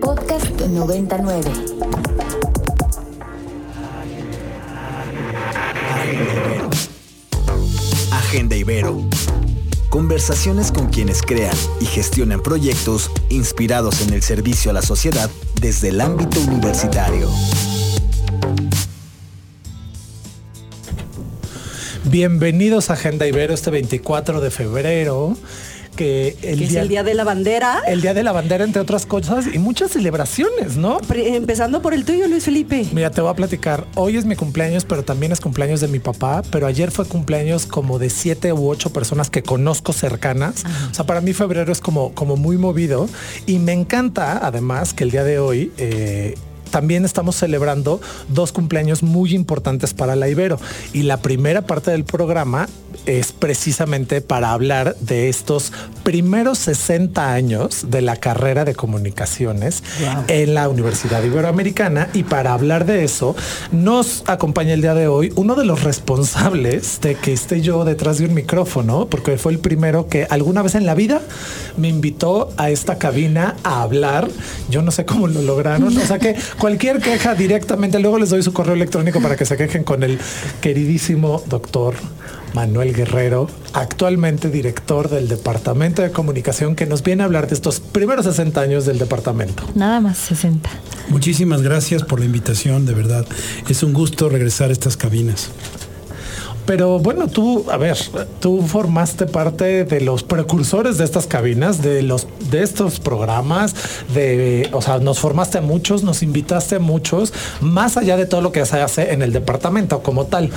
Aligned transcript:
Podcast 0.00 0.60
99. 0.60 1.50
Agenda 8.12 8.56
Ibero. 8.56 9.02
Conversaciones 9.90 10.72
con 10.72 10.88
quienes 10.88 11.22
crean 11.22 11.54
y 11.80 11.86
gestionan 11.86 12.42
proyectos 12.42 13.10
inspirados 13.28 14.00
en 14.06 14.14
el 14.14 14.22
servicio 14.22 14.70
a 14.70 14.74
la 14.74 14.82
sociedad 14.82 15.30
desde 15.60 15.88
el 15.88 16.00
ámbito 16.00 16.40
universitario. 16.40 17.28
Bienvenidos 22.04 22.90
a 22.90 22.94
Agenda 22.94 23.26
Ibero 23.26 23.54
este 23.54 23.70
24 23.70 24.40
de 24.40 24.50
febrero. 24.50 25.36
Que, 26.00 26.34
el 26.40 26.60
que 26.60 26.64
es 26.64 26.74
el 26.76 26.88
Día 26.88 27.04
de 27.04 27.12
la 27.12 27.24
Bandera. 27.24 27.82
El 27.86 28.00
Día 28.00 28.14
de 28.14 28.22
la 28.22 28.32
Bandera, 28.32 28.64
entre 28.64 28.80
otras 28.80 29.04
cosas, 29.04 29.44
y 29.52 29.58
muchas 29.58 29.90
celebraciones, 29.90 30.78
¿no? 30.78 30.98
empezando 31.12 31.82
por 31.82 31.92
el 31.92 32.06
tuyo, 32.06 32.26
Luis 32.26 32.42
Felipe. 32.42 32.86
Mira, 32.94 33.10
te 33.10 33.20
voy 33.20 33.30
a 33.30 33.34
platicar. 33.34 33.86
Hoy 33.96 34.16
es 34.16 34.24
mi 34.24 34.34
cumpleaños, 34.34 34.86
pero 34.86 35.02
también 35.02 35.30
es 35.30 35.40
cumpleaños 35.40 35.82
de 35.82 35.88
mi 35.88 35.98
papá. 35.98 36.40
Pero 36.50 36.66
ayer 36.66 36.90
fue 36.90 37.04
cumpleaños 37.04 37.66
como 37.66 37.98
de 37.98 38.08
siete 38.08 38.50
u 38.54 38.70
ocho 38.70 38.94
personas 38.94 39.28
que 39.28 39.42
conozco 39.42 39.92
cercanas. 39.92 40.64
O 40.90 40.94
sea, 40.94 41.04
para 41.04 41.20
mí 41.20 41.34
febrero 41.34 41.70
es 41.70 41.82
como, 41.82 42.14
como 42.14 42.38
muy 42.38 42.56
movido. 42.56 43.06
Y 43.44 43.58
me 43.58 43.74
encanta, 43.74 44.38
además, 44.42 44.94
que 44.94 45.04
el 45.04 45.10
día 45.10 45.22
de 45.22 45.38
hoy... 45.38 45.70
Eh, 45.76 46.34
también 46.70 47.04
estamos 47.04 47.36
celebrando 47.36 48.00
dos 48.28 48.52
cumpleaños 48.52 49.02
muy 49.02 49.34
importantes 49.34 49.94
para 49.94 50.16
la 50.16 50.28
Ibero. 50.28 50.58
Y 50.92 51.02
la 51.02 51.18
primera 51.18 51.62
parte 51.62 51.90
del 51.90 52.04
programa 52.04 52.68
es 53.06 53.32
precisamente 53.32 54.20
para 54.20 54.52
hablar 54.52 54.96
de 55.00 55.28
estos 55.28 55.72
primeros 56.02 56.58
60 56.58 57.32
años 57.32 57.86
de 57.90 58.02
la 58.02 58.16
carrera 58.16 58.64
de 58.64 58.74
comunicaciones 58.74 59.82
en 60.28 60.54
la 60.54 60.68
Universidad 60.68 61.22
Iberoamericana. 61.22 62.08
Y 62.12 62.24
para 62.24 62.52
hablar 62.52 62.86
de 62.86 63.04
eso, 63.04 63.34
nos 63.72 64.22
acompaña 64.26 64.74
el 64.74 64.82
día 64.82 64.94
de 64.94 65.08
hoy 65.08 65.32
uno 65.36 65.54
de 65.54 65.64
los 65.64 65.82
responsables 65.82 67.00
de 67.00 67.14
que 67.14 67.32
esté 67.32 67.60
yo 67.60 67.84
detrás 67.84 68.18
de 68.18 68.26
un 68.26 68.34
micrófono, 68.34 69.06
porque 69.06 69.36
fue 69.38 69.52
el 69.52 69.58
primero 69.58 70.08
que 70.08 70.26
alguna 70.30 70.62
vez 70.62 70.74
en 70.74 70.86
la 70.86 70.94
vida 70.94 71.20
me 71.76 71.88
invitó 71.88 72.52
a 72.56 72.70
esta 72.70 72.98
cabina 72.98 73.56
a 73.62 73.82
hablar. 73.82 74.28
Yo 74.68 74.82
no 74.82 74.90
sé 74.90 75.04
cómo 75.04 75.26
lo 75.26 75.42
lograron. 75.42 75.96
O 75.96 76.00
sea 76.00 76.18
que 76.18 76.36
cualquier 76.60 77.00
queja 77.00 77.34
directamente, 77.34 77.98
luego 77.98 78.18
les 78.18 78.28
doy 78.28 78.42
su 78.42 78.52
correo 78.52 78.74
electrónico 78.74 79.20
para 79.20 79.34
que 79.34 79.46
se 79.46 79.56
quejen 79.56 79.82
con 79.82 80.02
el 80.02 80.18
queridísimo 80.60 81.42
doctor 81.48 81.94
Manuel 82.52 82.92
Guerrero, 82.92 83.48
actualmente 83.72 84.50
director 84.50 85.08
del 85.08 85.26
Departamento 85.26 86.02
de 86.02 86.10
Comunicación, 86.10 86.76
que 86.76 86.84
nos 86.84 87.02
viene 87.02 87.22
a 87.22 87.26
hablar 87.26 87.48
de 87.48 87.54
estos 87.54 87.80
primeros 87.80 88.26
60 88.26 88.60
años 88.60 88.84
del 88.84 88.98
departamento. 88.98 89.64
Nada 89.74 90.00
más 90.00 90.18
60. 90.18 90.68
Muchísimas 91.08 91.62
gracias 91.62 92.02
por 92.02 92.20
la 92.20 92.26
invitación, 92.26 92.84
de 92.84 92.92
verdad. 92.92 93.26
Es 93.68 93.82
un 93.82 93.94
gusto 93.94 94.28
regresar 94.28 94.68
a 94.68 94.72
estas 94.72 94.98
cabinas. 94.98 95.50
Pero 96.66 96.98
bueno, 96.98 97.28
tú, 97.28 97.66
a 97.70 97.76
ver, 97.76 97.96
tú 98.40 98.62
formaste 98.62 99.26
parte 99.26 99.84
de 99.84 100.00
los 100.00 100.22
precursores 100.22 100.98
de 100.98 101.04
estas 101.04 101.26
cabinas, 101.26 101.82
de 101.82 102.02
los 102.02 102.26
de 102.50 102.62
estos 102.62 103.00
programas, 103.00 103.74
de, 104.14 104.68
o 104.72 104.82
sea, 104.82 104.98
nos 104.98 105.18
formaste 105.18 105.58
a 105.58 105.60
muchos, 105.60 106.02
nos 106.02 106.22
invitaste 106.22 106.76
a 106.76 106.78
muchos, 106.78 107.32
más 107.60 107.96
allá 107.96 108.16
de 108.16 108.26
todo 108.26 108.40
lo 108.40 108.52
que 108.52 108.64
se 108.66 108.80
hace 108.80 109.12
en 109.12 109.22
el 109.22 109.32
departamento 109.32 110.02
como 110.02 110.26
tal. 110.26 110.50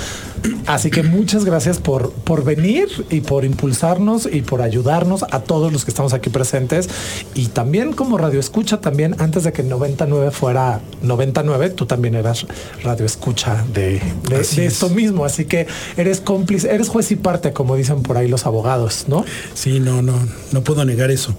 Así 0.66 0.90
que 0.90 1.04
muchas 1.04 1.46
gracias 1.46 1.80
por, 1.80 2.12
por 2.12 2.44
venir 2.44 2.88
y 3.10 3.22
por 3.22 3.46
impulsarnos 3.46 4.28
y 4.32 4.42
por 4.42 4.62
ayudarnos 4.62 5.24
a 5.24 5.40
todos 5.40 5.72
los 5.72 5.86
que 5.86 5.92
estamos 5.92 6.14
aquí 6.14 6.30
presentes. 6.30 6.90
Y 7.34 7.48
también 7.48 7.94
como 7.94 8.18
radio 8.18 8.40
escucha, 8.40 8.82
también 8.82 9.16
antes 9.20 9.44
de 9.44 9.54
que 9.54 9.64
99 9.64 10.32
fuera 10.32 10.82
99, 11.02 11.70
tú 11.72 11.86
también 11.86 12.16
eras 12.16 12.46
radio 12.84 13.06
escucha 13.06 13.64
de, 13.74 14.02
de 14.30 14.66
esto 14.66 14.90
mismo. 14.90 15.26
Así 15.26 15.46
que 15.46 15.68
eres 15.98 16.22
cómplice, 16.22 16.74
eres 16.74 16.90
juez 16.90 17.12
y 17.12 17.16
parte, 17.16 17.54
como 17.54 17.76
dicen 17.76 18.04
por 18.04 18.18
ahí 18.18 18.28
los 18.28 18.46
abogados, 18.46 19.06
¿no? 19.08 19.26
Sí, 19.54 19.80
no, 19.80 20.02
no, 20.02 20.14
no 20.52 20.64
puedo 20.64 20.86
negar 20.86 21.12
eso. 21.12 21.36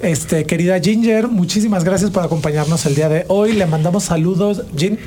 Este, 0.00 0.44
querida 0.44 0.80
Ginger, 0.80 1.28
muchísimas 1.28 1.84
gracias 1.84 2.10
por 2.10 2.22
acompañarnos 2.22 2.86
el 2.86 2.94
día 2.94 3.10
de 3.10 3.26
hoy. 3.28 3.52
Le 3.52 3.66
mandamos 3.66 4.04
saludos. 4.04 4.62
Gin, 4.74 4.98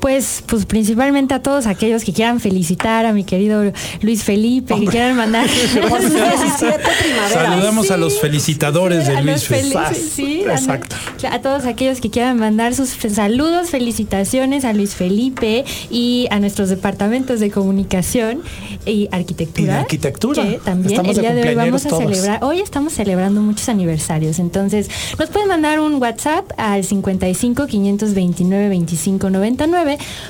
pues, 0.00 0.42
pues 0.46 0.66
principalmente 0.66 1.34
a 1.34 1.42
todos 1.42 1.66
aquellos 1.66 2.04
que 2.04 2.12
quieran 2.12 2.40
felicitar 2.40 3.06
a 3.06 3.12
mi 3.12 3.24
querido 3.24 3.72
Luis 4.02 4.24
Felipe, 4.24 4.74
que 4.78 4.86
quieran 4.86 5.16
mandar 5.16 5.46
Saludamos 7.32 7.90
a 7.90 7.96
los 7.96 8.20
felicitadores 8.20 9.06
de 9.06 9.22
Luis 9.22 9.44
Felipe. 9.44 9.94
Sí, 9.94 10.42
exacto. 10.42 10.96
A, 11.30 11.40
todos 11.40 11.64
aquellos 11.64 12.00
que 12.00 12.10
quieran 12.10 12.38
mandar 12.38 12.74
sus 12.74 12.90
saludos, 12.90 13.70
felicitaciones 13.70 14.64
a 14.64 14.72
Luis 14.72 14.94
Felipe 14.94 15.64
y 15.90 16.26
a 16.30 16.40
nuestros 16.40 16.68
departamentos 16.68 17.40
de 17.40 17.50
comunicación 17.50 18.42
y 18.84 19.08
arquitectura. 19.10 19.80
arquitectura. 19.80 20.44
también 20.64 21.06
el 21.06 21.16
día 21.16 21.34
de 21.34 21.48
hoy 21.48 21.54
vamos 21.54 21.86
a 21.86 21.90
celebrar. 21.90 22.44
Hoy 22.44 22.60
estamos 22.60 22.92
celebrando 22.92 23.40
muchos 23.40 23.68
aniversarios. 23.68 24.38
Entonces, 24.38 24.88
nos 25.18 25.30
pueden 25.30 25.48
mandar 25.48 25.80
un 25.80 25.96
WhatsApp 25.96 26.50
al 26.56 26.84
55 26.84 27.66
529 27.66 28.68
25 28.68 29.30
99 29.30 29.75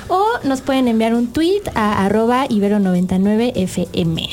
o 0.07 0.25
nos 0.43 0.61
pueden 0.61 0.87
enviar 0.87 1.13
un 1.13 1.27
tweet 1.27 1.61
a 1.75 2.05
arroba 2.05 2.47
ibero99fm. 2.47 4.29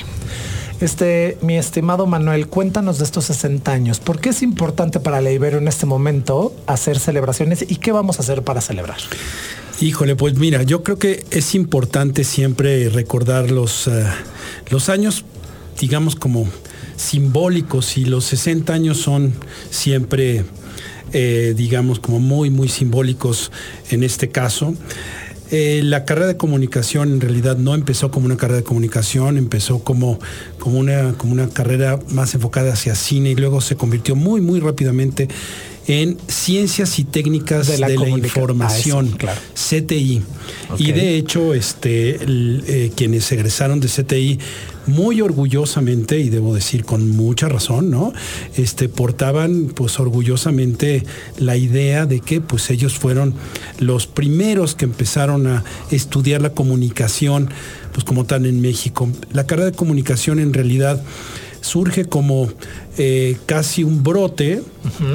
Este, 0.80 1.38
mi 1.40 1.56
estimado 1.56 2.06
Manuel, 2.06 2.48
cuéntanos 2.48 2.98
de 2.98 3.04
estos 3.04 3.26
60 3.26 3.72
años. 3.72 4.00
¿Por 4.00 4.20
qué 4.20 4.30
es 4.30 4.42
importante 4.42 5.00
para 5.00 5.20
la 5.20 5.30
Ibero 5.30 5.58
en 5.58 5.68
este 5.68 5.86
momento 5.86 6.54
hacer 6.66 6.98
celebraciones 6.98 7.64
y 7.68 7.76
qué 7.76 7.92
vamos 7.92 8.18
a 8.18 8.22
hacer 8.22 8.42
para 8.42 8.60
celebrar? 8.60 8.98
Híjole, 9.80 10.16
pues 10.16 10.36
mira, 10.36 10.62
yo 10.62 10.82
creo 10.82 10.98
que 10.98 11.24
es 11.30 11.54
importante 11.54 12.24
siempre 12.24 12.88
recordar 12.88 13.50
los, 13.50 13.86
eh, 13.86 14.04
los 14.68 14.88
años, 14.88 15.24
digamos, 15.80 16.16
como 16.16 16.46
simbólicos 16.96 17.96
y 17.96 18.04
los 18.04 18.24
60 18.24 18.72
años 18.72 18.98
son 18.98 19.32
siempre, 19.70 20.44
eh, 21.12 21.54
digamos, 21.56 22.00
como 22.00 22.20
muy, 22.20 22.50
muy 22.50 22.68
simbólicos 22.68 23.52
en 23.90 24.02
este 24.02 24.28
caso. 24.28 24.74
Eh, 25.50 25.82
la 25.84 26.04
carrera 26.04 26.26
de 26.26 26.36
comunicación 26.36 27.12
en 27.12 27.20
realidad 27.20 27.56
no 27.58 27.74
empezó 27.74 28.10
como 28.10 28.26
una 28.26 28.36
carrera 28.36 28.58
de 28.58 28.64
comunicación, 28.64 29.36
empezó 29.36 29.84
como, 29.84 30.18
como, 30.58 30.78
una, 30.78 31.12
como 31.18 31.32
una 31.32 31.48
carrera 31.48 31.98
más 32.08 32.34
enfocada 32.34 32.72
hacia 32.72 32.94
cine 32.94 33.30
y 33.30 33.34
luego 33.34 33.60
se 33.60 33.76
convirtió 33.76 34.16
muy, 34.16 34.40
muy 34.40 34.58
rápidamente 34.58 35.28
en 35.86 36.16
Ciencias 36.28 36.98
y 36.98 37.04
Técnicas 37.04 37.68
de 37.68 37.78
la, 37.78 37.92
Información, 38.08 39.16
ah, 39.26 39.34
CTI. 39.54 40.22
Y 40.78 40.92
de 40.92 41.16
hecho, 41.16 41.54
este, 41.54 42.18
eh, 42.20 42.92
quienes 42.96 43.30
egresaron 43.32 43.80
de 43.80 43.88
CTI 43.88 44.38
muy 44.86 45.20
orgullosamente, 45.20 46.18
y 46.18 46.28
debo 46.28 46.54
decir 46.54 46.84
con 46.84 47.10
mucha 47.10 47.48
razón, 47.48 47.90
¿no? 47.90 48.12
Este, 48.56 48.88
portaban 48.88 49.72
pues 49.74 49.98
orgullosamente 49.98 51.04
la 51.38 51.56
idea 51.56 52.06
de 52.06 52.20
que 52.20 52.40
pues 52.40 52.70
ellos 52.70 52.94
fueron 52.94 53.34
los 53.78 54.06
primeros 54.06 54.74
que 54.74 54.84
empezaron 54.84 55.46
a 55.46 55.64
estudiar 55.90 56.42
la 56.42 56.50
comunicación, 56.50 57.50
pues 57.92 58.04
como 58.04 58.24
tal 58.24 58.46
en 58.46 58.60
México. 58.60 59.08
La 59.32 59.46
carrera 59.46 59.70
de 59.70 59.76
comunicación 59.76 60.38
en 60.38 60.52
realidad 60.52 61.02
surge 61.64 62.04
como 62.04 62.48
eh, 62.98 63.38
casi 63.46 63.84
un 63.84 64.02
brote 64.02 64.62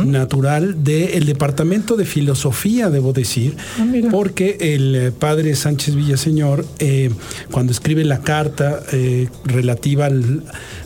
natural 0.04 0.84
del 0.84 1.28
Departamento 1.28 1.96
de 1.96 2.06
Filosofía, 2.06 2.90
debo 2.90 3.14
decir, 3.14 3.56
ah, 3.78 3.86
porque 4.10 4.58
el 4.60 4.96
eh, 4.96 5.12
padre 5.12 5.56
Sánchez 5.56 5.94
Villaseñor, 5.94 6.66
eh, 6.80 7.12
cuando 7.52 7.72
escribe 7.72 8.04
la 8.04 8.22
carta 8.22 8.82
relativa 9.46 10.08
al, 10.08 10.44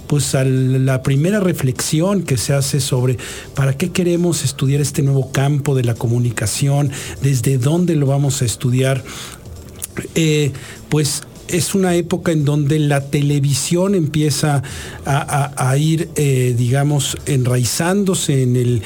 pues 0.08 0.36
a 0.36 0.44
la 0.44 1.02
primera 1.02 1.40
reflexión 1.40 2.24
que 2.24 2.36
se 2.36 2.54
hace 2.54 2.82
sobre 2.82 3.18
para 3.56 3.78
qué 3.78 3.92
queremos 3.92 4.44
estudiar 4.44 4.82
este 4.82 5.02
nuevo 5.02 5.32
campo 5.32 5.76
de 5.76 5.86
la 5.86 5.96
comunicación, 5.96 6.92
desde 7.22 7.58
dónde 7.58 7.96
lo 7.96 8.06
vamos 8.06 8.42
a 8.42 8.46
estudiar, 8.46 9.02
pues 10.90 11.24
es 11.48 11.76
una 11.76 11.96
época 11.96 12.32
en 12.32 12.46
donde 12.46 12.80
la 12.80 13.02
televisión 13.02 13.96
empieza 13.96 14.64
a, 15.06 15.78
ir, 15.78 16.10
eh, 16.16 16.56
digamos, 16.58 17.18
enraizándose 17.26 18.44
en 18.44 18.56
el, 18.56 18.82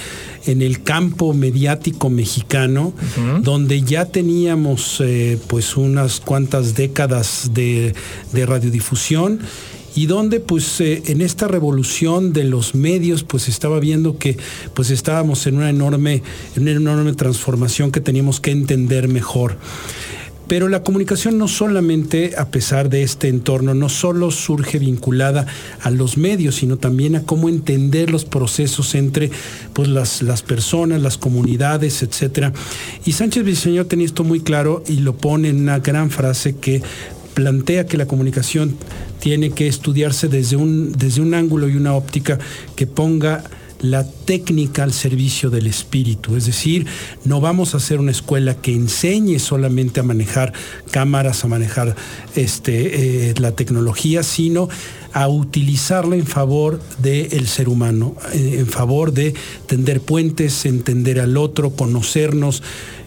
en 0.45 0.62
el 0.62 0.81
campo 0.83 1.33
mediático 1.33 2.09
mexicano, 2.09 2.94
donde 3.42 3.81
ya 3.81 4.06
teníamos 4.06 5.01
eh, 5.01 5.38
pues 5.48 5.77
unas 5.77 6.19
cuantas 6.19 6.75
décadas 6.75 7.51
de, 7.54 7.94
radiodifusión 8.33 9.39
y 9.95 10.06
donde 10.06 10.39
pues 10.39 10.80
eh, 10.80 11.01
en 11.07 11.21
esta 11.21 11.48
revolución 11.48 12.31
de 12.31 12.44
los 12.44 12.75
medios 12.75 13.24
pues 13.24 13.48
estaba 13.48 13.80
viendo 13.80 14.18
que 14.18 14.38
pues 14.75 14.92
estábamos 14.92 15.48
en 15.48 15.57
una 15.57 15.69
enorme, 15.69 16.21
en 16.56 16.63
una 16.63 16.71
enorme 16.71 17.13
transformación 17.13 17.92
que 17.92 18.00
teníamos 18.00 18.39
que 18.39 18.51
entender 18.51 19.07
mejor. 19.07 19.57
Pero 20.47 20.69
la 20.69 20.81
comunicación 20.81 21.38
no 21.38 21.47
solamente, 21.47 22.33
a 22.38 22.49
pesar 22.49 22.89
de 22.89 23.03
este 23.03 23.27
entorno, 23.27 23.73
no 23.73 23.89
solo 23.89 24.31
surge 24.31 24.79
vinculada 24.79 25.45
a 25.81 25.89
los 25.89 26.17
medios, 26.17 26.55
sino 26.55 26.77
también 26.77 27.15
a 27.17 27.23
cómo 27.23 27.49
entender 27.49 28.09
los 28.09 28.23
procesos 28.23 28.95
entre 28.95 29.29
pues, 29.73 29.89
las, 29.89 30.21
las 30.21 30.44
personas, 30.44 31.01
las 31.01 31.17
comunidades, 31.17 32.01
etc. 32.01 32.53
Y 33.05 33.11
Sánchez 33.11 33.44
Villaseñor 33.44 33.85
tenía 33.85 34.05
esto 34.05 34.23
muy 34.23 34.39
claro 34.39 34.83
y 34.88 34.97
lo 34.97 35.17
pone 35.17 35.49
en 35.49 35.61
una 35.61 35.79
gran 35.79 36.11
frase 36.11 36.55
que 36.55 36.81
plantea 37.33 37.85
que 37.85 37.97
la 37.97 38.07
comunicación 38.07 38.75
tiene 39.19 39.51
que 39.51 39.67
estudiarse 39.67 40.27
desde 40.27 40.55
un, 40.55 40.94
desde 40.94 41.21
un 41.21 41.33
ángulo 41.33 41.67
y 41.67 41.75
una 41.75 41.94
óptica 41.94 42.39
que 42.75 42.88
ponga 42.88 43.44
la 43.79 44.03
técnica 44.03 44.83
al 44.83 44.94
servicio 44.94 45.50
del 45.50 45.68
espíritu. 45.68 46.35
Es 46.35 46.45
decir, 46.45 46.85
no 47.25 47.41
vamos 47.41 47.74
a 47.74 47.77
hacer 47.77 48.00
una 48.00 48.12
escuela 48.12 48.56
que 48.56 48.74
enseñe 48.74 49.39
solamente 49.39 50.00
a 50.00 50.03
manejar 50.03 50.53
cámaras, 50.91 51.44
a 51.44 51.47
manejar 51.47 51.95
este, 52.35 53.29
eh, 53.29 53.33
la 53.38 53.51
tecnología, 53.51 54.24
sino 54.24 54.69
a 55.13 55.27
utilizarla 55.27 56.15
en 56.15 56.27
favor 56.27 56.81
del 57.00 57.47
ser 57.47 57.69
humano, 57.69 58.15
eh, 58.33 58.57
en 58.59 58.68
favor 58.68 59.13
de 59.13 59.33
tender 59.65 60.01
puentes, 60.01 60.65
entender 60.65 61.19
al 61.19 61.38
otro, 61.38 61.71
conocernos, 61.71 62.62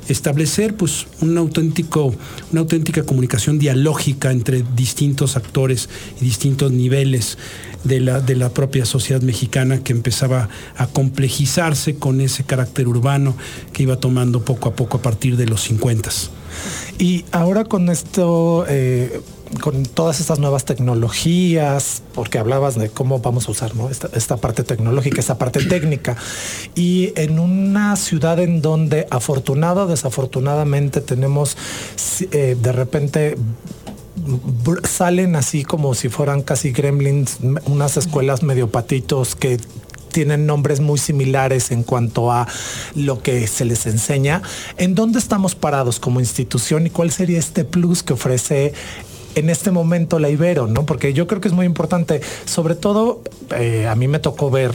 establecer 0.08 0.76
pues 0.76 1.06
auténtico, 1.20 2.14
una 2.52 2.62
auténtica 2.62 3.04
comunicación 3.04 3.58
dialógica 3.58 4.32
entre 4.32 4.64
distintos 4.74 5.36
actores 5.36 5.88
y 6.20 6.24
distintos 6.24 6.72
niveles 6.72 7.38
de 7.84 8.00
la, 8.00 8.20
de 8.20 8.36
la 8.36 8.50
propia 8.50 8.84
sociedad 8.84 9.22
mexicana 9.22 9.82
que 9.82 9.92
empezaba 9.92 10.48
a 10.76 10.86
complejizarse 10.86 11.96
con 11.96 12.20
ese 12.20 12.44
carácter 12.44 12.88
urbano 12.88 13.34
que 13.72 13.84
iba 13.84 13.96
tomando 13.96 14.44
poco 14.44 14.68
a 14.68 14.74
poco 14.74 14.98
a 14.98 15.02
partir 15.02 15.36
de 15.36 15.46
los 15.46 15.62
50. 15.62 16.10
Y 16.98 17.24
ahora 17.32 17.64
con 17.64 17.88
esto... 17.88 18.64
Eh, 18.68 19.20
con 19.60 19.82
todas 19.82 20.20
estas 20.20 20.38
nuevas 20.38 20.64
tecnologías, 20.64 22.02
porque 22.14 22.38
hablabas 22.38 22.76
de 22.76 22.88
cómo 22.88 23.18
vamos 23.18 23.48
a 23.48 23.50
usar 23.50 23.72
esta, 24.12 24.36
parte 24.36 24.62
tecnológica, 24.62 25.20
esta 25.20 25.38
parte 25.38 25.64
técnica, 25.64 26.16
y 26.76 27.12
en 27.16 27.40
una 27.40 27.96
ciudad 27.96 28.38
en 28.38 28.62
donde 28.62 29.08
afortunado 29.10 29.82
o 29.82 29.86
desafortunadamente 29.88 31.00
tenemos 31.00 31.56
eh, 32.30 32.56
de 32.60 32.72
repente 32.72 33.36
salen 34.84 35.36
así 35.36 35.64
como 35.64 35.94
si 35.94 36.08
fueran 36.08 36.42
casi 36.42 36.72
gremlins, 36.72 37.38
unas 37.66 37.96
escuelas 37.96 38.42
medio 38.42 38.70
patitos 38.70 39.34
que 39.34 39.58
tienen 40.10 40.46
nombres 40.46 40.80
muy 40.80 40.98
similares 40.98 41.70
en 41.70 41.82
cuanto 41.82 42.32
a 42.32 42.46
lo 42.94 43.22
que 43.22 43.46
se 43.46 43.64
les 43.64 43.86
enseña. 43.86 44.42
¿En 44.76 44.94
dónde 44.94 45.18
estamos 45.18 45.54
parados 45.54 46.00
como 46.00 46.20
institución 46.20 46.86
y 46.86 46.90
cuál 46.90 47.10
sería 47.10 47.38
este 47.38 47.64
plus 47.64 48.02
que 48.02 48.12
ofrece 48.12 48.74
en 49.34 49.48
este 49.48 49.70
momento 49.70 50.18
la 50.18 50.28
Ibero, 50.28 50.66
¿no? 50.66 50.84
Porque 50.86 51.12
yo 51.12 51.26
creo 51.26 51.40
que 51.40 51.48
es 51.48 51.54
muy 51.54 51.66
importante, 51.66 52.20
sobre 52.44 52.74
todo 52.74 53.22
eh, 53.56 53.86
a 53.86 53.94
mí 53.94 54.08
me 54.08 54.18
tocó 54.18 54.50
ver 54.50 54.72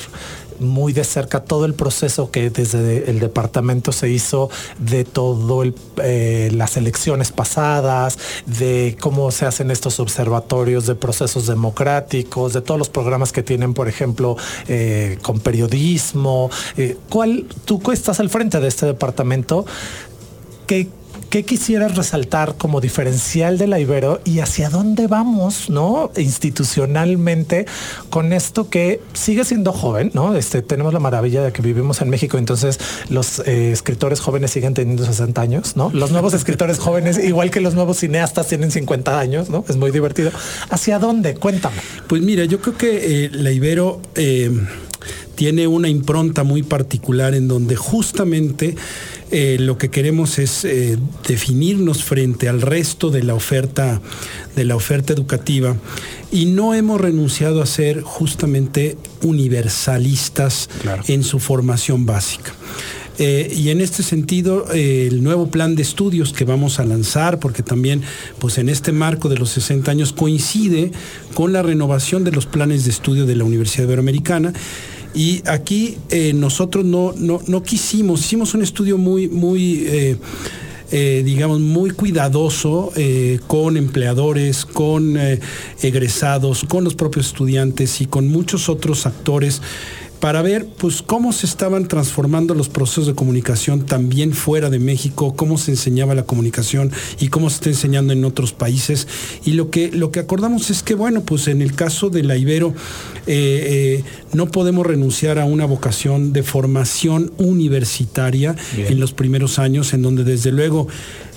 muy 0.59 0.93
de 0.93 1.03
cerca 1.03 1.43
todo 1.43 1.65
el 1.65 1.73
proceso 1.73 2.31
que 2.31 2.49
desde 2.49 3.09
el 3.09 3.19
departamento 3.19 3.91
se 3.91 4.09
hizo 4.09 4.49
de 4.79 5.03
todo 5.03 5.63
eh, 6.03 6.49
las 6.53 6.77
elecciones 6.77 7.31
pasadas, 7.31 8.17
de 8.45 8.97
cómo 8.99 9.31
se 9.31 9.45
hacen 9.45 9.71
estos 9.71 9.99
observatorios 9.99 10.85
de 10.85 10.95
procesos 10.95 11.47
democráticos, 11.47 12.53
de 12.53 12.61
todos 12.61 12.77
los 12.77 12.89
programas 12.89 13.31
que 13.31 13.43
tienen, 13.43 13.73
por 13.73 13.87
ejemplo, 13.87 14.37
eh, 14.67 15.17
con 15.21 15.39
periodismo. 15.39 16.49
¿Cuál, 17.09 17.45
tú 17.65 17.81
estás 17.91 18.19
al 18.19 18.29
frente 18.29 18.59
de 18.59 18.67
este 18.67 18.85
departamento? 18.85 19.65
¿Qué, 20.67 20.89
¿Qué 21.29 21.43
quisieras 21.43 21.95
resaltar 21.95 22.55
como 22.57 22.79
diferencial 22.81 23.57
de 23.57 23.67
la 23.67 23.79
Ibero 23.79 24.21
y 24.23 24.39
hacia 24.39 24.69
dónde 24.69 25.07
vamos, 25.07 25.69
no? 25.69 26.11
Institucionalmente 26.15 27.65
con 28.09 28.31
esto 28.31 28.69
que 28.69 29.01
sigue 29.13 29.43
siendo 29.43 29.73
joven, 29.73 30.11
¿no? 30.13 30.35
Este, 30.35 30.61
tenemos 30.61 30.93
la 30.93 30.99
maravilla 30.99 31.43
de 31.43 31.51
que 31.51 31.61
vivimos 31.61 32.01
en 32.01 32.09
México, 32.09 32.37
entonces 32.37 32.79
los 33.09 33.39
eh, 33.39 33.71
escritores 33.71 34.19
jóvenes 34.19 34.51
siguen 34.51 34.73
teniendo 34.73 35.05
60 35.05 35.41
años, 35.41 35.75
¿no? 35.75 35.89
Los 35.93 36.11
nuevos 36.11 36.33
escritores 36.35 36.79
jóvenes, 36.79 37.17
igual 37.17 37.51
que 37.51 37.59
los 37.59 37.73
nuevos 37.73 37.97
cineastas, 37.97 38.47
tienen 38.47 38.71
50 38.71 39.19
años, 39.19 39.49
¿no? 39.49 39.65
Es 39.67 39.75
muy 39.75 39.91
divertido. 39.91 40.31
¿Hacia 40.69 40.99
dónde? 40.99 41.35
Cuéntame. 41.35 41.75
Pues 42.07 42.21
mira, 42.21 42.45
yo 42.45 42.61
creo 42.61 42.77
que 42.77 43.25
eh, 43.25 43.29
la 43.31 43.51
Ibero... 43.51 44.01
Eh, 44.15 44.51
tiene 45.35 45.67
una 45.67 45.89
impronta 45.89 46.43
muy 46.43 46.63
particular 46.63 47.35
en 47.35 47.47
donde 47.47 47.75
justamente 47.75 48.75
eh, 49.31 49.57
lo 49.59 49.77
que 49.77 49.89
queremos 49.89 50.37
es 50.37 50.65
eh, 50.65 50.97
definirnos 51.27 52.03
frente 52.03 52.47
al 52.47 52.61
resto 52.61 53.09
de 53.09 53.23
la 53.23 53.33
oferta 53.33 54.01
de 54.55 54.65
la 54.65 54.75
oferta 54.75 55.13
educativa 55.13 55.75
y 56.31 56.45
no 56.45 56.73
hemos 56.73 57.01
renunciado 57.01 57.61
a 57.61 57.65
ser 57.65 58.01
justamente 58.01 58.97
universalistas 59.21 60.69
en 61.07 61.23
su 61.23 61.39
formación 61.39 62.05
básica. 62.05 62.53
Eh, 63.17 63.53
y 63.55 63.69
en 63.69 63.81
este 63.81 64.03
sentido, 64.03 64.69
el 64.71 65.23
nuevo 65.23 65.47
plan 65.47 65.75
de 65.75 65.81
estudios 65.81 66.33
que 66.33 66.45
vamos 66.45 66.79
a 66.79 66.85
lanzar, 66.85 67.39
porque 67.39 67.63
también 67.63 68.01
pues 68.39 68.57
en 68.57 68.69
este 68.69 68.91
marco 68.91 69.29
de 69.29 69.37
los 69.37 69.49
60 69.51 69.89
años 69.89 70.13
coincide 70.13 70.91
con 71.33 71.51
la 71.51 71.61
renovación 71.61 72.23
de 72.23 72.31
los 72.31 72.45
planes 72.45 72.83
de 72.83 72.91
estudio 72.91 73.25
de 73.25 73.35
la 73.35 73.43
Universidad 73.43 73.85
Iberoamericana, 73.85 74.53
y 75.15 75.41
aquí 75.45 75.97
eh, 76.09 76.33
nosotros 76.33 76.83
no, 76.83 77.13
no, 77.15 77.63
quisimos, 77.63 78.19
hicimos 78.19 78.53
un 78.53 78.61
estudio 78.61 78.97
muy, 78.97 79.29
muy 79.29 79.85
eh, 79.87 80.17
eh, 80.91 81.23
digamos, 81.25 81.61
muy 81.61 81.91
cuidadoso 81.91 82.91
con 83.47 83.77
empleadores, 83.77 84.65
con 84.65 85.17
egresados, 85.81 86.65
con 86.65 86.83
los 86.83 86.95
propios 86.95 87.27
estudiantes 87.27 88.01
y 88.01 88.05
con 88.05 88.27
muchos 88.27 88.69
otros 88.69 89.05
actores 89.05 89.61
para 90.25 90.41
ver 90.41 90.65
pues 90.65 91.03
cómo 91.03 91.31
se 91.33 91.45
estaban 91.45 91.87
transformando 91.87 92.55
los 92.55 92.67
procesos 92.67 93.05
de 93.05 93.13
comunicación 93.13 93.85
también 93.85 94.33
fuera 94.33 94.71
de 94.71 94.79
México, 94.79 95.35
cómo 95.35 95.59
se 95.59 95.69
enseñaba 95.69 96.15
la 96.15 96.23
comunicación 96.23 96.91
y 97.19 97.27
cómo 97.27 97.51
se 97.51 97.57
está 97.57 97.69
enseñando 97.69 98.11
en 98.11 98.25
otros 98.25 98.51
países. 98.51 99.07
Y 99.45 99.51
lo 99.51 99.69
que, 99.69 99.91
lo 99.91 100.09
que 100.09 100.19
acordamos 100.19 100.71
es 100.71 100.81
que, 100.81 100.95
bueno, 100.95 101.21
pues 101.21 101.47
en 101.47 101.61
el 101.61 101.75
caso 101.75 102.09
de 102.09 102.23
la 102.23 102.37
Ibero, 102.37 102.73
eh, 103.27 104.01
eh, 104.01 104.03
no 104.33 104.47
podemos 104.47 104.87
renunciar 104.87 105.37
a 105.37 105.45
una 105.45 105.65
vocación 105.65 106.33
de 106.33 106.41
formación 106.41 107.31
universitaria 107.37 108.55
en 108.75 108.99
los 108.99 109.13
primeros 109.13 109.59
años, 109.59 109.93
en 109.93 110.01
donde 110.01 110.23
desde 110.23 110.51
luego 110.51 110.87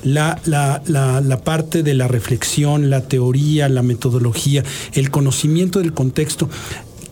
la, 0.02 0.40
la, 0.44 0.82
la, 0.86 1.40
parte 1.40 1.82
de 1.82 1.94
la 1.94 2.08
reflexión, 2.08 2.88
la 2.88 3.02
teoría, 3.02 3.68
la 3.68 3.82
metodología, 3.82 4.64
el 4.92 5.10
conocimiento 5.10 5.80
del 5.80 5.92
contexto, 5.92 6.48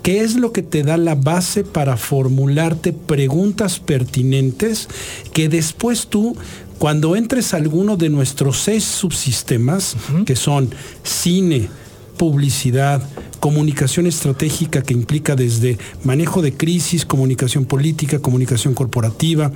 ¿Qué 0.06 0.20
es 0.20 0.36
lo 0.36 0.52
que 0.52 0.62
te 0.62 0.84
da 0.84 0.98
la 0.98 1.16
base 1.16 1.64
para 1.64 1.96
formularte 1.96 2.92
preguntas 2.92 3.80
pertinentes 3.80 4.86
que 5.32 5.48
después 5.48 6.06
tú, 6.06 6.36
cuando 6.78 7.16
entres 7.16 7.52
a 7.52 7.56
alguno 7.56 7.96
de 7.96 8.08
nuestros 8.08 8.56
seis 8.60 8.84
subsistemas, 8.84 9.96
que 10.24 10.36
son 10.36 10.72
cine, 11.02 11.68
publicidad, 12.16 13.02
comunicación 13.40 14.06
estratégica 14.06 14.80
que 14.80 14.94
implica 14.94 15.34
desde 15.34 15.76
manejo 16.04 16.40
de 16.40 16.52
crisis, 16.52 17.04
comunicación 17.04 17.64
política, 17.64 18.20
comunicación 18.20 18.74
corporativa, 18.74 19.50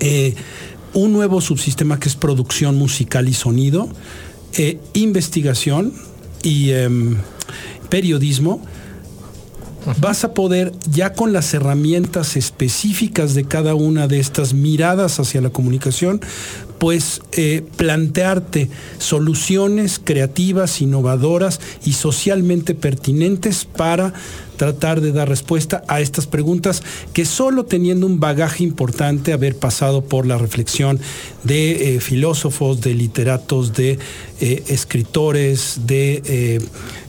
eh, 0.00 0.34
un 0.94 1.12
nuevo 1.12 1.42
subsistema 1.42 2.00
que 2.00 2.08
es 2.08 2.16
producción 2.16 2.76
musical 2.76 3.28
y 3.28 3.34
sonido, 3.34 3.90
eh, 4.56 4.78
investigación 4.94 5.92
y 6.42 6.70
em, 6.70 7.18
periodismo, 7.90 8.62
vas 10.00 10.24
a 10.24 10.34
poder 10.34 10.72
ya 10.90 11.12
con 11.12 11.32
las 11.32 11.52
herramientas 11.54 12.36
específicas 12.36 13.34
de 13.34 13.44
cada 13.44 13.74
una 13.74 14.08
de 14.08 14.20
estas 14.20 14.54
miradas 14.54 15.18
hacia 15.20 15.40
la 15.40 15.50
comunicación, 15.50 16.20
pues 16.82 17.22
eh, 17.30 17.62
plantearte 17.76 18.68
soluciones 18.98 20.00
creativas, 20.02 20.82
innovadoras 20.82 21.60
y 21.84 21.92
socialmente 21.92 22.74
pertinentes 22.74 23.64
para 23.64 24.12
tratar 24.56 25.00
de 25.00 25.12
dar 25.12 25.28
respuesta 25.28 25.84
a 25.88 26.00
estas 26.00 26.26
preguntas 26.26 26.82
que 27.12 27.24
solo 27.24 27.66
teniendo 27.66 28.04
un 28.06 28.18
bagaje 28.18 28.64
importante, 28.64 29.32
haber 29.32 29.56
pasado 29.56 30.02
por 30.02 30.26
la 30.26 30.38
reflexión 30.38 30.98
de 31.44 31.96
eh, 31.96 32.00
filósofos, 32.00 32.80
de 32.80 32.94
literatos, 32.94 33.72
de 33.74 33.98
eh, 34.40 34.62
escritores, 34.66 35.82
de 35.86 36.60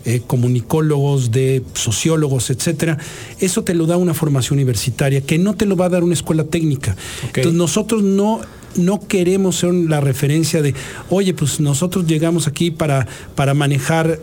eh, 0.05 0.21
comunicólogos, 0.27 1.31
de 1.31 1.63
sociólogos, 1.73 2.49
etcétera, 2.49 2.97
eso 3.39 3.63
te 3.63 3.73
lo 3.73 3.85
da 3.87 3.97
una 3.97 4.13
formación 4.13 4.57
universitaria 4.57 5.21
que 5.21 5.37
no 5.37 5.55
te 5.55 5.65
lo 5.65 5.75
va 5.75 5.85
a 5.85 5.89
dar 5.89 6.03
una 6.03 6.13
escuela 6.13 6.43
técnica. 6.43 6.95
Entonces 7.23 7.53
nosotros 7.53 8.03
no 8.03 8.41
no 8.75 8.99
queremos 9.07 9.57
ser 9.57 9.73
la 9.73 10.01
referencia 10.01 10.61
de, 10.61 10.73
oye, 11.09 11.33
pues 11.33 11.59
nosotros 11.59 12.05
llegamos 12.05 12.47
aquí 12.47 12.71
para, 12.71 13.07
para 13.35 13.53
manejar 13.53 14.19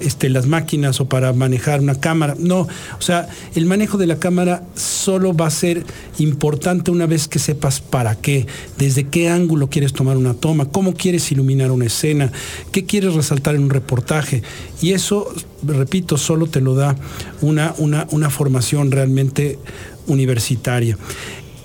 este, 0.00 0.28
las 0.28 0.46
máquinas 0.46 1.00
o 1.00 1.08
para 1.08 1.32
manejar 1.32 1.80
una 1.80 1.94
cámara. 1.94 2.34
No, 2.38 2.60
o 2.60 3.00
sea, 3.00 3.28
el 3.54 3.66
manejo 3.66 3.98
de 3.98 4.06
la 4.06 4.18
cámara 4.18 4.62
solo 4.74 5.34
va 5.34 5.46
a 5.46 5.50
ser 5.50 5.84
importante 6.18 6.90
una 6.90 7.06
vez 7.06 7.28
que 7.28 7.38
sepas 7.38 7.80
para 7.80 8.14
qué, 8.16 8.46
desde 8.78 9.04
qué 9.08 9.28
ángulo 9.28 9.68
quieres 9.68 9.92
tomar 9.92 10.16
una 10.16 10.34
toma, 10.34 10.66
cómo 10.66 10.94
quieres 10.94 11.30
iluminar 11.32 11.70
una 11.70 11.86
escena, 11.86 12.30
qué 12.72 12.84
quieres 12.84 13.14
resaltar 13.14 13.54
en 13.54 13.64
un 13.64 13.70
reportaje. 13.70 14.42
Y 14.82 14.92
eso, 14.92 15.32
repito, 15.62 16.18
solo 16.18 16.46
te 16.46 16.60
lo 16.60 16.74
da 16.74 16.96
una, 17.40 17.74
una, 17.78 18.06
una 18.10 18.30
formación 18.30 18.90
realmente 18.90 19.58
universitaria. 20.06 20.96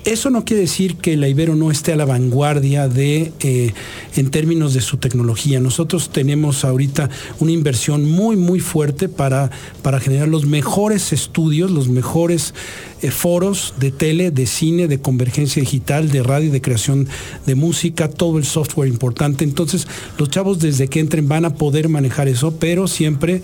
Eso 0.04 0.30
no 0.30 0.44
quiere 0.44 0.62
decir 0.62 0.96
que 0.96 1.16
la 1.16 1.28
Ibero 1.28 1.54
no 1.54 1.70
esté 1.70 1.92
a 1.92 1.96
la 1.96 2.04
vanguardia 2.04 2.88
de, 2.88 3.32
eh, 3.38 3.72
en 4.16 4.30
términos 4.30 4.74
de 4.74 4.80
su 4.80 4.96
tecnología. 4.96 5.60
Nosotros 5.60 6.10
tenemos 6.10 6.64
ahorita 6.64 7.08
una 7.38 7.52
inversión 7.52 8.10
muy, 8.10 8.34
muy 8.34 8.58
fuerte 8.58 9.08
para, 9.08 9.52
para 9.80 10.00
generar 10.00 10.26
los 10.26 10.44
mejores 10.44 11.12
estudios, 11.12 11.70
los 11.70 11.88
mejores 11.88 12.52
eh, 13.00 13.12
foros 13.12 13.74
de 13.78 13.92
tele, 13.92 14.32
de 14.32 14.46
cine, 14.46 14.88
de 14.88 15.00
convergencia 15.00 15.60
digital, 15.60 16.10
de 16.10 16.24
radio, 16.24 16.50
de 16.50 16.60
creación 16.60 17.06
de 17.46 17.54
música, 17.54 18.10
todo 18.10 18.38
el 18.38 18.44
software 18.44 18.88
importante. 18.88 19.44
Entonces, 19.44 19.86
los 20.18 20.30
chavos 20.30 20.58
desde 20.58 20.88
que 20.88 20.98
entren 20.98 21.28
van 21.28 21.44
a 21.44 21.54
poder 21.54 21.88
manejar 21.88 22.26
eso, 22.26 22.56
pero 22.58 22.88
siempre 22.88 23.40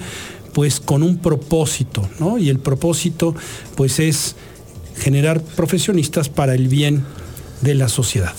pues 0.54 0.80
con 0.80 1.04
un 1.04 1.18
propósito, 1.18 2.08
¿no? 2.18 2.36
Y 2.36 2.48
el 2.48 2.58
propósito 2.58 3.36
pues 3.76 4.00
es 4.00 4.34
generar 4.98 5.40
profesionistas 5.40 6.28
para 6.28 6.54
el 6.54 6.68
bien 6.68 7.04
de 7.60 7.74
la 7.74 7.88
sociedad. 7.88 8.34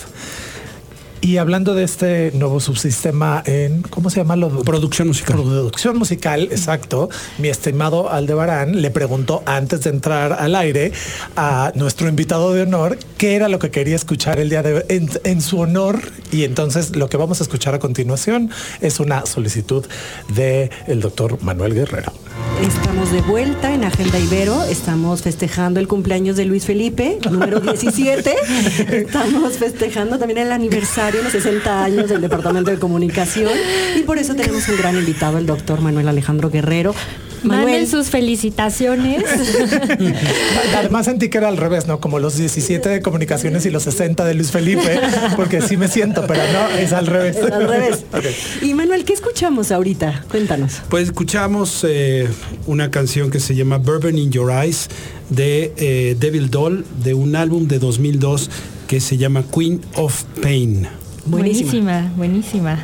Y 1.21 1.37
hablando 1.37 1.75
de 1.75 1.83
este 1.83 2.31
nuevo 2.33 2.61
subsistema 2.61 3.43
en, 3.45 3.81
¿cómo 3.81 4.09
se 4.09 4.21
llama? 4.21 4.37
Lo? 4.37 4.49
Producción 4.63 5.09
musical. 5.09 5.35
Producción 5.35 5.97
musical, 5.97 6.43
exacto. 6.43 7.09
Mi 7.37 7.49
estimado 7.49 8.09
Aldebarán 8.09 8.81
le 8.81 8.89
preguntó 8.89 9.43
antes 9.45 9.81
de 9.81 9.89
entrar 9.89 10.33
al 10.33 10.55
aire 10.55 10.93
a 11.35 11.73
nuestro 11.75 12.07
invitado 12.07 12.53
de 12.53 12.61
honor 12.61 12.97
qué 13.17 13.35
era 13.35 13.49
lo 13.49 13.59
que 13.59 13.69
quería 13.69 13.97
escuchar 13.97 14.39
el 14.39 14.49
día 14.49 14.63
de 14.63 14.85
en, 14.87 15.09
en 15.25 15.41
su 15.41 15.59
honor. 15.59 15.99
Y 16.31 16.45
entonces 16.45 16.95
lo 16.95 17.09
que 17.09 17.17
vamos 17.17 17.41
a 17.41 17.43
escuchar 17.43 17.73
a 17.73 17.79
continuación 17.79 18.49
es 18.79 18.99
una 19.01 19.25
solicitud 19.25 19.85
del 20.29 20.69
el 20.87 21.01
doctor 21.01 21.41
Manuel 21.43 21.73
Guerrero. 21.73 22.13
Estamos 22.61 23.11
de 23.13 23.21
vuelta 23.21 23.73
en 23.73 23.85
Agenda 23.85 24.19
Ibero, 24.19 24.63
estamos 24.63 25.21
festejando 25.21 25.79
el 25.79 25.87
cumpleaños 25.87 26.35
de 26.35 26.43
Luis 26.43 26.65
Felipe, 26.65 27.17
número 27.31 27.59
17. 27.61 28.35
Estamos 28.91 29.53
festejando 29.53 30.19
también 30.19 30.39
el 30.39 30.51
aniversario, 30.51 31.08
los 31.15 31.31
60 31.31 31.83
años 31.83 32.09
del 32.09 32.21
Departamento 32.21 32.71
de 32.71 32.77
Comunicación 32.77 33.51
y 33.95 34.01
por 34.01 34.17
eso 34.17 34.35
tenemos 34.35 34.67
un 34.69 34.77
gran 34.77 34.95
invitado, 34.95 35.37
el 35.37 35.45
doctor 35.45 35.81
Manuel 35.81 36.07
Alejandro 36.07 36.49
Guerrero, 36.49 36.93
Manuel. 37.43 37.87
sus 37.87 38.07
felicitaciones. 38.07 39.23
Además 40.77 41.05
sentí 41.05 41.29
que 41.29 41.37
era 41.37 41.47
al 41.47 41.57
revés, 41.57 41.87
¿no? 41.87 41.99
Como 41.99 42.19
los 42.19 42.37
17 42.37 42.89
de 42.89 43.01
comunicaciones 43.01 43.65
y 43.65 43.69
los 43.69 43.83
60 43.83 44.25
de 44.25 44.33
Luis 44.33 44.51
Felipe, 44.51 44.99
porque 45.35 45.61
sí 45.61 45.77
me 45.77 45.87
siento, 45.87 46.25
pero 46.27 46.41
no, 46.51 46.69
es 46.77 46.93
al 46.93 47.07
revés. 47.07 47.37
al 47.37 47.67
revés. 47.67 48.05
Y 48.61 48.73
Manuel, 48.73 49.05
¿qué 49.05 49.13
escuchamos 49.13 49.71
ahorita? 49.71 50.25
Cuéntanos. 50.29 50.81
Pues 50.89 51.05
escuchamos 51.05 51.85
eh, 51.87 52.27
una 52.67 52.91
canción 52.91 53.31
que 53.31 53.39
se 53.39 53.55
llama 53.55 53.77
Bourbon 53.77 54.17
in 54.17 54.31
Your 54.31 54.51
Eyes 54.51 54.89
de 55.29 55.73
eh, 55.77 56.17
Devil 56.19 56.49
Doll, 56.49 56.85
de 57.03 57.13
un 57.13 57.35
álbum 57.35 57.67
de 57.67 57.79
2002 57.79 58.49
que 58.89 58.99
se 58.99 59.17
llama 59.17 59.43
Queen 59.43 59.79
of 59.97 60.23
Pain. 60.41 60.87
Buenísima, 61.27 62.11
buenísima. 62.17 62.83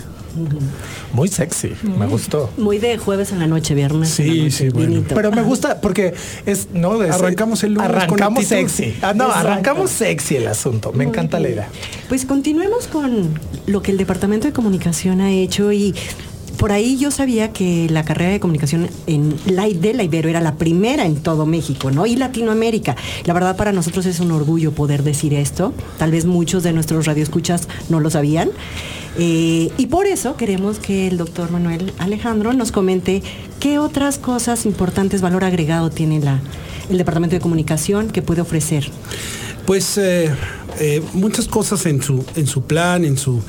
Muy 1.13 1.29
sexy, 1.29 1.74
me 1.97 2.05
gustó. 2.05 2.51
Muy 2.57 2.77
de 2.77 3.00
jueves 3.00 3.31
en 3.31 3.39
la 3.39 3.47
noche, 3.47 3.74
viernes. 3.74 4.09
Sí, 4.09 4.51
sí, 4.51 4.69
bueno. 4.69 5.03
Pero 5.09 5.31
me 5.31 5.41
gusta 5.41 5.81
porque 5.81 6.13
es, 6.45 6.67
¿no? 6.75 7.01
arrancamos 7.01 7.63
el 7.63 7.74
lunes 7.74 7.89
Arrancamos 7.89 8.45
sexy. 8.45 8.93
Ah, 9.01 9.15
no, 9.15 9.31
arrancamos 9.31 9.89
sexy 9.89 10.35
el 10.35 10.47
asunto. 10.47 10.93
Me 10.93 11.05
encanta 11.05 11.39
la 11.39 11.50
idea. 11.50 11.69
Pues 12.07 12.25
continuemos 12.25 12.85
con 12.85 13.39
lo 13.65 13.81
que 13.81 13.89
el 13.89 13.97
Departamento 13.97 14.45
de 14.45 14.53
Comunicación 14.53 15.21
ha 15.21 15.31
hecho 15.31 15.71
y 15.71 15.95
por 16.57 16.71
ahí 16.71 16.97
yo 16.97 17.12
sabía 17.12 17.51
que 17.51 17.88
la 17.89 18.03
carrera 18.03 18.31
de 18.31 18.39
comunicación 18.39 18.89
en 19.07 19.35
la, 19.45 19.67
de 19.67 19.93
la 19.93 20.03
Ibero 20.03 20.29
era 20.29 20.41
la 20.41 20.55
primera 20.55 21.05
en 21.05 21.15
todo 21.15 21.45
México, 21.45 21.91
¿no? 21.91 22.05
Y 22.05 22.15
Latinoamérica. 22.15 22.95
La 23.25 23.33
verdad 23.33 23.55
para 23.55 23.71
nosotros 23.71 24.05
es 24.05 24.19
un 24.19 24.31
orgullo 24.31 24.71
poder 24.71 25.03
decir 25.03 25.33
esto. 25.33 25.74
Tal 25.97 26.12
vez 26.12 26.25
muchos 26.25 26.63
de 26.63 26.74
nuestros 26.74 27.05
radioescuchas 27.05 27.67
no 27.89 28.00
lo 28.00 28.09
sabían. 28.09 28.50
Eh, 29.17 29.71
y 29.77 29.85
por 29.88 30.07
eso 30.07 30.35
queremos 30.35 30.79
que 30.79 31.07
el 31.07 31.17
doctor 31.17 31.51
Manuel 31.51 31.93
Alejandro 32.00 32.53
nos 32.53 32.71
comente 32.71 33.24
qué 33.59 33.79
otras 33.79 34.17
cosas 34.17 34.65
importantes, 34.65 35.21
valor 35.21 35.45
agregado 35.45 35.89
tiene 35.89 36.19
la, 36.19 36.41
el 36.89 36.97
Departamento 36.97 37.35
de 37.35 37.39
Comunicación 37.39 38.09
que 38.09 38.21
puede 38.21 38.41
ofrecer. 38.41 38.91
Pues 39.65 39.97
eh, 39.97 40.29
eh, 40.79 41.01
muchas 41.13 41.47
cosas 41.47 41.85
en 41.85 42.01
su, 42.01 42.25
en 42.35 42.45
su 42.45 42.63
plan, 42.63 43.05
en 43.05 43.17
su 43.17 43.41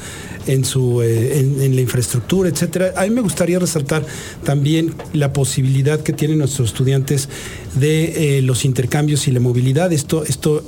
en, 0.47 0.65
su, 0.65 1.03
eh, 1.03 1.39
en, 1.39 1.75
la 1.75 1.81
infraestructura, 1.81 2.49
etcétera. 2.49 2.93
A 2.97 3.05
mí 3.05 3.11
me 3.11 3.21
gustaría 3.21 3.59
resaltar 3.59 4.05
también 4.45 4.95
la 5.13 5.33
posibilidad 5.33 6.01
que 6.01 6.13
tienen 6.13 6.39
nuestros 6.39 6.69
estudiantes 6.69 7.29
de 7.77 8.39
eh, 8.39 8.43
los 8.43 8.65
intercambios 8.65 9.29
y 9.29 9.33
la 9.33 9.41
movilidad. 9.41 9.93
Esto, 9.93 10.25
esto, 10.25 10.65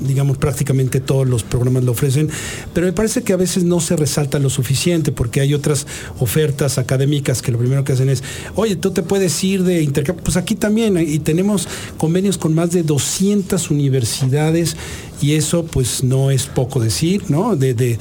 digamos, 0.00 0.38
prácticamente 0.38 1.00
todos 1.00 1.26
los 1.26 1.42
programas 1.42 1.84
lo 1.84 1.92
ofrecen, 1.92 2.28
pero 2.74 2.86
me 2.86 2.92
parece 2.92 3.22
que 3.22 3.32
a 3.32 3.36
veces 3.36 3.64
no 3.64 3.80
se 3.80 3.96
resalta 3.96 4.38
lo 4.38 4.50
suficiente 4.50 5.12
porque 5.12 5.40
hay 5.40 5.54
otras 5.54 5.86
ofertas 6.18 6.78
académicas 6.78 7.42
que 7.42 7.52
lo 7.52 7.58
primero 7.58 7.84
que 7.84 7.92
hacen 7.92 8.08
es, 8.08 8.22
oye, 8.54 8.76
tú 8.76 8.90
te 8.90 9.02
puedes 9.02 9.42
ir 9.42 9.64
de 9.64 9.82
intercambio. 9.82 10.24
Pues 10.24 10.36
aquí 10.36 10.54
también, 10.54 10.98
y 10.98 11.18
tenemos 11.20 11.68
convenios 11.96 12.38
con 12.38 12.54
más 12.54 12.70
de 12.70 12.82
200 12.82 13.70
universidades 13.70 14.76
y 15.20 15.34
eso 15.34 15.64
pues 15.64 16.04
no 16.04 16.30
es 16.30 16.46
poco 16.46 16.80
decir, 16.80 17.24
¿no? 17.28 17.56
De, 17.56 17.74
de, 17.74 17.98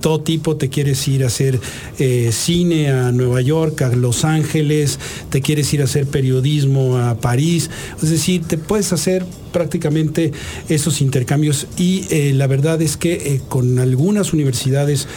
todo 0.00 0.20
tipo, 0.20 0.56
te 0.56 0.68
quieres 0.68 1.06
ir 1.08 1.24
a 1.24 1.26
hacer 1.26 1.60
eh, 1.98 2.30
cine 2.32 2.90
a 2.90 3.12
Nueva 3.12 3.40
York, 3.40 3.82
a 3.82 3.88
Los 3.88 4.24
Ángeles, 4.24 4.98
te 5.30 5.40
quieres 5.40 5.72
ir 5.74 5.80
a 5.80 5.84
hacer 5.84 6.06
periodismo 6.06 6.96
a 6.98 7.16
París, 7.16 7.70
es 8.02 8.10
decir, 8.10 8.42
te 8.46 8.58
puedes 8.58 8.92
hacer 8.92 9.24
prácticamente 9.52 10.32
esos 10.68 11.00
intercambios 11.00 11.66
y 11.76 12.04
eh, 12.10 12.32
la 12.34 12.46
verdad 12.46 12.80
es 12.82 12.96
que 12.96 13.14
eh, 13.14 13.40
con 13.48 13.78
algunas 13.78 14.32
universidades 14.32 15.08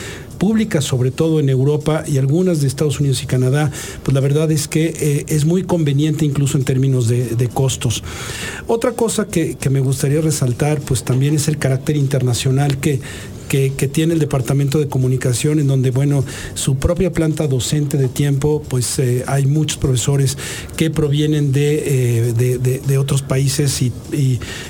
públicas, 0.43 0.83
sobre 0.83 1.11
todo 1.11 1.39
en 1.39 1.47
Europa 1.47 2.03
y 2.05 2.17
algunas 2.17 2.59
de 2.59 2.67
Estados 2.67 2.99
Unidos 2.99 3.23
y 3.23 3.27
Canadá, 3.27 3.71
pues 4.03 4.13
la 4.13 4.19
verdad 4.19 4.51
es 4.51 4.67
que 4.67 4.93
eh, 4.99 5.25
es 5.29 5.45
muy 5.45 5.63
conveniente 5.63 6.25
incluso 6.25 6.57
en 6.57 6.65
términos 6.65 7.07
de, 7.07 7.49
costos. 7.53 8.03
Otra 8.67 8.91
cosa 8.93 9.27
que, 9.27 9.55
que, 9.55 9.69
me 9.69 9.79
gustaría 9.79 10.21
resaltar, 10.21 10.81
pues 10.81 11.03
también 11.03 11.35
es 11.35 11.47
el 11.47 11.57
carácter 11.57 11.95
internacional 11.95 12.77
que, 12.77 12.99
que, 13.47 13.69
tiene 13.88 14.13
el 14.13 14.19
Departamento 14.19 14.79
de 14.79 14.88
Comunicación, 14.88 15.59
en 15.59 15.67
donde, 15.67 15.91
bueno, 15.91 16.23
su 16.55 16.77
propia 16.77 17.12
planta 17.12 17.47
docente 17.47 17.97
de 17.97 18.07
tiempo, 18.07 18.63
pues 18.67 18.97
eh, 19.00 19.23
hay 19.27 19.45
muchos 19.45 19.77
profesores 19.77 20.38
que 20.75 20.89
provienen 20.89 21.51
de, 21.51 22.33
eh, 22.38 22.97
otros 22.97 23.21
países 23.21 23.81
y, 23.81 23.91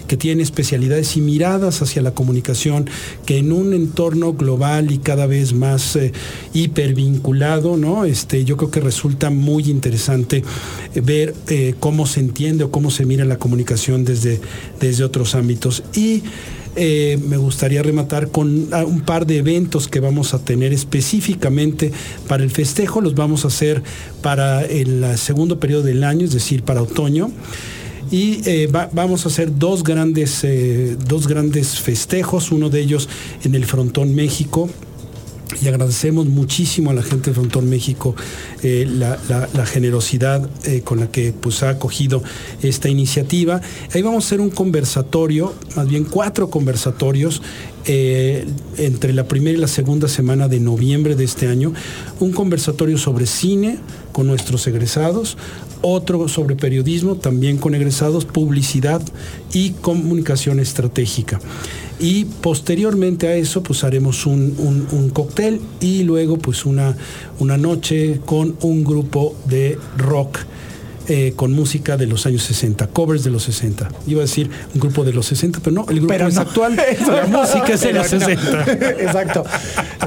que 0.08 0.18
tienen 0.18 0.42
especialidades 0.42 1.16
y 1.18 1.22
miradas 1.22 1.82
hacia 1.82 2.02
la 2.02 2.12
comunicación, 2.12 2.90
que 3.26 3.38
en 3.38 3.52
un 3.52 3.74
entorno 3.74 4.34
global 4.34 4.92
y 4.92 4.98
cada 4.98 5.28
vez 5.28 5.54
más 5.54 5.96
eh, 5.96 6.12
hipervinculado, 6.54 7.78
¿no? 7.78 8.06
Este, 8.06 8.44
yo 8.46 8.58
creo 8.58 8.72
que 8.72 8.80
resulta 8.80 9.30
muy 9.30 9.70
interesante 9.70 10.44
ver 10.96 11.34
cómo 11.80 12.06
se 12.06 12.20
entiende 12.20 12.64
o 12.66 12.72
cómo 12.72 12.92
se 12.92 13.06
mira 13.06 13.26
la 13.26 13.38
comunicación 13.38 14.06
desde, 14.06 14.40
desde 14.80 15.04
otros 15.04 15.36
ámbitos. 15.36 15.84
Y 15.96 16.24
eh, 16.76 17.20
me 17.28 17.38
gustaría 17.38 17.84
rematar 17.84 18.30
con 18.30 18.68
ah, 18.72 18.84
un 18.84 19.02
par 19.02 19.26
de 19.26 19.38
eventos 19.38 19.88
que 19.88 20.00
vamos 20.00 20.34
a 20.34 20.40
tener 20.40 20.74
específicamente 20.74 21.92
para 22.28 22.44
el 22.44 22.52
festejo. 22.52 23.02
Los 23.02 23.16
vamos 23.16 23.46
a 23.46 23.50
hacer 23.50 23.84
para 24.22 24.64
el 24.66 25.18
segundo 25.18 25.60
periodo 25.60 25.84
del 25.84 26.04
año, 26.04 26.26
es 26.26 26.34
decir, 26.34 26.64
para 26.64 26.82
otoño. 26.82 27.32
Y 28.12 28.42
eh, 28.48 28.70
vamos 28.92 29.26
a 29.26 29.30
hacer 29.30 29.58
dos 29.58 29.84
grandes, 29.84 30.44
eh, 30.44 30.96
dos 31.08 31.28
grandes 31.28 31.80
festejos, 31.80 32.52
uno 32.52 32.70
de 32.70 32.82
ellos 32.82 33.10
en 33.44 33.56
el 33.56 33.66
Frontón 33.66 34.14
México, 34.14 34.70
y 35.62 35.68
agradecemos 35.68 36.28
muchísimo 36.28 36.92
a 36.92 36.94
la 36.94 37.04
gente 37.04 37.30
de 37.30 37.36
Frontón 37.36 37.70
México 37.70 38.16
eh, 38.62 38.86
la, 38.88 39.66
generosidad 39.66 40.50
eh, 40.66 40.82
con 40.82 41.00
la 41.00 41.08
que 41.10 41.34
pues, 41.34 41.64
ha 41.64 41.70
acogido 41.70 42.22
esta 42.62 42.90
iniciativa. 42.90 43.62
Ahí 43.94 44.02
vamos 44.02 44.24
a 44.24 44.28
hacer 44.28 44.42
un 44.42 44.50
conversatorio, 44.50 45.54
más 45.76 45.88
bien 45.88 46.06
cuatro 46.06 46.50
conversatorios 46.50 47.42
eh, 47.86 48.46
entre 48.78 49.14
la 49.14 49.28
primera 49.28 49.58
y 49.58 49.62
la 49.62 49.68
segunda 49.68 50.08
semana 50.08 50.48
de 50.48 50.60
noviembre 50.60 51.16
de 51.16 51.24
este 51.24 51.48
año, 51.48 51.74
un 52.20 52.32
conversatorio 52.32 52.98
sobre 52.98 53.26
cine 53.26 53.80
con 54.12 54.28
nuestros 54.28 54.66
egresados, 54.68 55.38
otro 55.82 56.30
sobre 56.30 56.56
periodismo, 56.56 57.16
también 57.16 57.58
con 57.58 57.76
egresados, 57.76 58.24
publicidad 58.24 59.02
y 59.52 59.72
comunicación 59.72 60.60
estratégica. 60.60 61.40
Y 62.04 62.26
posteriormente 62.26 63.30
a 63.30 63.36
eso, 63.36 63.64
pues 63.64 63.86
haremos 63.86 64.26
un, 64.26 64.58
un, 64.92 65.10
cóctel 65.12 65.62
y 65.80 66.04
luego 66.04 66.38
pues 66.38 66.66
una, 66.66 66.98
una 67.40 67.56
noche 67.58 68.20
con 68.26 68.58
un 68.60 68.84
grupo 68.84 69.38
de 69.46 69.78
rock 69.96 70.40
eh, 71.10 71.34
con 71.36 71.52
música 71.52 71.98
de 71.98 72.08
los 72.08 72.26
años 72.26 72.44
60, 72.44 72.88
covers 72.88 73.26
de 73.26 73.30
los 73.30 73.44
60. 73.44 73.90
Iba 74.08 74.22
a 74.22 74.22
decir 74.22 74.50
un 74.74 74.80
grupo 74.80 75.04
de 75.04 75.12
los 75.12 75.26
60, 75.26 75.60
pero 75.62 75.74
no, 75.74 75.86
el 75.90 76.00
grupo 76.00 76.14
es 76.14 76.38
actual, 76.38 76.76
la 77.08 77.28
música 77.28 77.74
es 77.74 77.82
de 77.82 77.92
los 77.92 78.08
60. 78.08 78.64
Exacto, 79.04 79.44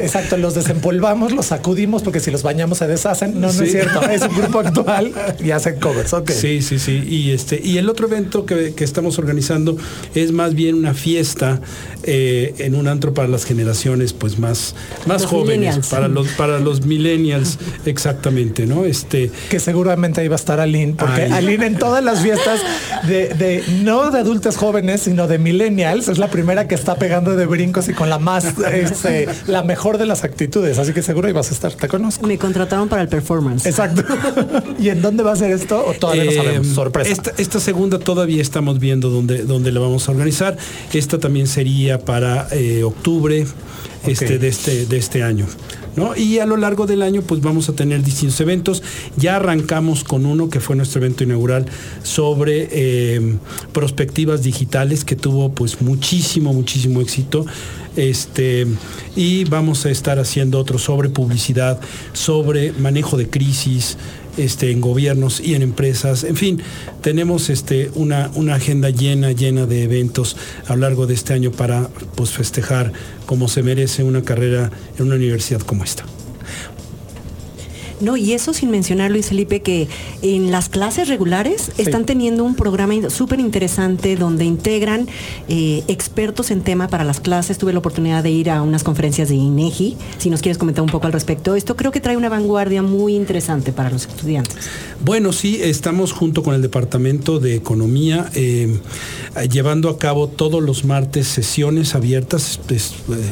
exacto, 0.00 0.36
los 0.38 0.54
desempolvamos, 0.54 1.32
los 1.32 1.46
sacudimos 1.46 2.02
porque 2.02 2.20
si 2.20 2.30
los 2.30 2.42
bañamos 2.42 2.78
se 2.78 2.86
deshacen. 2.86 3.34
No, 3.34 3.52
no 3.52 3.62
es 3.62 3.70
cierto, 3.70 4.00
es 4.08 4.22
un 4.22 4.36
grupo 4.36 4.60
actual 4.60 5.12
y 5.44 5.50
hacen 5.50 5.78
covers, 5.80 6.14
ok. 6.14 6.30
Sí, 6.30 6.62
sí, 6.62 6.78
sí. 6.78 7.04
Y, 7.06 7.30
este, 7.30 7.60
y 7.62 7.76
el 7.78 7.90
otro 7.90 8.06
evento 8.06 8.46
que, 8.46 8.74
estamos 8.86 9.18
organizando 9.18 9.76
es 10.14 10.30
más 10.32 10.54
bien 10.54 10.76
una 10.76 10.94
fiesta 10.94 11.60
eh, 12.04 12.54
en 12.58 12.74
un 12.74 12.86
antro 12.88 13.12
para 13.12 13.26
las 13.28 13.44
generaciones 13.44 14.12
pues 14.12 14.38
más, 14.38 14.74
más 15.06 15.26
jóvenes, 15.26 15.88
para 15.88 16.08
los, 16.08 16.28
para 16.28 16.58
los 16.60 16.86
millennials, 16.86 17.58
exactamente, 17.84 18.66
¿no? 18.66 18.84
Este, 18.84 19.30
que 19.50 19.60
seguramente 19.60 20.20
ahí 20.20 20.28
va 20.28 20.36
a 20.36 20.38
estar 20.38 20.60
Aline 20.60 20.85
porque 20.94 21.24
Aline 21.24 21.66
en 21.66 21.78
todas 21.78 22.02
las 22.02 22.20
fiestas 22.20 22.60
de, 23.06 23.62
no 23.82 24.10
de 24.10 24.20
adultos 24.20 24.56
jóvenes, 24.56 25.02
sino 25.02 25.26
de 25.26 25.38
millennials, 25.38 26.08
es 26.08 26.18
la 26.18 26.28
primera 26.28 26.68
que 26.68 26.74
está 26.74 26.96
pegando 26.96 27.36
de 27.36 27.46
brincos 27.46 27.88
y 27.88 27.92
con 27.92 28.10
la 28.10 28.18
más, 28.18 28.54
este, 28.72 29.28
la 29.46 29.62
mejor 29.62 29.98
de 29.98 30.06
las 30.06 30.24
actitudes. 30.24 30.78
Así 30.78 30.92
que 30.92 31.02
seguro 31.02 31.28
ibas 31.28 31.50
a 31.50 31.54
estar, 31.54 31.72
te 31.72 31.88
conozco. 31.88 32.26
Me 32.26 32.38
contrataron 32.38 32.88
para 32.88 33.02
el 33.02 33.08
performance. 33.08 33.66
Exacto. 33.66 34.04
¿Y 34.78 34.88
en 34.90 35.02
dónde 35.02 35.22
va 35.22 35.32
a 35.32 35.36
ser 35.36 35.50
esto? 35.50 35.84
¿O 35.86 35.94
todavía 35.94 36.24
no 36.24 36.32
sabemos? 36.32 36.66
Eh, 36.66 36.74
Sorpresa. 36.74 37.32
Esta, 37.38 37.60
segunda 37.60 37.98
todavía 37.98 38.42
estamos 38.42 38.78
viendo 38.78 39.10
dónde, 39.10 39.44
dónde 39.44 39.72
la 39.72 39.80
vamos 39.80 40.08
a 40.08 40.12
organizar. 40.12 40.56
Esta 40.92 41.18
también 41.18 41.46
sería 41.46 41.98
para 41.98 42.48
eh, 42.50 42.82
octubre 42.84 43.46
este, 44.06 44.38
de, 44.38 44.48
este, 44.48 44.86
de 44.86 44.96
este 44.96 45.22
año. 45.22 45.46
Y 46.16 46.38
a 46.38 46.46
lo 46.46 46.56
largo 46.56 46.86
del 46.86 47.02
año 47.02 47.22
pues 47.22 47.40
vamos 47.40 47.68
a 47.68 47.74
tener 47.74 48.02
distintos 48.02 48.40
eventos. 48.40 48.82
Ya 49.16 49.36
arrancamos 49.36 50.04
con 50.04 50.26
uno 50.26 50.50
que 50.50 50.60
fue 50.60 50.76
nuestro 50.76 51.00
evento 51.00 51.24
inaugural 51.24 51.66
sobre 52.02 52.68
eh, 52.70 53.36
perspectivas 53.72 54.42
digitales 54.42 55.04
que 55.04 55.16
tuvo 55.16 55.52
pues 55.52 55.80
muchísimo, 55.80 56.52
muchísimo 56.52 57.00
éxito. 57.00 57.46
Este, 57.96 58.66
y 59.16 59.44
vamos 59.44 59.86
a 59.86 59.90
estar 59.90 60.18
haciendo 60.18 60.58
otro 60.58 60.78
sobre 60.78 61.08
publicidad, 61.08 61.80
sobre 62.12 62.72
manejo 62.72 63.16
de 63.16 63.30
crisis, 63.30 63.96
este, 64.36 64.70
en 64.70 64.80
gobiernos 64.80 65.40
y 65.40 65.54
en 65.54 65.62
empresas. 65.62 66.24
En 66.24 66.36
fin, 66.36 66.60
tenemos 67.00 67.50
este, 67.50 67.90
una, 67.94 68.30
agenda 68.54 68.90
llena, 68.90 69.32
llena 69.32 69.66
de 69.66 69.84
eventos 69.84 70.36
a 70.66 70.74
lo 70.74 70.82
largo 70.82 71.06
de 71.06 71.14
este 71.14 71.32
año 71.32 71.50
para 71.52 71.88
pues, 72.14 72.30
festejar 72.30 72.92
como 73.26 73.48
se 73.48 73.62
merece 73.62 74.02
una 74.02 74.22
carrera 74.22 74.70
en 74.98 75.06
una 75.06 75.16
universidad 75.16 75.60
como 75.60 75.84
esta. 75.84 76.04
No, 78.00 78.16
y 78.16 78.32
eso 78.32 78.52
sin 78.52 78.70
mencionar, 78.70 79.10
Luis 79.10 79.28
Felipe, 79.28 79.60
que 79.60 79.88
en 80.22 80.50
las 80.50 80.68
clases 80.68 81.08
regulares 81.08 81.72
están 81.78 82.04
teniendo 82.04 82.44
un 82.44 82.54
programa 82.54 82.94
súper 83.10 83.40
interesante 83.40 84.16
donde 84.16 84.44
integran 84.44 85.08
eh, 85.48 85.82
expertos 85.88 86.50
en 86.50 86.62
tema 86.62 86.88
para 86.88 87.04
las 87.04 87.20
clases. 87.20 87.58
Tuve 87.58 87.72
la 87.72 87.78
oportunidad 87.78 88.22
de 88.22 88.30
ir 88.30 88.50
a 88.50 88.62
unas 88.62 88.84
conferencias 88.84 89.28
de 89.28 89.36
INEGI. 89.36 89.96
Si 90.18 90.30
nos 90.30 90.42
quieres 90.42 90.58
comentar 90.58 90.82
un 90.82 90.90
poco 90.90 91.06
al 91.06 91.12
respecto, 91.12 91.56
esto 91.56 91.76
creo 91.76 91.90
que 91.90 92.00
trae 92.00 92.16
una 92.16 92.28
vanguardia 92.28 92.82
muy 92.82 93.14
interesante 93.14 93.72
para 93.72 93.90
los 93.90 94.06
estudiantes. 94.06 94.68
Bueno, 95.04 95.32
sí, 95.32 95.60
estamos 95.62 96.12
junto 96.12 96.42
con 96.42 96.54
el 96.54 96.62
Departamento 96.62 97.38
de 97.38 97.54
Economía 97.54 98.30
eh, 98.34 98.78
llevando 99.50 99.88
a 99.90 99.98
cabo 99.98 100.28
todos 100.28 100.62
los 100.62 100.84
martes 100.84 101.28
sesiones 101.28 101.94
abiertas, 101.94 102.60
eh, 102.68 102.78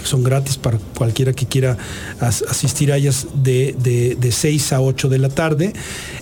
son 0.02 0.22
gratis 0.22 0.56
para 0.56 0.78
cualquiera 0.96 1.32
que 1.32 1.46
quiera 1.46 1.76
asistir 2.20 2.92
a 2.92 2.96
ellas 2.96 3.26
de, 3.34 3.74
de, 3.78 4.16
de 4.16 4.32
a 4.72 4.80
8 4.80 5.08
de 5.08 5.18
la 5.18 5.28
tarde, 5.28 5.72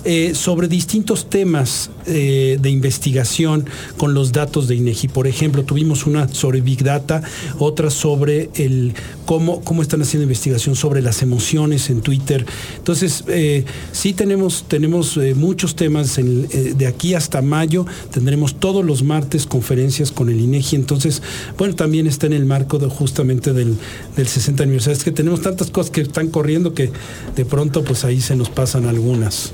eh, 0.05 0.33
sobre 0.35 0.69
distintos 0.69 1.29
temas 1.29 1.91
eh, 2.07 2.59
de 2.61 2.71
investigación 2.71 3.67
con 3.97 4.15
los 4.15 4.33
datos 4.33 4.69
de 4.69 4.75
INEGI. 4.75 5.09
Por 5.09 5.27
ejemplo, 5.27 5.65
tuvimos 5.65 6.07
una 6.07 6.29
sobre 6.29 6.61
Big 6.61 6.83
Data, 6.83 7.23
otra 7.59 7.91
sobre 7.91 8.51
el 8.55 8.95
cómo, 9.27 9.61
cómo 9.63 9.83
están 9.83 10.03
haciendo 10.03 10.25
investigación 10.25 10.75
sobre 10.75 11.03
las 11.03 11.23
emociones 11.23 11.91
en 11.91 12.01
Twitter. 12.01 12.45
Entonces, 12.77 13.25
eh, 13.29 13.65
sí 13.93 14.13
tenemos, 14.13 14.65
tenemos 14.67 15.19
muchos 15.37 15.77
temas 15.77 16.17
de 16.17 16.87
aquí 16.87 17.15
hasta 17.15 17.43
mayo. 17.43 17.87
Tendremos 18.11 18.59
todos 18.59 18.85
los 18.85 19.03
martes 19.03 19.47
conferencias 19.47 20.11
con 20.11 20.29
el 20.29 20.41
INEGI. 20.41 20.77
Entonces, 20.77 21.23
bueno, 21.59 21.75
también 21.75 22.07
está 22.07 22.27
en 22.27 22.33
el 22.33 22.47
marco 22.47 22.79
justamente 22.91 23.53
del, 23.53 23.77
del 24.17 24.27
60 24.27 24.63
aniversario. 24.63 24.97
Es 24.97 25.05
que 25.05 25.13
tenemos 25.13 25.43
tantas 25.43 25.71
cosas 25.71 25.91
que 25.91 26.01
están 26.01 26.29
corriendo 26.29 26.75
que 26.75 26.91
de 27.37 27.45
pronto 27.45 27.85
pues 27.85 28.05
ahí 28.05 28.21
se 28.23 28.37
nos 28.37 28.49
pasan 28.49 28.87
algunas. 28.87 29.53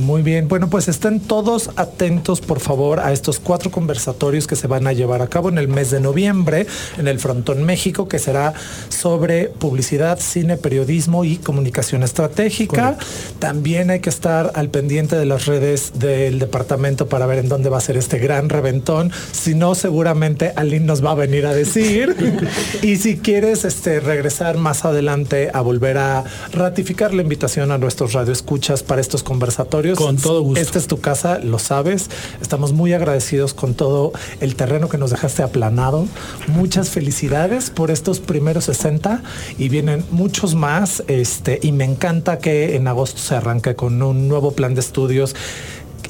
Muy 0.00 0.22
bien, 0.22 0.48
bueno, 0.48 0.70
pues 0.70 0.88
estén 0.88 1.20
todos 1.20 1.70
atentos, 1.76 2.40
por 2.40 2.60
favor, 2.60 3.00
a 3.00 3.12
estos 3.12 3.38
cuatro 3.38 3.70
conversatorios 3.70 4.46
que 4.46 4.56
se 4.56 4.66
van 4.66 4.86
a 4.86 4.92
llevar 4.92 5.20
a 5.20 5.28
cabo 5.28 5.50
en 5.50 5.58
el 5.58 5.68
mes 5.68 5.90
de 5.90 6.00
noviembre 6.00 6.66
en 6.96 7.06
el 7.06 7.18
Frontón 7.18 7.64
México, 7.64 8.08
que 8.08 8.18
será 8.18 8.54
sobre 8.88 9.48
publicidad, 9.48 10.18
cine, 10.18 10.56
periodismo 10.56 11.24
y 11.24 11.36
comunicación 11.36 12.02
estratégica. 12.02 12.96
También 13.38 13.90
hay 13.90 14.00
que 14.00 14.10
estar 14.10 14.52
al 14.54 14.70
pendiente 14.70 15.16
de 15.16 15.26
las 15.26 15.46
redes 15.46 15.92
del 15.98 16.38
departamento 16.38 17.06
para 17.08 17.26
ver 17.26 17.38
en 17.38 17.48
dónde 17.48 17.68
va 17.68 17.78
a 17.78 17.82
ser 17.82 17.96
este 17.96 18.18
gran 18.18 18.48
reventón. 18.48 19.12
Si 19.32 19.54
no, 19.54 19.74
seguramente 19.74 20.52
Aline 20.56 20.86
nos 20.86 21.04
va 21.04 21.12
a 21.12 21.14
venir 21.14 21.46
a 21.46 21.54
decir. 21.54 22.16
y 22.82 22.96
si 22.96 23.18
quieres 23.18 23.64
este, 23.64 24.00
regresar 24.00 24.56
más 24.56 24.84
adelante 24.84 25.50
a 25.52 25.60
volver 25.60 25.98
a 25.98 26.24
ratificar 26.52 27.12
la 27.12 27.22
invitación 27.22 27.70
a 27.70 27.78
nuestros 27.78 28.12
radioescuchas 28.14 28.82
para 28.82 29.00
estos 29.00 29.22
conversatorios, 29.22 29.89
con 29.94 30.16
todo 30.16 30.42
gusto. 30.42 30.60
Esta 30.60 30.78
es 30.78 30.86
tu 30.86 31.00
casa, 31.00 31.38
lo 31.38 31.58
sabes. 31.58 32.10
Estamos 32.40 32.72
muy 32.72 32.92
agradecidos 32.92 33.54
con 33.54 33.74
todo 33.74 34.12
el 34.40 34.56
terreno 34.56 34.88
que 34.88 34.98
nos 34.98 35.10
dejaste 35.10 35.42
aplanado. 35.42 36.06
Muchas 36.48 36.90
felicidades 36.90 37.70
por 37.70 37.90
estos 37.90 38.20
primeros 38.20 38.64
60 38.64 39.22
y 39.58 39.68
vienen 39.68 40.04
muchos 40.10 40.54
más. 40.54 41.02
Este, 41.08 41.58
y 41.62 41.72
me 41.72 41.84
encanta 41.84 42.38
que 42.38 42.76
en 42.76 42.88
agosto 42.88 43.20
se 43.20 43.34
arranque 43.34 43.74
con 43.74 44.02
un 44.02 44.28
nuevo 44.28 44.52
plan 44.52 44.74
de 44.74 44.80
estudios 44.80 45.34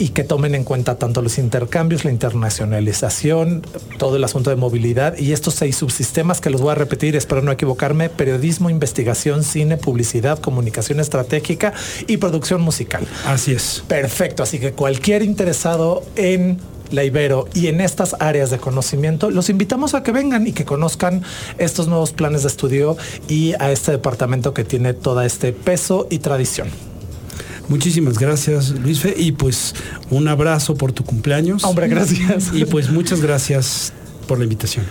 y 0.01 0.09
que 0.09 0.25
tomen 0.25 0.55
en 0.55 0.65
cuenta 0.65 0.97
tanto 0.97 1.21
los 1.21 1.39
intercambios, 1.39 2.07
la 2.07 2.11
internacionalización, 2.11 3.63
todo 3.99 4.17
el 4.17 4.25
asunto 4.25 4.49
de 4.49 4.57
movilidad 4.57 5.17
y 5.19 5.33
estos 5.33 5.55
seis 5.55 5.77
subsistemas 5.77 6.41
que 6.41 6.49
los 6.49 6.63
voy 6.63 6.73
a 6.73 6.75
repetir, 6.75 7.17
espero 7.17 7.43
no 7.43 7.53
equivocarme, 7.53 8.09
periodismo, 8.09 8.71
investigación, 8.71 9.45
cine, 9.45 9.77
publicidad, 9.77 10.39
comunicación 10.39 11.01
estratégica 11.01 11.75
y 12.07 12.17
producción 12.17 12.63
musical. 12.63 13.07
Así 13.27 13.53
es. 13.53 13.85
Perfecto, 13.87 14.43
así 14.43 14.59
que 14.59 14.73
cualquier 14.73 15.23
interesado 15.23 16.03
en 16.17 16.59
la 16.91 17.05
Ibero 17.05 17.47
y 17.55 17.67
en 17.67 17.83
estas 17.83 18.17
áreas 18.19 18.51
de 18.51 18.59
conocimiento, 18.59 19.31
los 19.31 19.51
invitamos 19.51 19.95
a 19.95 20.03
que 20.03 20.13
vengan 20.13 20.47
y 20.47 20.53
que 20.53 20.65
conozcan 20.65 21.23
estos 21.59 21.89
nuevos 21.89 22.13
planes 22.13 22.43
de 22.43 22.49
estudio 22.49 22.97
y 23.29 23.53
a 23.61 23.71
este 23.71 23.93
departamento 23.93 24.55
que 24.55 24.65
tiene 24.65 24.95
todo 24.95 25.21
este 25.21 25.53
peso 25.53 26.07
y 26.11 26.19
tradición. 26.19 26.90
Muchísimas 27.71 28.19
gracias, 28.19 28.71
Luis 28.71 28.99
Fe, 28.99 29.15
y 29.17 29.31
pues 29.31 29.77
un 30.11 30.27
abrazo 30.27 30.75
por 30.75 30.91
tu 30.91 31.05
cumpleaños. 31.05 31.63
Hombre, 31.63 31.87
gracias. 31.87 32.51
Y 32.53 32.65
pues 32.65 32.91
muchas 32.91 33.21
gracias 33.21 33.93
por 34.27 34.39
la 34.39 34.45
invitación. 34.45 34.85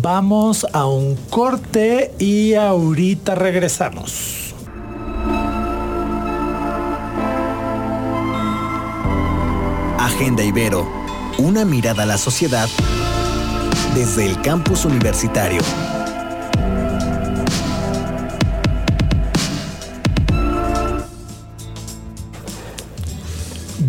Vamos 0.00 0.66
a 0.72 0.86
un 0.86 1.16
corte 1.28 2.12
y 2.18 2.54
ahorita 2.54 3.34
regresamos. 3.34 4.54
Agenda 9.98 10.42
Ibero, 10.42 10.90
una 11.36 11.66
mirada 11.66 12.04
a 12.04 12.06
la 12.06 12.16
sociedad 12.16 12.70
desde 13.94 14.24
el 14.24 14.40
campus 14.40 14.86
universitario. 14.86 15.60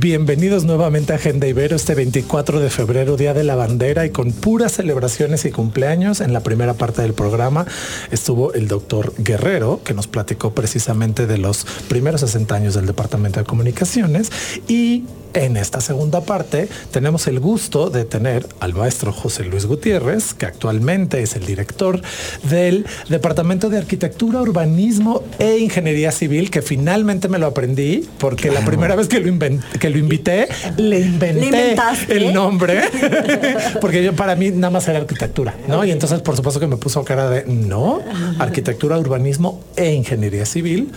Bienvenidos 0.05 0.65
nuevamente 0.65 1.13
a 1.13 1.15
Agenda 1.15 1.47
Ibero 1.47 1.75
este 1.75 1.95
24 1.95 2.59
de 2.59 2.69
febrero, 2.69 3.17
Día 3.17 3.33
de 3.33 3.43
la 3.43 3.55
Bandera 3.55 4.05
y 4.05 4.11
con 4.11 4.33
puras 4.33 4.73
celebraciones 4.73 5.45
y 5.45 5.51
cumpleaños. 5.51 6.21
En 6.21 6.31
la 6.31 6.41
primera 6.41 6.75
parte 6.75 7.01
del 7.01 7.15
programa 7.15 7.65
estuvo 8.11 8.53
el 8.53 8.67
doctor 8.67 9.15
Guerrero, 9.17 9.81
que 9.83 9.95
nos 9.95 10.05
platicó 10.05 10.53
precisamente 10.53 11.25
de 11.25 11.39
los 11.39 11.65
primeros 11.89 12.21
60 12.21 12.53
años 12.53 12.75
del 12.75 12.85
Departamento 12.85 13.39
de 13.39 13.47
Comunicaciones 13.47 14.31
y 14.67 15.05
en 15.35 15.57
esta 15.57 15.81
segunda 15.81 16.21
parte 16.21 16.67
tenemos 16.91 17.27
el 17.27 17.39
gusto 17.39 17.89
de 17.89 18.05
tener 18.05 18.47
al 18.59 18.73
maestro 18.73 19.11
José 19.11 19.43
Luis 19.43 19.65
Gutiérrez, 19.65 20.33
que 20.33 20.45
actualmente 20.45 21.21
es 21.21 21.35
el 21.35 21.45
director 21.45 22.01
del 22.43 22.85
Departamento 23.09 23.69
de 23.69 23.77
Arquitectura, 23.77 24.41
Urbanismo 24.41 25.23
e 25.37 25.57
Ingeniería 25.57 26.11
Civil, 26.11 26.49
que 26.49 26.61
finalmente 26.61 27.27
me 27.27 27.37
lo 27.37 27.47
aprendí, 27.47 28.07
porque 28.17 28.49
la 28.49 28.61
primera 28.61 28.95
vez 28.95 29.07
que 29.07 29.19
lo, 29.19 29.59
que 29.79 29.89
lo 29.89 29.97
invité, 29.97 30.47
le 30.77 31.01
inventé 31.01 31.75
el 32.09 32.33
nombre, 32.33 32.83
porque 33.81 34.03
yo 34.03 34.15
para 34.15 34.35
mí 34.35 34.51
nada 34.51 34.71
más 34.71 34.87
era 34.87 34.99
arquitectura, 34.99 35.55
¿no? 35.67 35.83
Y 35.83 35.91
entonces 35.91 36.21
por 36.21 36.35
supuesto 36.35 36.59
que 36.59 36.67
me 36.67 36.77
puso 36.77 37.03
cara 37.03 37.29
de 37.29 37.45
no, 37.45 38.01
arquitectura, 38.39 38.97
urbanismo 38.97 39.61
e 39.75 39.91
ingeniería 39.93 40.45
civil, 40.45 40.91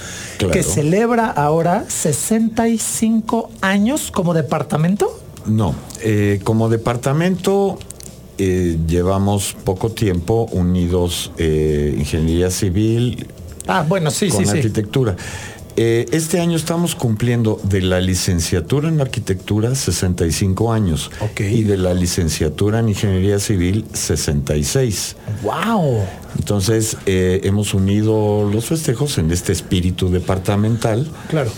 que 0.52 0.62
celebra 0.62 1.26
ahora 1.26 1.84
65 1.88 3.50
años 3.60 4.10
como 4.12 4.27
departamento? 4.34 5.18
No, 5.48 5.74
eh, 6.02 6.40
como 6.44 6.68
departamento 6.68 7.78
eh, 8.36 8.78
llevamos 8.86 9.56
poco 9.64 9.90
tiempo 9.90 10.48
unidos 10.52 11.32
eh, 11.38 11.94
ingeniería 11.98 12.50
civil 12.50 13.26
ah, 13.66 13.84
bueno, 13.88 14.10
sí, 14.10 14.28
con 14.28 14.44
sí, 14.44 14.50
arquitectura. 14.50 15.16
este 15.76 16.40
año 16.40 16.56
estamos 16.56 16.94
cumpliendo 16.94 17.60
de 17.62 17.80
la 17.80 18.00
licenciatura 18.00 18.88
en 18.88 19.00
arquitectura 19.00 19.74
65 19.74 20.72
años 20.72 21.10
y 21.38 21.62
de 21.62 21.76
la 21.78 21.94
licenciatura 21.94 22.80
en 22.80 22.90
ingeniería 22.90 23.38
civil 23.38 23.86
66. 23.92 25.16
¡Wow! 25.42 26.04
Entonces 26.36 26.96
hemos 27.06 27.74
unido 27.74 28.48
los 28.52 28.66
festejos 28.66 29.18
en 29.18 29.30
este 29.30 29.52
espíritu 29.52 30.10
departamental. 30.10 31.08
Claro. 31.28 31.50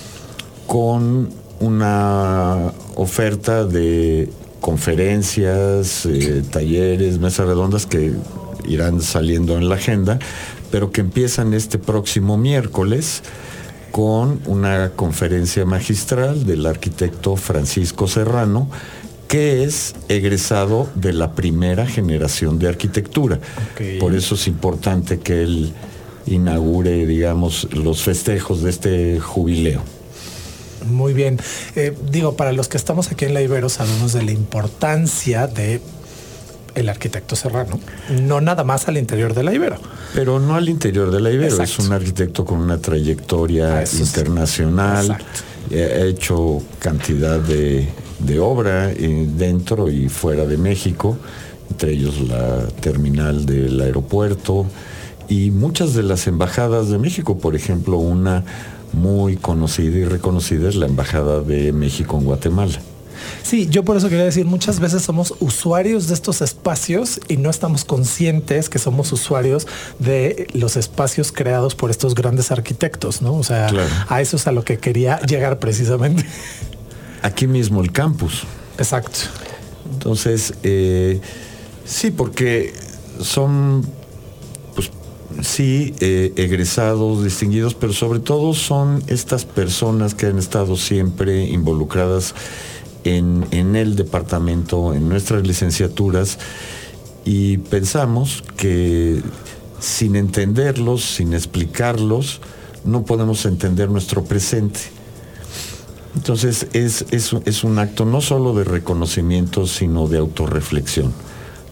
Con 0.67 1.31
una 1.61 2.73
oferta 2.97 3.65
de 3.65 4.29
conferencias, 4.61 6.07
eh, 6.07 6.43
talleres, 6.51 7.19
mesas 7.19 7.47
redondas 7.47 7.87
que 7.87 8.13
irán 8.67 9.01
saliendo 9.01 9.57
en 9.57 9.69
la 9.69 9.77
agenda, 9.77 10.19
pero 10.71 10.91
que 10.91 11.01
empiezan 11.01 11.55
este 11.55 11.79
próximo 11.79 12.37
miércoles 12.37 13.23
con 13.91 14.41
una 14.47 14.93
conferencia 14.95 15.65
magistral 15.65 16.47
del 16.47 16.67
arquitecto 16.67 17.37
Francisco 17.37 18.07
Serrano, 18.07 18.71
que 19.29 19.65
es 19.65 19.95
egresado 20.09 20.89
de 20.95 21.13
la 21.13 21.35
primera 21.35 21.87
generación 21.87 22.59
de 22.59 22.69
arquitectura. 22.69 23.39
Por 23.99 24.15
eso 24.15 24.35
es 24.35 24.47
importante 24.47 25.21
que 25.21 25.43
él 25.43 25.73
inaugure, 26.27 27.07
digamos, 27.07 27.69
los 27.73 28.03
festejos 28.03 28.63
de 28.63 28.71
este 28.71 29.21
jubileo. 29.21 29.83
Muy 30.87 31.13
bien. 31.13 31.39
Eh, 31.77 31.97
digo, 32.11 32.37
para 32.37 32.53
los 32.53 32.69
que 32.69 32.77
estamos 32.77 33.11
aquí 33.11 33.25
en 33.25 33.35
la 33.35 33.43
Ibero 33.43 33.69
sabemos 33.69 34.13
de 34.13 34.23
la 34.23 34.33
importancia 34.33 35.47
de 35.47 35.81
el 36.75 36.89
arquitecto 36.89 37.35
serrano, 37.35 37.81
no 38.23 38.41
nada 38.41 38.63
más 38.63 38.87
al 38.87 38.97
interior 38.97 39.35
de 39.35 39.43
la 39.43 39.53
Ibero. 39.53 39.79
Pero 40.15 40.39
no 40.39 40.55
al 40.55 40.69
interior 40.69 41.11
de 41.11 41.21
la 41.21 41.31
Ibero, 41.31 41.63
es 41.63 41.79
un 41.81 41.93
arquitecto 41.93 42.45
con 42.45 42.61
una 42.61 42.79
trayectoria 42.79 43.81
ah, 43.81 43.85
internacional, 43.99 45.19
ha 45.73 46.05
hecho 46.05 46.63
cantidad 46.79 47.41
de, 47.41 47.89
de 48.21 48.39
obra 48.39 48.91
eh, 48.93 49.27
dentro 49.37 49.91
y 49.91 50.09
fuera 50.09 50.47
de 50.47 50.57
México, 50.57 51.17
entre 51.71 51.93
ellos 51.93 52.21
la 52.21 52.67
terminal 52.81 53.47
del 53.47 53.81
aeropuerto 53.81 54.67
y 55.29 55.51
muchas 55.51 55.95
de 55.95 56.03
las 56.03 56.27
embajadas 56.27 56.89
de 56.89 56.99
México, 56.99 57.39
por 57.39 57.55
ejemplo, 57.55 57.99
una 57.99 58.45
muy 58.93 59.37
conocida 59.37 59.99
y 59.99 60.05
reconocida 60.05 60.69
es 60.69 60.77
la 60.77 60.87
Embajada 60.87 61.41
de 61.41 61.73
México 61.73 62.19
en 62.19 62.25
Guatemala. 62.25 62.81
Sí, 63.43 63.69
yo 63.71 63.85
por 63.85 63.97
eso 63.97 64.09
quería 64.09 64.25
decir, 64.25 64.47
muchas 64.47 64.81
veces 64.81 65.03
somos 65.03 65.35
usuarios 65.41 66.09
de 66.09 66.15
estos 66.15 66.41
espacios 66.41 67.21
y 67.29 67.37
no 67.37 67.51
estamos 67.51 67.85
conscientes 67.85 68.69
que 68.69 68.79
somos 68.79 69.13
usuarios 69.13 69.67
de 69.99 70.47
los 70.53 70.77
espacios 70.77 71.33
creados 71.33 71.75
por 71.75 71.91
estos 71.91 72.15
grandes 72.15 72.51
arquitectos, 72.51 73.23
¿no? 73.23 73.35
O 73.35 73.43
sea, 73.43 73.71
a 74.09 74.21
eso 74.21 74.37
es 74.37 74.47
a 74.47 74.53
lo 74.53 74.65
que 74.65 74.79
quería 74.79 75.21
llegar 75.21 75.59
precisamente. 75.59 76.25
Aquí 77.23 77.47
mismo 77.47 77.81
el 77.83 77.93
campus. 77.93 78.45
Exacto. 78.79 79.19
Entonces, 79.93 80.55
eh, 80.63 81.21
sí, 81.85 82.11
porque 82.11 82.73
son 83.21 83.85
sí, 85.43 85.95
eh, 86.01 86.33
egresados, 86.37 87.25
distinguidos, 87.25 87.75
pero 87.75 87.93
sobre 87.93 88.19
todo 88.19 88.55
son 88.55 89.03
estas 89.07 89.45
personas 89.45 90.15
que 90.15 90.27
han 90.27 90.39
estado 90.39 90.77
siempre 90.77 91.45
involucradas 91.45 92.35
en, 93.05 93.47
el 93.77 93.97
departamento, 93.97 94.95
en 94.95 95.09
nuestras 95.09 95.47
licenciaturas, 95.47 96.39
y 97.25 97.59
pensamos 97.59 98.43
que 98.57 99.23
sin 99.79 100.17
entenderlos, 100.17 101.03
sin 101.03 101.33
explicarlos, 101.33 102.41
no 102.85 103.05
podemos 103.05 103.45
entender 103.47 103.89
nuestro 103.91 104.25
presente. 104.25 104.81
Entonces 106.15 106.67
es, 106.73 107.05
es 107.11 107.65
un 107.65 107.79
acto 107.79 108.05
no 108.05 108.21
solo 108.21 108.53
de 108.55 108.65
reconocimiento, 108.65 109.67
sino 109.67 110.09
de 110.09 110.19
autorreflexión 110.19 111.13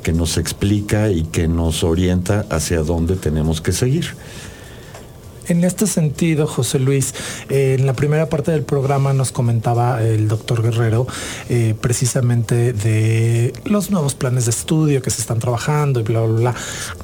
que 0.02 0.12
nos 0.12 0.38
explica 0.38 1.10
y 1.10 1.24
que 1.24 1.48
nos 1.48 1.84
orienta 1.84 2.46
hacia 2.50 2.82
dónde 2.82 3.16
tenemos 3.16 3.60
que 3.60 3.72
seguir. 3.72 4.14
En 5.48 5.64
este 5.64 5.86
sentido, 5.86 6.46
José 6.46 6.78
Luis, 6.78 7.14
eh, 7.48 7.76
en 7.78 7.86
la 7.86 7.94
primera 7.94 8.28
parte 8.28 8.50
del 8.50 8.64
programa 8.64 9.14
nos 9.14 9.32
comentaba 9.32 10.02
el 10.02 10.28
doctor 10.28 10.62
Guerrero 10.62 11.06
eh, 11.48 11.74
precisamente 11.80 12.74
de 12.74 13.54
los 13.64 13.90
nuevos 13.90 14.14
planes 14.14 14.44
de 14.44 14.50
estudio 14.50 15.00
que 15.00 15.08
se 15.08 15.22
están 15.22 15.38
trabajando 15.38 16.00
y 16.00 16.02
bla, 16.02 16.20
bla, 16.20 16.38
bla. 16.38 16.54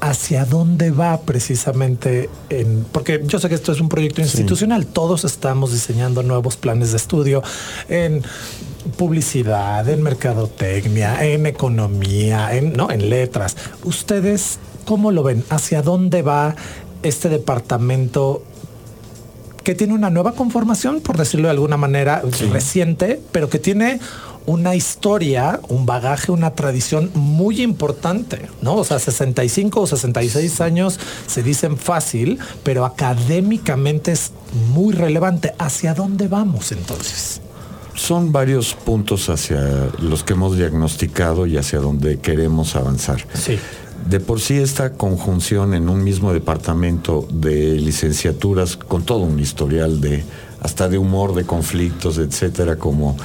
¿Hacia 0.01 0.45
dónde 0.45 0.91
va 0.91 1.23
precisamente? 1.23 2.29
En, 2.51 2.85
porque 2.93 3.23
yo 3.25 3.39
sé 3.39 3.49
que 3.49 3.55
esto 3.55 3.73
es 3.73 3.81
un 3.81 3.89
proyecto 3.89 4.21
institucional, 4.21 4.87
todos 4.87 5.25
estamos 5.25 5.73
diseñando 5.73 6.23
nuevos 6.23 6.57
planes 6.57 6.91
de 6.91 6.99
estudio 6.99 7.43
en 7.89 8.23
publicidad, 8.97 9.89
en 9.89 10.03
mercadotecnia, 10.03 11.25
en 11.25 11.47
economía, 11.47 12.55
en, 12.55 12.73
¿no? 12.73 12.91
en 12.91 13.09
letras. 13.11 13.57
¿Ustedes 13.85 14.59
cómo 14.85 15.11
lo 15.11 15.23
ven? 15.23 15.45
¿Hacia 15.51 15.83
dónde 15.83 16.23
va 16.23 16.55
este 17.03 17.29
departamento 17.29 18.43
que 19.63 19.75
tiene 19.75 19.95
una 19.95 20.11
nueva 20.11 20.33
conformación, 20.33 21.01
por 21.01 21.17
decirlo 21.17 21.49
de 21.49 21.53
alguna 21.53 21.79
manera, 21.79 22.23
reciente, 22.53 23.21
pero 23.33 23.49
que 23.49 23.59
tiene 23.59 23.99
una 24.47 24.75
historia, 24.75 25.61
un 25.69 25.87
bagaje, 25.87 26.31
una 26.31 26.51
tradición 26.51 27.11
muy 27.15 27.63
importante, 27.63 28.49
¿no? 28.61 28.77
O 28.77 28.85
sea, 28.85 28.99
65 28.99 29.81
o 29.81 29.87
66 29.87 30.61
años 30.61 31.01
se 31.27 31.43
dicen 31.43 31.79
fácil, 31.79 32.39
pero 32.63 32.85
académicamente 32.85 34.13
es 34.13 34.33
muy 34.75 34.93
relevante. 34.93 35.55
¿Hacia 35.59 35.95
dónde 35.95 36.29
vamos 36.29 36.71
entonces? 36.73 37.41
Son 37.95 38.33
varios 38.33 38.75
puntos 38.75 39.29
hacia 39.29 39.91
los 40.01 40.25
que 40.25 40.33
hemos 40.33 40.57
diagnosticado 40.57 41.47
y 41.47 41.57
hacia 41.57 41.79
donde 41.79 42.19
queremos 42.19 42.77
avanzar. 42.77 43.27
Sí. 43.35 43.59
De 44.09 44.21
por 44.21 44.41
sí 44.41 44.59
esta 44.59 44.93
conjunción 44.95 45.75
en 45.75 45.89
un 45.89 46.05
mismo 46.05 46.33
departamento 46.33 47.27
de 47.33 47.77
licenciaturas 47.77 48.77
con 48.77 49.05
todo 49.05 49.21
un 49.21 49.39
historial 49.39 50.01
de 50.01 50.25
hasta 50.61 50.89
de 50.89 50.99
humor, 50.99 51.35
de 51.35 51.45
conflictos, 51.45 52.19
etcétera, 52.19 52.77
como 52.77 53.17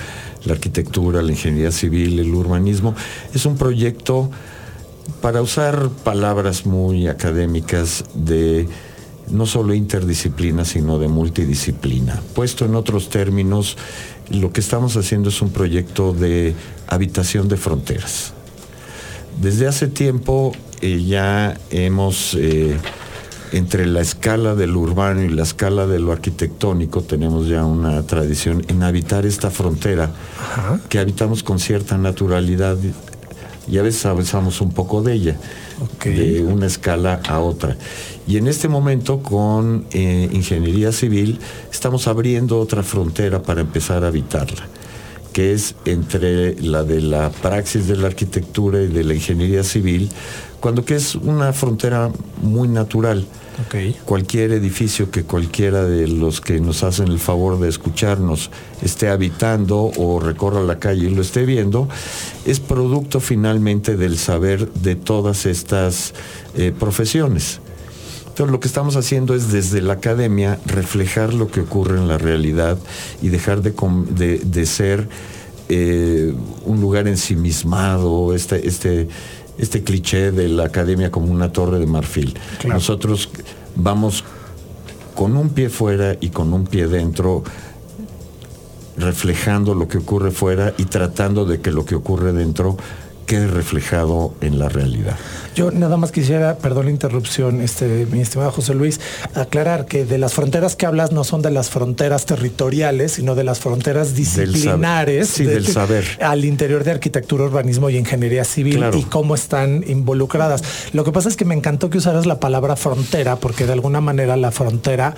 la 0.46 0.54
arquitectura, 0.54 1.22
la 1.22 1.32
ingeniería 1.32 1.72
civil, 1.72 2.20
el 2.20 2.34
urbanismo, 2.34 2.96
es 3.34 3.46
un 3.46 3.58
proyecto 3.58 4.30
para 5.22 5.42
usar 5.42 5.90
palabras 6.04 6.66
muy 6.66 7.08
académicas 7.08 8.04
de 8.14 8.68
no 9.30 9.46
solo 9.46 9.74
interdisciplina, 9.74 10.66
sino 10.66 10.98
de 10.98 11.08
multidisciplina. 11.08 12.22
Puesto 12.34 12.66
en 12.66 12.76
otros 12.76 13.10
términos, 13.10 13.78
lo 14.30 14.52
que 14.52 14.62
estamos 14.62 14.96
haciendo 14.98 15.30
es 15.30 15.42
un 15.42 15.52
proyecto 15.52 16.14
de 16.14 16.54
habitación 16.88 17.48
de 17.48 17.58
fronteras. 17.58 18.34
Desde 19.42 19.68
hace 19.68 19.88
tiempo 19.88 20.54
eh, 20.82 21.04
ya 21.04 21.58
hemos, 21.72 22.36
eh, 22.36 22.78
entre 23.52 23.86
la 23.86 24.02
escala 24.02 24.56
de 24.56 24.68
lo 24.68 24.80
urbano 24.80 25.24
y 25.24 25.30
la 25.30 25.44
escala 25.44 25.88
de 25.88 26.00
lo 26.00 26.12
arquitectónico, 26.12 27.02
tenemos 27.02 27.48
ya 27.48 27.66
una 27.66 28.04
tradición 28.04 28.64
en 28.68 28.84
habitar 28.84 29.26
esta 29.26 29.50
frontera, 29.50 30.12
que 30.90 31.00
habitamos 31.00 31.44
con 31.44 31.60
cierta 31.60 31.98
naturalidad 31.98 32.78
y 33.68 33.78
a 33.78 33.82
veces 33.82 34.06
avanzamos 34.06 34.62
un 34.62 34.72
poco 34.72 35.02
de 35.02 35.14
ella, 35.14 35.38
de 36.04 36.44
una 36.44 36.66
escala 36.66 37.22
a 37.28 37.40
otra. 37.40 37.78
Y 38.28 38.38
en 38.38 38.48
este 38.48 38.68
momento 38.68 39.22
con 39.22 39.86
eh, 39.92 40.30
ingeniería 40.32 40.92
civil 40.92 41.40
estamos 41.72 42.08
abriendo 42.08 42.60
otra 42.60 42.84
frontera 42.84 43.42
para 43.42 43.62
empezar 43.62 44.04
a 44.04 44.08
habitarla, 44.08 44.68
que 45.40 45.54
es 45.54 45.74
entre 45.86 46.62
la 46.62 46.84
de 46.84 47.00
la 47.00 47.30
praxis 47.30 47.88
de 47.88 47.96
la 47.96 48.08
arquitectura 48.08 48.82
y 48.82 48.88
de 48.88 49.06
la 49.06 49.14
ingeniería 49.14 49.64
civil, 49.64 50.10
cuando 50.60 50.84
que 50.84 50.96
es 50.96 51.16
una 51.16 51.54
frontera 51.54 52.12
muy 52.42 52.68
natural. 52.68 53.26
Cualquier 54.04 54.52
edificio 54.52 55.12
que 55.12 55.24
cualquiera 55.24 55.86
de 55.86 56.10
los 56.10 56.42
que 56.42 56.60
nos 56.60 56.84
hacen 56.84 57.08
el 57.08 57.20
favor 57.20 57.58
de 57.58 57.70
escucharnos 57.70 58.52
esté 58.82 59.08
habitando 59.08 59.90
o 59.96 60.20
recorra 60.20 60.62
la 60.62 60.78
calle 60.78 61.08
y 61.08 61.16
lo 61.16 61.22
esté 61.22 61.46
viendo, 61.46 61.88
es 62.46 62.60
producto 62.60 63.22
finalmente 63.22 63.96
del 63.96 64.18
saber 64.18 64.70
de 64.74 64.96
todas 64.96 65.46
estas 65.46 66.14
eh, 66.58 66.74
profesiones. 66.78 67.62
Entonces 68.40 68.54
lo 68.54 68.62
que 68.62 68.70
estamos 68.70 68.96
haciendo 68.96 69.36
es 69.36 69.52
desde 69.52 69.82
la 69.82 69.96
academia 69.96 70.62
reflejar 70.66 71.34
lo 71.34 71.52
que 71.52 71.60
ocurre 71.60 71.98
en 71.98 72.08
la 72.08 72.18
realidad 72.18 72.78
y 73.22 73.28
dejar 73.28 73.62
de, 73.62 74.66
ser 74.66 75.10
eh, 75.68 76.34
un 76.64 76.80
lugar 76.80 77.10
ensimismado, 77.10 78.34
este, 78.34 78.66
este 78.66 79.10
este 79.58 79.84
cliché 79.84 80.32
de 80.32 80.48
la 80.48 80.64
academia 80.64 81.12
como 81.12 81.30
una 81.34 81.52
torre 81.52 81.80
de 81.80 81.86
marfil. 81.86 82.34
Nosotros 82.66 83.30
vamos 83.76 84.24
con 85.16 85.36
un 85.36 85.50
pie 85.50 85.68
fuera 85.68 86.16
y 86.22 86.30
con 86.30 86.54
un 86.54 86.66
pie 86.66 86.88
dentro, 86.88 87.44
reflejando 88.96 89.76
lo 89.76 89.90
que 89.90 89.98
ocurre 89.98 90.32
fuera 90.32 90.74
y 90.78 90.86
tratando 90.86 91.44
de 91.44 91.60
que 91.60 91.74
lo 91.74 91.84
que 91.84 91.96
ocurre 91.96 92.32
dentro 92.32 92.78
quede 93.26 93.48
reflejado 93.48 94.34
en 94.40 94.60
la 94.60 94.70
realidad. 94.70 95.18
Yo 95.60 95.72
nada 95.72 95.98
más 95.98 96.14
quisiera, 96.14 96.56
perdón 96.56 96.86
la 96.86 96.92
interrupción, 96.92 97.60
este, 97.60 98.08
mi 98.10 98.22
estimado 98.22 98.50
José 98.50 98.74
Luis, 98.74 99.02
aclarar 99.36 99.88
que 99.88 100.06
de 100.06 100.18
las 100.18 100.34
fronteras 100.34 100.78
que 100.78 100.86
hablas 100.86 101.12
no 101.12 101.26
son 101.26 101.42
de 101.42 101.52
las 101.52 101.70
fronteras 101.70 102.26
territoriales, 102.26 103.12
sino 103.12 103.36
de 103.36 103.44
las 103.44 103.60
fronteras 103.60 104.16
disciplinares. 104.16 105.28
sí, 105.28 105.44
del 105.44 105.68
saber. 105.68 106.06
Al 106.22 106.46
interior 106.46 106.86
de 106.86 106.92
arquitectura, 106.92 107.44
urbanismo 107.44 107.90
y 107.90 107.98
ingeniería 107.98 108.46
civil 108.46 108.86
y 108.94 109.04
cómo 109.04 109.36
están 109.36 109.84
involucradas. 109.86 110.64
Lo 110.94 111.04
que 111.04 111.12
pasa 111.12 111.28
es 111.28 111.36
que 111.36 111.44
me 111.44 111.56
encantó 111.56 111.90
que 111.90 111.98
usaras 111.98 112.26
la 112.26 112.40
palabra 112.40 112.78
frontera, 112.78 113.36
porque 113.36 113.66
de 113.66 113.74
alguna 113.74 114.00
manera 114.00 114.38
la 114.38 114.52
frontera 114.52 115.14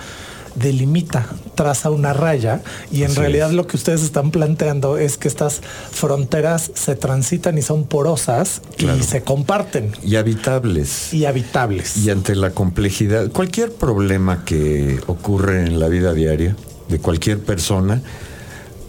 delimita, 0.54 1.26
traza 1.54 1.90
una 1.90 2.12
raya 2.12 2.62
y 2.90 3.02
en 3.02 3.14
realidad 3.14 3.50
lo 3.50 3.66
que 3.66 3.76
ustedes 3.76 4.02
están 4.02 4.30
planteando 4.30 4.98
es 4.98 5.18
que 5.18 5.28
estas 5.28 5.60
fronteras 5.90 6.70
se 6.74 6.94
transitan 6.96 7.58
y 7.58 7.62
son 7.62 7.84
porosas 7.84 8.62
y 8.78 9.02
se 9.02 9.22
comparten. 9.22 9.92
Y 10.02 10.16
habitables. 10.16 11.12
Y 11.12 11.26
habitables. 11.26 11.96
Y 11.96 12.10
ante 12.10 12.34
la 12.34 12.50
complejidad, 12.50 13.30
cualquier 13.30 13.72
problema 13.72 14.44
que 14.44 15.00
ocurre 15.06 15.66
en 15.66 15.80
la 15.80 15.88
vida 15.88 16.12
diaria 16.12 16.56
de 16.88 16.98
cualquier 16.98 17.38
persona, 17.40 18.02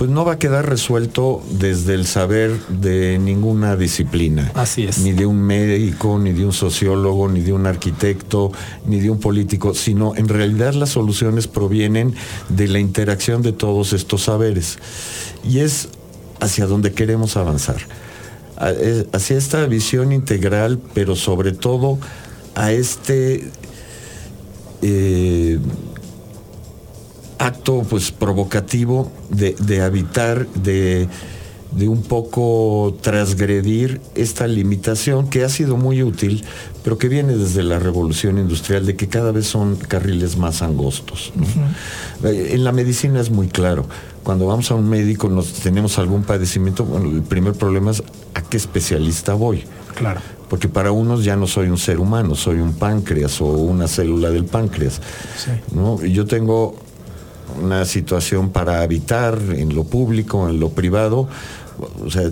pues 0.03 0.11
no 0.11 0.25
va 0.25 0.33
a 0.33 0.37
quedar 0.37 0.67
resuelto 0.67 1.41
desde 1.49 1.93
el 1.93 2.05
saber 2.05 2.51
de 2.67 3.17
ninguna 3.19 3.77
disciplina. 3.77 4.51
Así 4.53 4.83
es. 4.83 4.97
Ni 4.97 5.13
de 5.13 5.25
un 5.25 5.41
médico, 5.41 6.19
ni 6.19 6.33
de 6.33 6.45
un 6.45 6.51
sociólogo, 6.51 7.29
ni 7.29 7.39
de 7.39 7.53
un 7.53 7.65
arquitecto, 7.67 8.51
ni 8.85 8.99
de 8.99 9.09
un 9.09 9.21
político, 9.21 9.73
sino 9.73 10.13
en 10.17 10.27
realidad 10.27 10.73
las 10.73 10.89
soluciones 10.89 11.47
provienen 11.47 12.15
de 12.49 12.67
la 12.67 12.79
interacción 12.79 13.43
de 13.43 13.53
todos 13.53 13.93
estos 13.93 14.23
saberes. 14.23 14.77
Y 15.49 15.59
es 15.59 15.87
hacia 16.41 16.65
donde 16.65 16.91
queremos 16.91 17.37
avanzar. 17.37 17.77
Hacia 18.57 19.37
esta 19.37 19.65
visión 19.67 20.11
integral, 20.11 20.81
pero 20.93 21.15
sobre 21.15 21.53
todo 21.53 21.97
a 22.55 22.73
este... 22.73 23.47
Eh, 24.81 25.42
acto 27.63 27.85
pues 27.89 28.11
provocativo 28.11 29.09
de, 29.29 29.81
habitar, 29.81 30.45
de, 30.47 31.07
de, 31.71 31.87
un 31.87 32.03
poco 32.03 32.97
transgredir 32.99 34.01
esta 34.15 34.47
limitación 34.47 35.29
que 35.29 35.45
ha 35.45 35.49
sido 35.49 35.77
muy 35.77 36.03
útil, 36.03 36.43
pero 36.83 36.97
que 36.97 37.07
viene 37.07 37.37
desde 37.37 37.63
la 37.63 37.79
revolución 37.79 38.37
industrial, 38.37 38.85
de 38.85 38.97
que 38.97 39.07
cada 39.07 39.31
vez 39.31 39.47
son 39.47 39.77
carriles 39.77 40.35
más 40.35 40.61
angostos. 40.61 41.31
Eh, 42.25 42.49
en 42.51 42.65
la 42.65 42.73
medicina 42.73 43.21
es 43.21 43.29
muy 43.29 43.47
claro. 43.47 43.85
Cuando 44.23 44.45
vamos 44.45 44.69
a 44.69 44.75
un 44.75 44.89
médico, 44.89 45.29
nos 45.29 45.53
tenemos 45.53 45.97
algún 45.97 46.23
padecimiento, 46.23 46.83
bueno, 46.83 47.09
el 47.09 47.21
primer 47.21 47.53
problema 47.53 47.91
es 47.91 48.03
a 48.33 48.41
qué 48.41 48.57
especialista 48.57 49.35
voy. 49.35 49.63
Claro. 49.95 50.19
Porque 50.49 50.67
para 50.67 50.91
unos 50.91 51.23
ya 51.23 51.37
no 51.37 51.47
soy 51.47 51.69
un 51.69 51.77
ser 51.77 51.99
humano, 51.99 52.35
soy 52.35 52.59
un 52.59 52.73
páncreas 52.73 53.39
o 53.39 53.45
una 53.45 53.87
célula 53.87 54.31
del 54.31 54.43
páncreas. 54.43 54.99
¿no? 55.73 56.03
Y 56.03 56.11
yo 56.11 56.25
tengo 56.25 56.75
una 57.61 57.85
situación 57.85 58.49
para 58.49 58.81
habitar 58.81 59.39
en 59.55 59.75
lo 59.75 59.83
público, 59.83 60.49
en 60.49 60.59
lo 60.59 60.69
privado, 60.69 61.27
o 62.05 62.09
sea, 62.09 62.29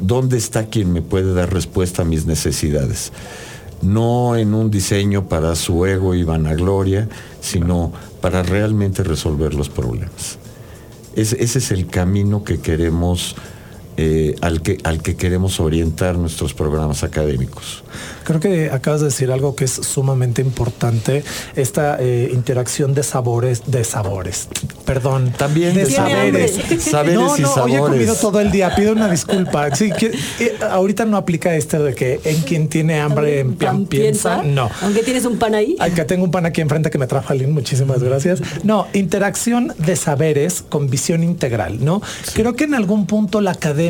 ¿dónde 0.00 0.36
está 0.36 0.66
quien 0.66 0.92
me 0.92 1.02
puede 1.02 1.34
dar 1.34 1.52
respuesta 1.52 2.02
a 2.02 2.04
mis 2.04 2.26
necesidades? 2.26 3.12
No 3.82 4.36
en 4.36 4.54
un 4.54 4.70
diseño 4.70 5.28
para 5.28 5.54
su 5.54 5.84
ego 5.86 6.14
y 6.14 6.22
vanagloria, 6.22 7.08
sino 7.40 7.92
para 8.20 8.42
realmente 8.42 9.02
resolver 9.02 9.54
los 9.54 9.68
problemas. 9.68 10.38
ese 11.14 11.42
es 11.42 11.70
el 11.70 11.86
camino 11.86 12.44
que 12.44 12.60
queremos, 12.60 13.36
eh, 14.00 14.36
al, 14.42 14.62
que, 14.62 14.78
al 14.84 15.02
que 15.02 15.16
queremos 15.16 15.58
orientar 15.58 16.16
nuestros 16.16 16.54
programas 16.54 17.02
académicos. 17.02 17.82
Creo 18.22 18.38
que 18.38 18.70
acabas 18.70 19.00
de 19.00 19.06
decir 19.06 19.32
algo 19.32 19.56
que 19.56 19.64
es 19.64 19.72
sumamente 19.72 20.40
importante, 20.40 21.24
esta 21.56 21.96
eh, 21.98 22.30
interacción 22.32 22.94
de 22.94 23.02
sabores, 23.02 23.62
de 23.66 23.82
sabores, 23.82 24.46
perdón. 24.84 25.32
También 25.36 25.74
de, 25.74 25.86
saberes. 25.86 26.60
Saberes 26.78 27.16
no, 27.16 27.36
no, 27.38 27.54
hoy 27.54 27.74
he 27.74 27.78
comido 27.78 28.14
todo 28.14 28.38
el 28.38 28.52
día, 28.52 28.72
pido 28.76 28.92
una 28.92 29.10
disculpa. 29.10 29.74
Sí, 29.74 29.90
que, 29.90 30.16
eh, 30.38 30.56
ahorita 30.70 31.04
no 31.04 31.16
aplica 31.16 31.56
este 31.56 31.80
de 31.80 31.92
que 31.92 32.20
en 32.22 32.42
quien 32.42 32.68
tiene 32.68 33.00
hambre 33.00 33.40
en 33.40 33.56
pan 33.56 33.86
piensa. 33.86 34.44
No. 34.44 34.70
Aunque 34.82 35.02
tienes 35.02 35.24
un 35.24 35.38
pan 35.38 35.56
ahí. 35.56 35.74
Ay, 35.80 35.90
que 35.90 36.04
tengo 36.04 36.22
un 36.22 36.30
pan 36.30 36.46
aquí 36.46 36.60
enfrente 36.60 36.88
que 36.90 36.98
me 36.98 37.08
trajo 37.08 37.32
Aline, 37.32 37.50
muchísimas 37.50 38.00
gracias. 38.00 38.42
No, 38.62 38.86
interacción 38.92 39.74
de 39.76 39.96
saberes 39.96 40.62
con 40.62 40.88
visión 40.88 41.24
integral, 41.24 41.84
¿no? 41.84 42.00
Creo 42.34 42.54
que 42.54 42.62
en 42.62 42.74
algún 42.74 43.06
punto 43.06 43.40
la 43.40 43.50
academia 43.50 43.87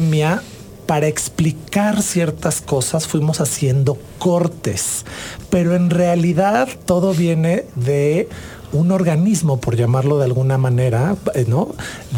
para 0.89 1.07
explicar 1.07 2.03
ciertas 2.03 2.63
cosas 2.63 3.07
fuimos 3.07 3.43
haciendo 3.43 3.99
cortes, 4.19 5.05
pero 5.51 5.77
en 5.77 5.91
realidad 5.91 6.67
todo 6.87 7.13
viene 7.13 7.67
de 7.77 8.29
un 8.73 8.91
organismo, 8.91 9.61
por 9.61 9.77
llamarlo 9.77 10.19
de 10.19 10.25
alguna 10.25 10.57
manera, 10.57 11.17
eh, 11.35 11.45
¿no? 11.47 11.75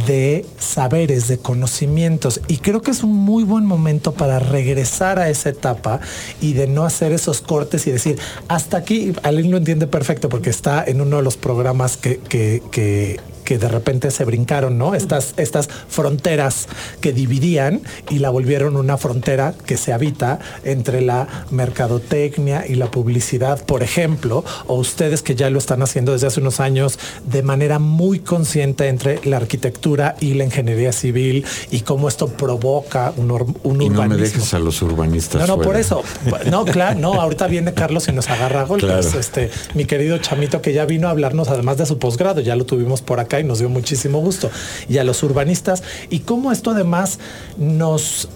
De 0.07 0.47
saberes, 0.59 1.27
de 1.27 1.38
conocimientos. 1.38 2.40
Y 2.47 2.59
creo 2.59 2.81
que 2.81 2.93
es 2.93 3.03
un 3.03 3.12
muy 3.12 3.43
buen 3.43 3.66
momento 3.66 4.12
para 4.12 4.38
regresar 4.38 5.19
a 5.19 5.31
esa 5.31 5.49
etapa 5.49 6.01
y 6.40 6.53
de 6.53 6.66
no 6.66 6.85
hacer 6.85 7.11
esos 7.12 7.40
cortes 7.40 7.87
y 7.87 7.90
decir, 7.90 8.19
hasta 8.49 8.77
aquí, 8.77 9.12
alguien 9.23 9.51
lo 9.51 9.57
entiende 9.57 9.87
perfecto 9.87 10.29
porque 10.29 10.51
está 10.51 10.85
en 10.85 11.01
uno 11.01 11.16
de 11.16 11.23
los 11.23 11.37
programas 11.37 11.97
que, 11.97 12.21
que 12.29 13.21
que 13.50 13.58
de 13.58 13.66
repente 13.66 14.12
se 14.12 14.24
brincaron, 14.24 14.78
¿no? 14.78 14.94
Estas, 14.94 15.34
estas 15.36 15.68
fronteras 15.88 16.68
que 17.00 17.12
dividían 17.12 17.82
y 18.08 18.20
la 18.20 18.30
volvieron 18.30 18.76
una 18.76 18.96
frontera 18.96 19.54
que 19.66 19.76
se 19.76 19.92
habita 19.92 20.38
entre 20.62 21.00
la 21.00 21.26
mercadotecnia 21.50 22.64
y 22.68 22.76
la 22.76 22.92
publicidad, 22.92 23.60
por 23.66 23.82
ejemplo, 23.82 24.44
o 24.68 24.76
ustedes 24.76 25.22
que 25.22 25.34
ya 25.34 25.50
lo 25.50 25.58
están 25.58 25.82
haciendo 25.82 26.12
desde 26.12 26.28
hace 26.28 26.38
unos 26.38 26.60
años 26.60 27.00
de 27.24 27.42
manera 27.42 27.80
muy 27.80 28.20
consciente 28.20 28.86
entre 28.86 29.18
la 29.24 29.38
arquitectura 29.38 30.14
y 30.20 30.34
la 30.34 30.44
ingeniería 30.44 30.92
civil 30.92 31.44
y 31.72 31.80
cómo 31.80 32.06
esto 32.06 32.28
provoca 32.28 33.12
un, 33.16 33.32
un 33.32 33.82
y 33.82 33.86
urbanismo. 33.86 34.04
No 34.04 34.08
me 34.10 34.16
dejes 34.16 34.54
a 34.54 34.60
los 34.60 34.80
urbanistas. 34.80 35.40
No, 35.40 35.56
no, 35.56 35.60
por 35.60 35.74
eso. 35.74 36.04
No, 36.48 36.64
claro, 36.64 37.00
no, 37.00 37.14
ahorita 37.14 37.48
viene 37.48 37.74
Carlos 37.74 38.06
y 38.06 38.12
nos 38.12 38.30
agarra 38.30 38.62
golpes. 38.62 39.12
Este, 39.12 39.50
mi 39.74 39.86
querido 39.86 40.18
Chamito 40.18 40.62
que 40.62 40.72
ya 40.72 40.84
vino 40.84 41.08
a 41.08 41.10
hablarnos 41.10 41.48
además 41.48 41.78
de 41.78 41.86
su 41.86 41.98
posgrado, 41.98 42.40
ya 42.40 42.54
lo 42.54 42.64
tuvimos 42.64 43.02
por 43.02 43.18
acá 43.18 43.39
y 43.40 43.44
nos 43.44 43.59
dio 43.59 43.68
muchísimo 43.68 44.20
gusto. 44.20 44.50
Y 44.88 44.98
a 44.98 45.05
los 45.05 45.22
urbanistas, 45.22 45.83
y 46.09 46.20
cómo 46.20 46.53
esto 46.53 46.70
además 46.70 47.18
nos 47.59 48.29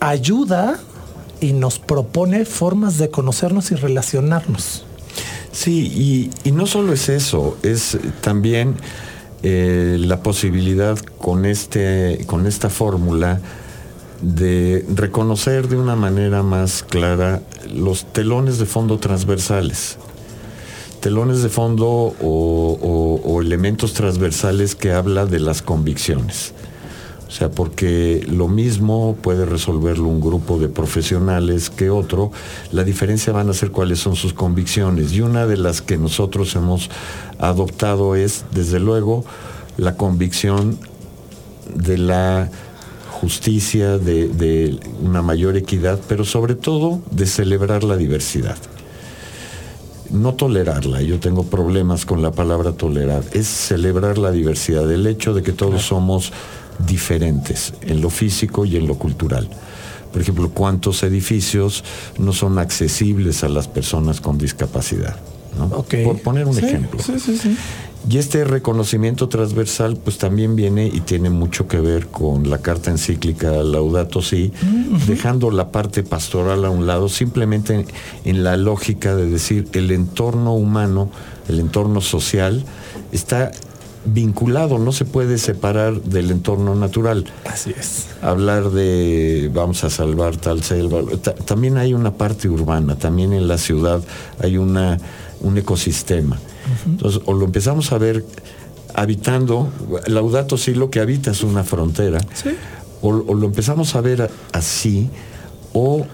ayuda 0.00 0.78
y 1.40 1.52
nos 1.52 1.78
propone 1.78 2.44
formas 2.44 2.98
de 2.98 3.10
conocernos 3.10 3.70
y 3.70 3.74
relacionarnos. 3.74 4.84
Sí, 5.52 6.30
y, 6.44 6.50
no 6.52 6.66
solo 6.66 6.92
es 6.92 7.08
eso, 7.08 7.56
es 7.62 7.98
también 8.20 8.76
eh, 9.42 9.96
la 9.98 10.22
posibilidad 10.22 10.98
con, 10.98 11.46
este, 11.46 12.24
con 12.26 12.46
esta 12.46 12.68
fórmula 12.68 13.40
de 14.20 14.84
reconocer 14.94 15.68
de 15.68 15.76
una 15.76 15.96
manera 15.96 16.42
más 16.42 16.82
clara 16.82 17.42
los 17.72 18.04
telones 18.12 18.58
de 18.58 18.66
fondo 18.66 18.98
transversales 18.98 19.98
telones 21.06 21.40
de 21.40 21.48
fondo 21.48 22.16
o, 22.20 23.40
elementos 23.40 23.92
transversales 23.92 24.74
que 24.74 24.90
habla 24.90 25.24
de 25.24 25.38
las 25.38 25.62
convicciones. 25.62 26.52
O 27.28 27.30
sea, 27.30 27.48
porque 27.48 28.26
lo 28.28 28.48
mismo 28.48 29.16
puede 29.22 29.44
resolverlo 29.44 30.08
un 30.08 30.20
grupo 30.20 30.58
de 30.58 30.68
profesionales 30.68 31.70
que 31.70 31.90
otro. 31.90 32.32
La 32.72 32.82
diferencia 32.82 33.32
van 33.32 33.48
a 33.48 33.52
ser 33.52 33.70
cuáles 33.70 34.00
son 34.00 34.16
sus 34.16 34.32
convicciones. 34.32 35.12
Y 35.12 35.20
una 35.20 35.46
de 35.46 35.56
las 35.56 35.80
que 35.80 35.96
nosotros 35.96 36.56
hemos 36.56 36.90
adoptado 37.38 38.16
es, 38.16 38.44
desde 38.52 38.80
luego, 38.80 39.24
la 39.76 39.96
convicción 39.96 40.76
de 41.72 41.98
la 41.98 42.50
justicia, 43.20 43.96
de, 43.96 44.80
una 45.04 45.22
mayor 45.22 45.56
equidad, 45.56 46.00
pero 46.08 46.24
sobre 46.24 46.56
todo 46.56 47.00
de 47.12 47.26
celebrar 47.26 47.84
la 47.84 47.96
diversidad. 47.96 48.56
No 50.10 50.34
tolerarla, 50.34 51.02
yo 51.02 51.18
tengo 51.18 51.44
problemas 51.44 52.06
con 52.06 52.22
la 52.22 52.30
palabra 52.30 52.72
tolerar, 52.72 53.22
es 53.32 53.46
celebrar 53.46 54.18
la 54.18 54.30
diversidad, 54.30 54.90
el 54.90 55.06
hecho 55.06 55.34
de 55.34 55.42
que 55.42 55.52
todos 55.52 55.82
somos 55.82 56.32
diferentes 56.86 57.72
en 57.82 58.00
lo 58.00 58.10
físico 58.10 58.64
y 58.64 58.76
en 58.76 58.86
lo 58.86 58.96
cultural. 58.96 59.48
Por 60.12 60.22
ejemplo, 60.22 60.50
cuántos 60.50 61.02
edificios 61.02 61.84
no 62.18 62.32
son 62.32 62.58
accesibles 62.58 63.44
a 63.44 63.48
las 63.48 63.68
personas 63.68 64.20
con 64.20 64.38
discapacidad. 64.38 65.16
Por 66.04 66.20
poner 66.20 66.46
un 66.46 66.58
ejemplo. 66.58 67.00
Y 68.08 68.18
este 68.18 68.44
reconocimiento 68.44 69.28
transversal 69.28 69.96
pues 69.96 70.18
también 70.18 70.54
viene 70.54 70.86
y 70.86 71.00
tiene 71.00 71.28
mucho 71.28 71.66
que 71.66 71.80
ver 71.80 72.06
con 72.06 72.48
la 72.48 72.58
carta 72.58 72.90
encíclica 72.90 73.50
Laudato 73.50 74.22
Si, 74.22 74.52
dejando 75.06 75.50
la 75.50 75.70
parte 75.72 76.02
pastoral 76.04 76.64
a 76.64 76.70
un 76.70 76.86
lado, 76.86 77.08
simplemente 77.08 77.84
en 78.24 78.44
la 78.44 78.56
lógica 78.56 79.16
de 79.16 79.28
decir 79.28 79.68
el 79.72 79.90
entorno 79.90 80.54
humano, 80.54 81.10
el 81.48 81.58
entorno 81.58 82.00
social, 82.00 82.64
está 83.10 83.50
vinculado, 84.04 84.78
no 84.78 84.92
se 84.92 85.04
puede 85.04 85.36
separar 85.36 86.00
del 86.00 86.30
entorno 86.30 86.76
natural. 86.76 87.24
Así 87.44 87.74
es. 87.76 88.06
Hablar 88.22 88.70
de 88.70 89.50
vamos 89.52 89.82
a 89.82 89.90
salvar 89.90 90.36
tal 90.36 90.62
selva. 90.62 91.00
también 91.44 91.76
hay 91.76 91.92
una 91.92 92.12
parte 92.12 92.48
urbana, 92.48 92.96
también 92.96 93.32
en 93.32 93.48
la 93.48 93.58
ciudad 93.58 94.00
hay 94.38 94.58
una, 94.58 94.98
un 95.40 95.58
ecosistema. 95.58 96.38
Entonces, 96.86 97.22
o 97.26 97.32
lo 97.32 97.44
empezamos 97.44 97.92
a 97.92 97.98
ver 97.98 98.24
habitando, 98.94 99.70
Laudato 100.06 100.56
sí 100.56 100.74
lo 100.74 100.90
que 100.90 101.00
habita 101.00 101.30
es 101.30 101.42
una 101.42 101.64
frontera, 101.64 102.18
o, 103.02 103.08
o 103.08 103.34
lo 103.34 103.46
empezamos 103.46 103.94
a 103.94 104.00
ver 104.00 104.30
así, 104.52 105.10
o 105.72 106.06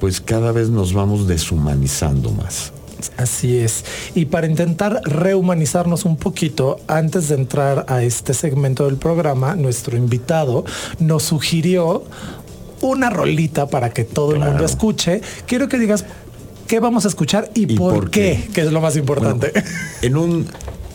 pues 0.00 0.20
cada 0.20 0.52
vez 0.52 0.68
nos 0.68 0.92
vamos 0.94 1.26
deshumanizando 1.26 2.30
más. 2.30 2.72
Así 3.16 3.58
es. 3.58 3.84
Y 4.14 4.26
para 4.26 4.46
intentar 4.46 5.00
rehumanizarnos 5.04 6.04
un 6.04 6.16
poquito, 6.16 6.78
antes 6.86 7.28
de 7.28 7.34
entrar 7.34 7.84
a 7.88 8.02
este 8.02 8.34
segmento 8.34 8.86
del 8.86 8.96
programa, 8.96 9.56
nuestro 9.56 9.96
invitado 9.96 10.64
nos 10.98 11.24
sugirió 11.24 12.04
una 12.80 13.10
rolita 13.10 13.68
para 13.68 13.90
que 13.90 14.04
todo 14.04 14.34
el 14.34 14.40
mundo 14.40 14.64
escuche. 14.64 15.20
Quiero 15.46 15.68
que 15.68 15.78
digas 15.78 16.04
qué 16.72 16.80
vamos 16.80 17.04
a 17.04 17.08
escuchar 17.08 17.50
y, 17.54 17.66
por, 17.76 18.08
qué? 18.08 18.48
que 18.54 18.62
es 18.62 18.72
lo 18.72 18.80
más 18.80 18.96
importante. 18.96 19.52
en 20.00 20.16
un 20.16 20.46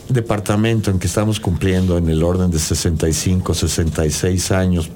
departamento 0.09 0.89
en 0.89 0.97
que 0.97 1.05
estamos 1.05 1.39
cumpliendo 1.39 1.99
en 1.99 2.09
el 2.09 2.23
orden 2.23 2.49
de 2.49 2.57
65, 2.57 3.53
66 3.53 4.51
años, 4.53 4.89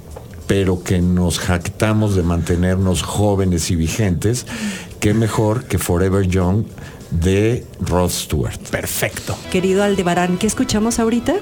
pero 0.48 0.82
que 0.82 1.00
nos 1.00 1.38
jactamos 1.38 2.16
de 2.16 2.24
mantenernos 2.24 3.02
jóvenes 3.02 3.70
y 3.70 3.76
vigentes, 3.76 4.44
qué 4.98 5.14
mejor 5.14 5.66
que 5.66 5.78
Forever 5.78 6.26
Young 6.26 6.64
de 7.12 7.64
Rod 7.78 8.10
Stewart. 8.10 8.58
Perfecto. 8.72 9.36
Querido 9.52 9.84
Aldebarán, 9.84 10.36
¿qué 10.36 10.48
escuchamos 10.48 10.98
ahorita? 10.98 11.34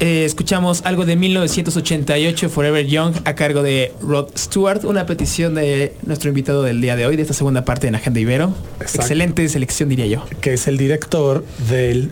Eh, 0.00 0.24
escuchamos 0.24 0.82
algo 0.84 1.04
de 1.06 1.16
1988, 1.16 2.48
Forever 2.50 2.86
Young, 2.86 3.14
a 3.24 3.34
cargo 3.34 3.62
de 3.62 3.92
Rod 4.00 4.28
Stewart, 4.36 4.84
una 4.84 5.06
petición 5.06 5.54
de 5.54 5.94
nuestro 6.04 6.28
invitado 6.28 6.62
del 6.62 6.80
día 6.80 6.96
de 6.96 7.06
hoy, 7.06 7.16
de 7.16 7.22
esta 7.22 7.34
segunda 7.34 7.64
parte 7.64 7.90
de 7.90 7.96
Agenda 7.96 8.18
Ibero. 8.18 8.54
Excelente 8.80 9.48
selección, 9.48 9.88
diría 9.88 10.06
yo. 10.06 10.24
Que 10.40 10.54
es 10.54 10.66
el 10.66 10.76
director 10.76 11.44
del 11.70 12.10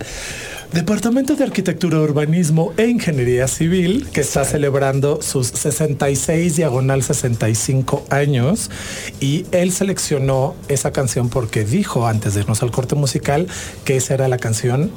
Departamento 0.73 1.35
de 1.35 1.43
Arquitectura, 1.43 1.99
Urbanismo 1.99 2.73
e 2.77 2.87
Ingeniería 2.87 3.49
Civil, 3.49 4.07
que 4.12 4.21
está 4.21 4.45
celebrando 4.45 5.21
sus 5.21 5.49
66 5.49 6.55
diagonal 6.55 7.03
65 7.03 8.05
años. 8.09 8.71
Y 9.19 9.47
él 9.51 9.73
seleccionó 9.73 10.55
esa 10.69 10.93
canción 10.93 11.29
porque 11.29 11.64
dijo 11.64 12.07
antes 12.07 12.35
de 12.35 12.43
irnos 12.43 12.62
al 12.62 12.71
corte 12.71 12.95
musical 12.95 13.49
que 13.85 13.97
esa 13.97 14.14
era 14.14 14.29
la 14.29 14.38
canción 14.38 14.93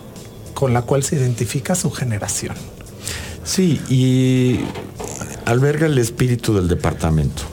con 0.63 0.73
la 0.73 0.83
cual 0.83 1.03
se 1.03 1.17
identifica 1.17 1.75
su 1.75 1.91
generación. 1.91 2.55
Sí, 3.43 3.81
y 3.89 4.61
alberga 5.43 5.87
el 5.87 5.97
espíritu 5.97 6.53
del 6.53 6.69
departamento, 6.69 7.43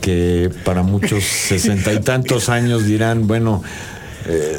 que 0.00 0.50
para 0.64 0.82
muchos 0.82 1.22
sesenta 1.46 1.92
y 1.92 2.00
tantos 2.00 2.48
años 2.48 2.84
dirán, 2.84 3.28
bueno, 3.28 3.62
eh, 4.24 4.58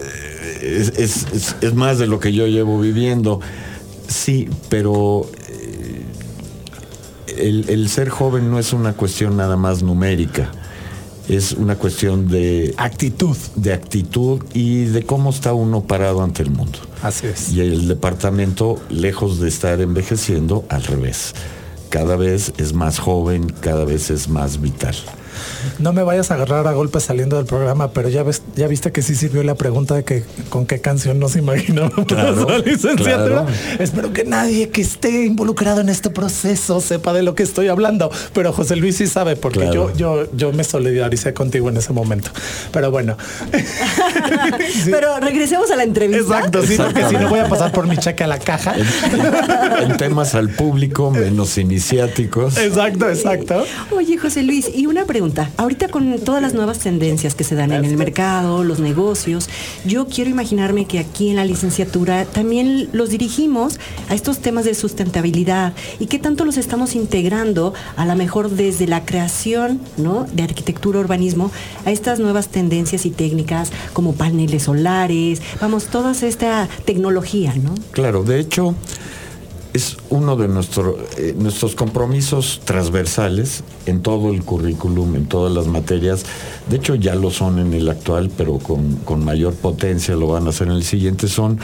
es, 0.61 1.73
más 1.73 1.99
de 1.99 2.07
lo 2.07 2.21
que 2.21 2.31
yo 2.31 2.47
llevo 2.47 2.79
viviendo. 2.79 3.41
Sí, 4.07 4.47
pero 4.69 5.29
eh, 7.27 7.65
el, 7.67 7.89
ser 7.89 8.07
joven 8.07 8.49
no 8.49 8.59
es 8.59 8.71
una 8.71 8.93
cuestión 8.93 9.35
nada 9.35 9.57
más 9.57 9.83
numérica. 9.83 10.51
Es 11.29 11.51
una 11.51 11.75
cuestión 11.75 12.29
de 12.29 12.73
actitud. 12.77 13.35
De 13.55 13.73
actitud 13.73 14.41
y 14.53 14.85
de 14.85 15.03
cómo 15.05 15.29
está 15.29 15.53
uno 15.53 15.83
parado 15.83 16.23
ante 16.23 16.43
el 16.43 16.51
mundo. 16.51 16.79
Así 17.01 17.27
es. 17.27 17.51
Y 17.51 17.61
el 17.61 17.87
departamento, 17.87 18.79
lejos 18.89 19.39
de 19.39 19.49
estar 19.49 19.81
envejeciendo, 19.81 20.65
al 20.69 20.83
revés. 20.83 21.33
Cada 21.89 22.15
vez 22.15 22.53
es 22.57 22.73
más 22.73 22.99
joven, 22.99 23.49
cada 23.49 23.83
vez 23.85 24.09
es 24.09 24.29
más 24.29 24.61
vital. 24.61 24.95
No 25.79 25.93
me 25.93 26.03
vayas 26.03 26.31
a 26.31 26.35
agarrar 26.35 26.67
a 26.67 26.73
golpes 26.73 27.03
saliendo 27.03 27.37
del 27.37 27.45
programa, 27.45 27.91
pero 27.91 28.09
ya 28.09 28.23
ves, 28.23 28.41
ya 28.55 28.67
viste 28.67 28.91
que 28.91 29.01
sí 29.01 29.15
sirvió 29.15 29.43
la 29.43 29.55
pregunta 29.55 29.95
de 29.95 30.03
que 30.03 30.23
con 30.49 30.65
qué 30.65 30.79
canción 30.79 31.19
nos 31.19 31.35
imaginamos 31.35 32.09
la 32.11 32.59
licenciatura. 32.59 33.45
Espero 33.79 34.13
que 34.13 34.23
nadie 34.23 34.69
que 34.69 34.81
esté 34.81 35.25
involucrado 35.25 35.81
en 35.81 35.89
este 35.89 36.09
proceso 36.09 36.81
sepa 36.81 37.13
de 37.13 37.23
lo 37.23 37.35
que 37.35 37.43
estoy 37.43 37.67
hablando. 37.67 38.11
Pero 38.33 38.53
José 38.53 38.75
Luis 38.75 38.97
sí 38.97 39.07
sabe, 39.07 39.35
porque 39.35 39.69
yo, 39.73 39.93
yo, 39.95 40.27
yo 40.35 40.53
me 40.53 40.63
solidaricé 40.63 41.33
contigo 41.33 41.69
en 41.69 41.77
ese 41.77 41.93
momento. 41.93 42.29
Pero 42.71 42.91
bueno. 42.91 43.17
Pero 44.85 45.19
regresemos 45.19 45.69
a 45.71 45.75
la 45.75 45.83
entrevista. 45.83 46.37
Exacto, 46.37 46.63
sí, 46.63 46.75
porque 46.77 47.05
si 47.09 47.15
no 47.15 47.29
voy 47.29 47.39
a 47.39 47.47
pasar 47.47 47.71
por 47.71 47.87
mi 47.87 47.97
cheque 47.97 48.23
a 48.23 48.27
la 48.27 48.39
caja. 48.39 48.75
En, 49.81 49.97
temas 49.97 50.35
al 50.35 50.49
público, 50.49 51.11
menos 51.11 51.57
iniciáticos. 51.57 52.57
Exacto, 52.57 53.09
exacto. 53.09 53.65
Oye, 53.91 54.17
José 54.17 54.43
Luis, 54.43 54.69
y 54.73 54.85
una 54.85 55.05
pregunta. 55.05 55.26
Ahorita 55.57 55.87
con 55.89 56.19
todas 56.19 56.41
las 56.41 56.53
nuevas 56.53 56.79
tendencias 56.79 57.35
que 57.35 57.43
se 57.43 57.55
dan 57.55 57.71
en 57.71 57.85
el 57.85 57.97
mercado, 57.97 58.63
los 58.63 58.79
negocios, 58.79 59.49
yo 59.85 60.07
quiero 60.07 60.29
imaginarme 60.29 60.85
que 60.85 60.99
aquí 60.99 61.29
en 61.29 61.35
la 61.35 61.45
licenciatura 61.45 62.25
también 62.25 62.89
los 62.93 63.09
dirigimos 63.09 63.79
a 64.09 64.15
estos 64.15 64.39
temas 64.39 64.65
de 64.65 64.73
sustentabilidad 64.73 65.73
y 65.99 66.07
qué 66.07 66.19
tanto 66.19 66.45
los 66.45 66.57
estamos 66.57 66.95
integrando 66.95 67.73
a 67.95 68.05
lo 68.05 68.15
mejor 68.15 68.49
desde 68.49 68.87
la 68.87 69.05
creación 69.05 69.81
¿no? 69.97 70.25
de 70.31 70.43
arquitectura, 70.43 70.99
urbanismo, 70.99 71.51
a 71.85 71.91
estas 71.91 72.19
nuevas 72.19 72.49
tendencias 72.49 73.05
y 73.05 73.11
técnicas 73.11 73.71
como 73.93 74.13
paneles 74.13 74.63
solares, 74.63 75.41
vamos, 75.61 75.85
toda 75.85 76.11
esta 76.11 76.67
tecnología, 76.85 77.53
¿no? 77.55 77.75
Claro, 77.91 78.23
de 78.23 78.39
hecho, 78.39 78.75
es 79.77 79.97
uno 80.09 80.35
de 80.35 80.45
eh, 80.45 81.35
nuestros 81.37 81.75
compromisos 81.75 82.61
transversales 82.65 83.63
en 83.85 84.01
todo 84.01 84.31
el 84.31 84.43
currículum, 84.43 85.15
en 85.15 85.27
todas 85.27 85.53
las 85.53 85.67
materias. 85.67 86.25
De 86.67 86.77
hecho, 86.77 86.95
ya 86.95 87.13
lo 87.13 87.29
son 87.29 87.59
en 87.59 87.73
el 87.73 87.87
actual, 87.87 88.31
pero 88.35 88.57
con, 88.57 89.23
mayor 89.23 89.53
potencia 89.53 90.15
lo 90.15 90.27
van 90.27 90.47
a 90.47 90.49
hacer 90.49 90.67
en 90.67 90.73
el 90.73 90.83
siguiente, 90.83 91.27
son 91.27 91.59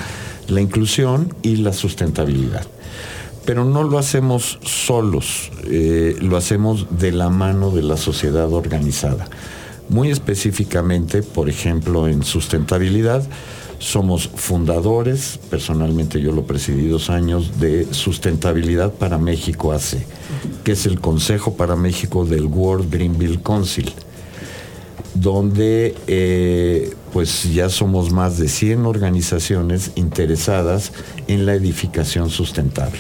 la 0.48 0.62
inclusión 0.62 1.34
y 1.42 1.58
la 1.58 1.74
sustentabilidad. 1.74 2.66
Pero 3.46 3.66
no 3.66 3.84
lo 3.84 3.98
hacemos 3.98 4.60
solos, 4.62 5.52
eh, 5.66 6.16
lo 6.22 6.38
hacemos 6.38 6.86
de 6.92 7.12
la 7.12 7.30
mano 7.30 7.72
de 7.72 7.82
la 7.82 7.98
sociedad 7.98 8.54
organizada. 8.54 9.28
Muy 9.90 10.12
específicamente, 10.12 11.24
por 11.24 11.50
ejemplo, 11.50 12.08
en 12.08 12.24
sustentabilidad, 12.24 13.28
somos 13.80 14.28
fundadores, 14.28 15.40
personalmente 15.50 16.22
yo 16.22 16.32
lo 16.32 16.46
presidí 16.46 16.88
dos 16.88 17.10
años, 17.10 17.60
de 17.60 17.88
Sustentabilidad 17.92 18.94
para 18.94 19.18
México 19.18 19.72
AC, 19.72 19.98
que 20.64 20.74
es 20.74 20.86
el 20.86 21.00
Consejo 21.00 21.56
para 21.56 21.76
México 21.76 22.26
del 22.26 22.46
World 22.46 22.92
Greenville 22.92 23.42
Council, 23.42 23.92
donde 25.14 25.96
eh, 26.08 26.94
pues 27.12 27.54
ya 27.54 27.70
somos 27.70 28.12
más 28.12 28.38
de 28.38 28.48
100 28.48 28.86
organizaciones 28.86 29.92
interesadas 29.96 30.92
en 31.28 31.46
la 31.46 31.54
edificación 31.54 32.30
sustentable, 32.30 33.00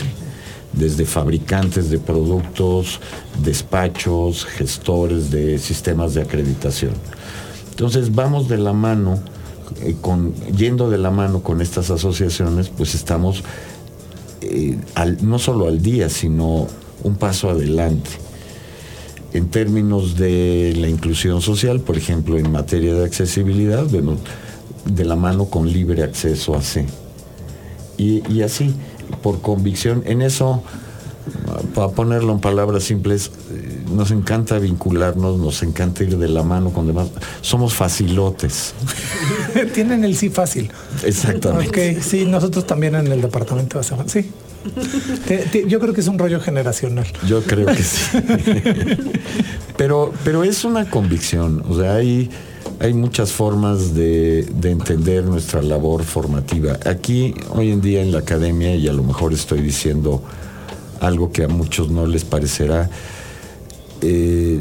desde 0.73 1.05
fabricantes 1.05 1.89
de 1.89 1.99
productos, 1.99 2.99
despachos, 3.43 4.45
gestores 4.45 5.31
de 5.31 5.57
sistemas 5.57 6.13
de 6.13 6.21
acreditación. 6.21 6.93
Entonces 7.71 8.13
vamos 8.13 8.47
de 8.47 8.59
la 8.59 8.73
mano 8.73 9.19
eh, 9.81 9.95
yendo 10.55 10.89
de 10.89 10.97
la 10.97 11.11
mano 11.11 11.41
con 11.41 11.61
estas 11.61 11.89
asociaciones, 11.91 12.69
pues 12.69 12.95
estamos 12.95 13.43
eh, 14.41 14.77
no 15.21 15.39
solo 15.39 15.67
al 15.67 15.81
día, 15.81 16.09
sino 16.09 16.67
un 17.03 17.15
paso 17.15 17.49
adelante. 17.49 18.09
En 19.33 19.49
términos 19.49 20.15
de 20.15 20.73
la 20.77 20.87
inclusión 20.87 21.41
social, 21.41 21.79
por 21.79 21.97
ejemplo, 21.97 22.37
en 22.37 22.51
materia 22.51 22.93
de 22.93 23.05
accesibilidad, 23.05 23.85
de 23.85 25.05
la 25.05 25.15
mano 25.15 25.45
con 25.45 25.71
libre 25.71 26.03
acceso 26.03 26.55
a 26.55 26.61
C. 26.61 26.85
Y, 27.97 28.41
así, 28.41 28.75
por 29.21 29.41
convicción, 29.41 30.03
en 30.05 30.21
eso 30.21 30.61
para 31.73 31.89
ponerlo 31.89 32.33
en 32.33 32.39
palabras 32.39 32.83
simples, 32.83 33.31
nos 33.91 34.11
encanta 34.11 34.59
vincularnos, 34.59 35.37
nos 35.39 35.63
encanta 35.63 36.03
ir 36.03 36.17
de 36.17 36.27
la 36.27 36.43
mano 36.43 36.71
con 36.71 36.87
demás. 36.87 37.09
Somos 37.41 37.73
facilotes. 37.73 38.73
Tienen 39.73 40.03
el 40.03 40.15
sí 40.15 40.29
fácil. 40.29 40.71
Exactamente. 41.03 41.95
Ok, 41.95 42.01
sí, 42.01 42.25
nosotros 42.25 42.65
también 42.65 42.95
en 42.95 43.07
el 43.07 43.21
departamento 43.21 43.79
hacemos. 43.79 44.11
Sí. 44.11 44.31
yo 45.67 45.79
creo 45.79 45.93
que 45.93 46.01
es 46.01 46.07
un 46.07 46.17
rollo 46.17 46.39
generacional. 46.39 47.05
Yo 47.27 47.43
creo 47.43 47.65
que 47.67 47.83
sí. 47.83 48.17
pero, 49.77 50.13
pero 50.23 50.43
es 50.43 50.63
una 50.63 50.89
convicción. 50.89 51.63
O 51.67 51.77
sea, 51.77 51.95
hay, 51.95 52.29
hay 52.79 52.93
muchas 52.93 53.31
formas 53.31 53.93
de, 53.93 54.43
de 54.43 54.71
entender 54.71 55.25
nuestra 55.25 55.61
labor 55.61 56.03
formativa. 56.03 56.79
Aquí, 56.85 57.33
hoy 57.49 57.71
en 57.71 57.81
día 57.81 58.01
en 58.01 58.11
la 58.11 58.19
academia, 58.19 58.75
y 58.75 58.87
a 58.87 58.93
lo 58.93 59.03
mejor 59.03 59.33
estoy 59.33 59.61
diciendo 59.61 60.23
algo 61.03 61.31
que 61.31 61.43
a 61.43 61.47
muchos 61.47 61.89
no 61.89 62.07
les 62.07 62.23
parecerá. 62.23 62.89
Eh, 64.03 64.59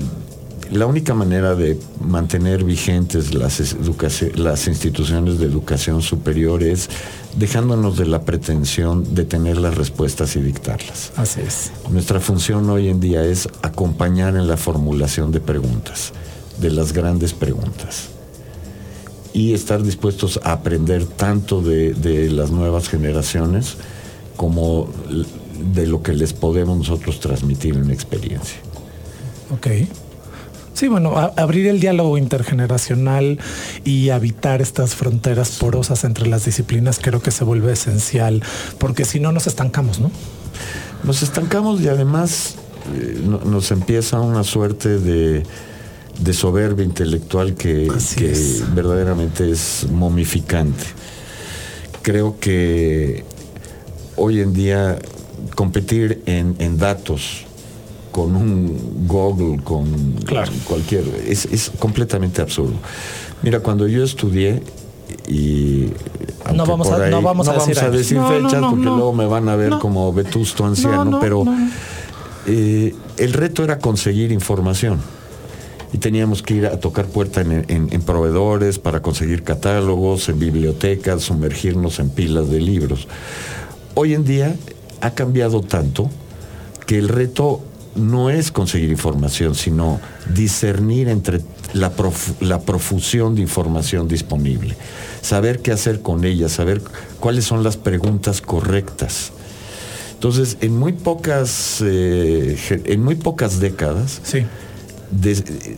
la 0.70 0.86
única 0.86 1.12
manera 1.12 1.54
de 1.54 1.78
mantener 2.00 2.64
vigentes 2.64 3.34
las, 3.34 3.76
las 4.36 4.68
instituciones 4.68 5.38
de 5.38 5.44
educación 5.46 6.00
superior 6.00 6.62
es 6.62 6.88
dejándonos 7.36 7.98
de 7.98 8.06
la 8.06 8.22
pretensión 8.22 9.14
de 9.14 9.24
tener 9.24 9.58
las 9.58 9.74
respuestas 9.74 10.34
y 10.36 10.40
dictarlas. 10.40 11.12
Así 11.16 11.40
es. 11.40 11.72
Nuestra 11.90 12.20
función 12.20 12.70
hoy 12.70 12.88
en 12.88 13.00
día 13.00 13.22
es 13.24 13.48
acompañar 13.60 14.36
en 14.36 14.46
la 14.46 14.56
formulación 14.56 15.30
de 15.32 15.40
preguntas, 15.40 16.12
de 16.58 16.70
las 16.70 16.92
grandes 16.92 17.34
preguntas. 17.34 18.08
Y 19.34 19.52
estar 19.52 19.82
dispuestos 19.82 20.40
a 20.42 20.52
aprender 20.52 21.04
tanto 21.04 21.60
de, 21.60 21.92
de 21.92 22.30
las 22.30 22.50
nuevas 22.50 22.88
generaciones 22.88 23.76
como 24.36 24.88
de 25.74 25.86
lo 25.86 26.02
que 26.02 26.14
les 26.14 26.32
podemos 26.32 26.78
nosotros 26.78 27.20
transmitir 27.20 27.76
en 27.76 27.90
experiencia. 27.90 28.58
Ok. 29.52 29.68
Sí, 30.74 30.88
bueno, 30.88 31.14
abrir 31.36 31.66
el 31.66 31.80
diálogo 31.80 32.16
intergeneracional 32.16 33.38
y 33.84 34.08
habitar 34.08 34.62
estas 34.62 34.94
fronteras 34.94 35.50
porosas 35.50 36.02
entre 36.04 36.26
las 36.26 36.44
disciplinas 36.46 36.98
creo 37.00 37.20
que 37.20 37.30
se 37.30 37.44
vuelve 37.44 37.72
esencial, 37.72 38.42
porque 38.78 39.04
si 39.04 39.20
no 39.20 39.32
nos 39.32 39.46
estancamos, 39.46 40.00
¿no? 40.00 40.10
Nos 41.04 41.22
estancamos 41.22 41.80
y 41.82 41.88
además 41.88 42.56
eh, 42.94 43.20
nos 43.44 43.70
empieza 43.70 44.20
una 44.20 44.44
suerte 44.44 44.98
de, 44.98 45.44
soberbia 46.32 46.84
intelectual 46.84 47.54
que, 47.54 47.88
que 48.16 48.62
verdaderamente 48.74 49.50
es 49.50 49.86
momificante. 49.90 50.84
Creo 52.00 52.38
que 52.40 53.24
hoy 54.16 54.40
en 54.40 54.52
día 54.52 54.98
competir 55.54 56.22
en, 56.26 56.78
datos 56.78 57.44
con 58.12 58.36
un 58.36 59.06
Google, 59.08 59.60
con 59.64 59.86
cualquier, 60.68 61.02
es, 61.26 61.72
completamente 61.78 62.42
absurdo. 62.42 62.74
Mira, 63.42 63.60
cuando 63.60 63.88
yo 63.88 64.04
estudié 64.04 64.62
y 65.26 65.88
no 66.54 66.66
vamos, 66.66 66.90
a, 66.90 67.08
no 67.08 67.22
vamos, 67.22 67.48
a, 67.48 67.54
decir, 67.90 68.20
fechas 68.20 68.62
porque 68.70 68.84
luego 68.84 69.12
me 69.12 69.26
van 69.26 69.48
a 69.48 69.56
ver 69.56 69.78
como 69.80 70.12
vetusto 70.12 70.64
anciano, 70.64 71.18
pero 71.20 71.44
eh, 72.46 72.94
el 73.16 73.32
reto 73.32 73.64
era 73.64 73.78
conseguir 73.78 74.30
información. 74.30 75.00
Y 75.94 75.98
teníamos 75.98 76.42
que 76.42 76.54
ir 76.54 76.66
a 76.66 76.80
tocar 76.80 77.06
puerta 77.06 77.42
en, 77.42 78.02
proveedores 78.02 78.78
para 78.78 79.00
conseguir 79.02 79.42
catálogos, 79.42 80.28
en 80.28 80.38
bibliotecas, 80.38 81.22
sumergirnos 81.22 81.98
en 81.98 82.10
pilas 82.10 82.48
de 82.50 82.60
libros. 82.60 83.08
Hoy 83.94 84.14
en 84.14 84.24
día 84.24 84.54
ha 85.00 85.10
cambiado 85.10 85.60
tanto 85.60 86.08
que 86.86 86.98
el 86.98 87.08
reto 87.08 87.60
no 87.94 88.30
es 88.30 88.50
conseguir 88.50 88.90
información, 88.90 89.54
sino 89.54 90.00
discernir 90.34 91.08
entre 91.08 91.40
la, 91.72 91.90
profusión 91.90 93.34
de 93.34 93.42
información 93.42 94.08
disponible, 94.08 94.76
saber 95.20 95.60
qué 95.60 95.72
hacer 95.72 96.00
con 96.00 96.24
ella, 96.24 96.48
saber 96.48 96.82
cuáles 97.20 97.44
son 97.44 97.62
las 97.62 97.76
preguntas 97.76 98.40
correctas. 98.40 99.32
Entonces, 100.14 100.58
en 100.60 100.78
muy 100.78 100.92
pocas, 100.92 101.82
eh, 101.84 102.56
en 102.84 103.02
muy 103.02 103.16
pocas 103.16 103.58
décadas 103.60 104.20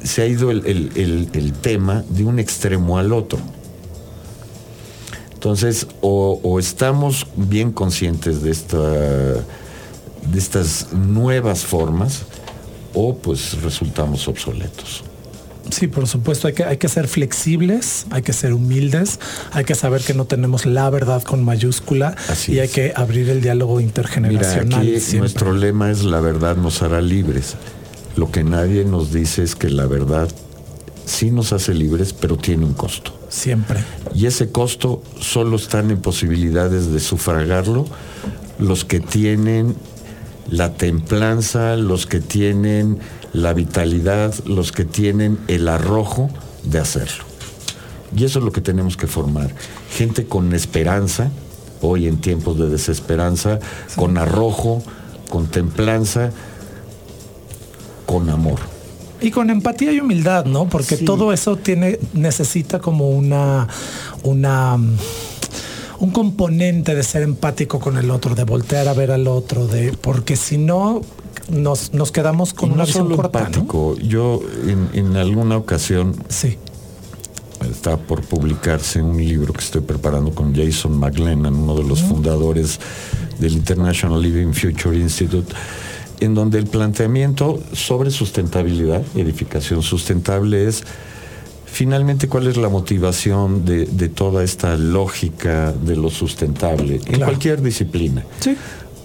se 0.05 0.23
ha 0.23 0.27
ido 0.27 0.51
el 0.51 1.53
tema 1.63 2.05
de 2.09 2.25
un 2.25 2.39
extremo 2.39 2.99
al 2.99 3.13
otro. 3.13 3.39
Entonces, 5.45 5.87
o, 6.01 6.59
estamos 6.59 7.27
bien 7.37 7.71
conscientes 7.71 8.41
de, 8.41 8.51
esta, 8.51 8.79
de 10.31 10.39
estas 10.39 10.93
nuevas 10.93 11.65
formas, 11.65 12.23
o 12.93 13.17
pues 13.17 13.61
resultamos 13.63 14.29
obsoletos. 14.29 15.05
Sí, 15.71 15.87
por 15.87 16.07
supuesto, 16.07 16.47
hay 16.47 16.55
que, 16.55 16.65
hay 16.65 16.77
que 16.77 16.89
ser 16.89 17.09
flexibles, 17.09 18.07
hay 18.11 18.23
que 18.23 18.33
ser 18.33 18.53
humildes, 18.53 19.19
hay 19.53 19.65
que 19.65 19.75
saber 19.75 20.03
que 20.03 20.15
no 20.15 20.27
tenemos 20.27 20.67
la 20.67 20.91
verdad 20.91 21.23
con 21.23 21.43
mayúscula 21.43 22.15
y 22.47 22.59
hay 22.59 22.69
que 22.69 22.93
abrir 22.95 23.31
el 23.31 23.41
diálogo 23.41 23.81
intergeneracional. 23.81 24.85
Mira, 24.85 24.99
aquí 24.99 25.17
nuestro 25.17 25.55
lema 25.55 25.91
es 25.91 26.05
la 26.05 26.21
verdad 26.21 26.57
nos 26.57 26.83
hará 26.83 27.01
libres. 27.01 27.57
Lo 28.17 28.31
que 28.31 28.45
nadie 28.45 28.85
nos 28.85 29.13
dice 29.13 29.43
es 29.43 29.57
que 29.57 29.71
la 29.71 29.87
verdad 29.87 30.29
sí 31.07 31.31
nos 31.31 31.53
hace 31.53 31.75
libres, 31.75 32.13
pero 32.13 32.37
tiene 32.37 32.65
un 32.65 32.75
costo. 32.75 33.13
Siempre. 33.29 33.83
Y 34.15 34.27
ese 34.27 34.51
costo 34.51 35.03
solo 35.19 35.57
están 35.57 35.91
en 35.91 36.01
posibilidades 36.01 36.93
de 36.93 37.01
sufragarlo 37.01 37.87
los 38.59 38.85
que 38.85 39.01
tienen 39.01 39.75
la 40.51 40.75
templanza, 40.75 41.77
los 41.77 42.07
que 42.07 42.21
tienen 42.21 42.99
la 43.33 43.53
vitalidad, 43.53 44.35
los 44.45 44.73
que 44.73 44.85
tienen 44.85 45.39
el 45.49 45.69
arrojo 45.69 46.31
de 46.65 46.79
hacerlo. 46.79 47.25
Y 48.17 48.25
eso 48.25 48.39
es 48.39 48.45
lo 48.45 48.53
que 48.53 48.61
tenemos 48.61 48.97
que 48.97 49.07
formar. 49.07 49.51
Gente 49.91 50.27
con 50.27 50.55
esperanza, 50.55 51.31
hoy 51.81 52.07
en 52.07 52.21
tiempos 52.21 52.59
de 52.59 52.69
desesperanza, 52.69 53.59
con 53.97 54.19
arrojo, 54.19 54.83
con 55.29 55.49
templanza, 55.49 56.31
con 58.07 58.31
amor. 58.31 58.61
Y 59.21 59.31
con 59.31 59.51
empatía 59.51 59.93
y 59.93 60.01
humildad, 60.01 60.45
¿no? 60.45 60.69
Porque 60.69 60.97
todo 60.99 61.33
eso 61.33 61.57
tiene, 61.57 61.99
necesita 62.13 62.79
como 62.79 63.11
una, 63.11 63.67
una 64.23 64.79
un 66.05 66.11
componente 66.11 66.95
de 66.95 67.03
ser 67.03 67.23
empático 67.23 67.81
con 67.81 67.97
el 67.97 68.11
otro, 68.11 68.35
de 68.35 68.45
voltear 68.45 68.89
a 68.89 68.93
ver 68.93 69.11
al 69.11 69.27
otro, 69.27 69.67
de 69.67 69.97
porque 69.99 70.37
si 70.37 70.59
no 70.59 71.01
nos, 71.49 71.91
quedamos 72.13 72.53
con 72.53 72.73
una 72.73 72.85
visión 72.85 73.15
corta. 73.17 73.51
Yo 74.03 74.41
en, 74.93 75.17
alguna 75.17 75.57
ocasión 75.57 76.15
sí. 76.29 76.59
está 77.71 77.97
por 77.97 78.21
publicarse 78.21 79.01
un 79.01 79.17
libro 79.17 79.55
que 79.55 79.61
estoy 79.61 79.81
preparando 79.81 80.33
con 80.35 80.55
Jason 80.55 80.99
McLennan, 80.99 81.55
uno 81.55 81.75
de 81.75 81.85
los 81.85 82.03
fundadores 82.03 82.79
del 83.39 83.55
International 83.55 84.21
Living 84.21 84.53
Future 84.53 84.97
Institute 84.97 85.55
en 86.21 86.35
donde 86.35 86.59
el 86.59 86.67
planteamiento 86.67 87.61
sobre 87.73 88.11
sustentabilidad, 88.11 89.03
edificación 89.17 89.83
sustentable, 89.83 90.69
es 90.69 90.85
finalmente 91.75 92.29
cuál 92.29 92.47
es 92.47 92.57
la 92.57 92.69
motivación 92.69 93.65
de, 93.65 94.09
toda 94.09 94.45
esta 94.45 94.77
lógica 94.77 95.73
de 95.73 95.97
lo 95.97 96.09
sustentable 96.09 97.01
en 97.05 97.19
cualquier 97.19 97.61
disciplina. 97.63 98.25
Sí. 98.39 98.57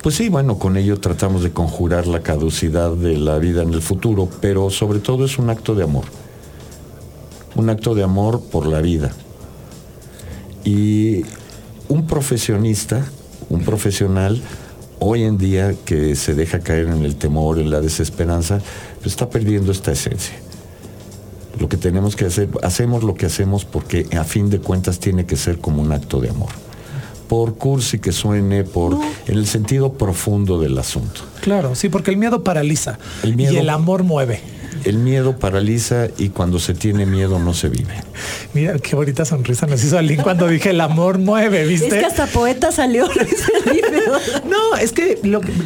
Pues 0.03 0.15
sí, 0.15 0.30
bueno, 0.30 0.59
con 0.59 0.78
ello 0.78 0.99
tratamos 0.99 1.41
de 1.41 1.51
conjurar 1.51 2.05
la 2.05 2.22
caducidad 2.22 2.91
de 2.91 3.17
la 3.17 3.39
vida 3.39 3.63
en 3.63 3.74
el 3.74 3.82
futuro, 3.82 4.30
pero 4.39 4.70
sobre 4.70 4.99
todo 4.99 5.26
es 5.26 5.39
un 5.39 5.49
acto 5.49 5.74
de 5.74 5.84
amor. 5.84 6.05
Un 7.55 7.72
acto 7.72 7.95
de 7.95 8.03
amor 8.03 8.39
por 8.39 8.67
la 8.67 8.82
vida. 8.82 9.11
Y 10.63 11.24
un 11.88 12.05
profesionista, 12.05 13.03
un 13.49 13.63
profesional, 13.63 14.39
hoy 14.99 15.24
en 15.24 15.39
día 15.39 15.74
que 15.86 16.15
se 16.15 16.36
deja 16.36 16.59
caer 16.59 16.88
en 16.88 17.03
el 17.03 17.15
temor, 17.15 17.57
en 17.57 17.72
la 17.72 17.82
desesperanza, 17.82 18.61
pues 18.99 19.07
está 19.07 19.28
perdiendo 19.28 19.72
esta 19.72 19.91
esencia. 19.91 20.36
Lo 21.60 21.68
que 21.68 21.78
tenemos 21.78 22.16
que 22.16 22.26
hacer, 22.26 22.49
hacemos 22.64 23.03
lo 23.03 23.16
que 23.16 23.26
hacemos 23.26 23.66
porque 23.66 24.07
a 24.18 24.24
fin 24.24 24.49
de 24.49 24.60
cuentas 24.60 24.99
tiene 24.99 25.26
que 25.26 25.36
ser 25.36 25.60
como 25.60 25.82
un 25.82 25.91
acto 25.91 26.22
de 26.22 26.30
amor. 26.30 26.49
Por 27.28 27.55
cursi 27.55 27.99
que 27.99 28.12
suene, 28.12 28.64
por 28.64 28.97
en 29.28 29.38
el 29.38 29.45
sentido 29.45 29.93
profundo 29.93 30.60
del 30.60 30.78
asunto. 30.78 31.22
Claro, 31.41 31.76
sí, 31.76 31.89
porque 31.89 32.12
el 32.12 32.18
miedo 32.18 32.43
paraliza 32.43 32.97
y 33.24 33.45
el 33.45 33.70
amor 33.70 34.03
mueve. 34.03 34.41
El 34.84 34.97
miedo 34.97 35.38
paraliza 35.38 36.07
y 36.17 36.30
cuando 36.30 36.59
se 36.59 36.74
tiene 36.74 37.05
miedo 37.05 37.39
no 37.39 37.53
se 37.53 37.70
vive. 37.70 37.93
Mira 38.53 38.78
qué 38.80 38.95
bonita 38.95 39.26
sonrisa 39.26 39.65
nos 39.67 39.84
hizo 39.84 39.97
Aline 39.97 40.24
cuando 40.24 40.47
dije 40.47 40.72
el 40.72 40.82
amor 40.82 41.20
mueve, 41.20 41.65
¿viste? 41.65 41.88
Es 41.88 41.93
que 41.93 42.05
hasta 42.05 42.28
poeta 42.28 42.72
salió. 42.72 43.07
no, 44.49 44.76
es 44.80 44.91
que 44.91 45.20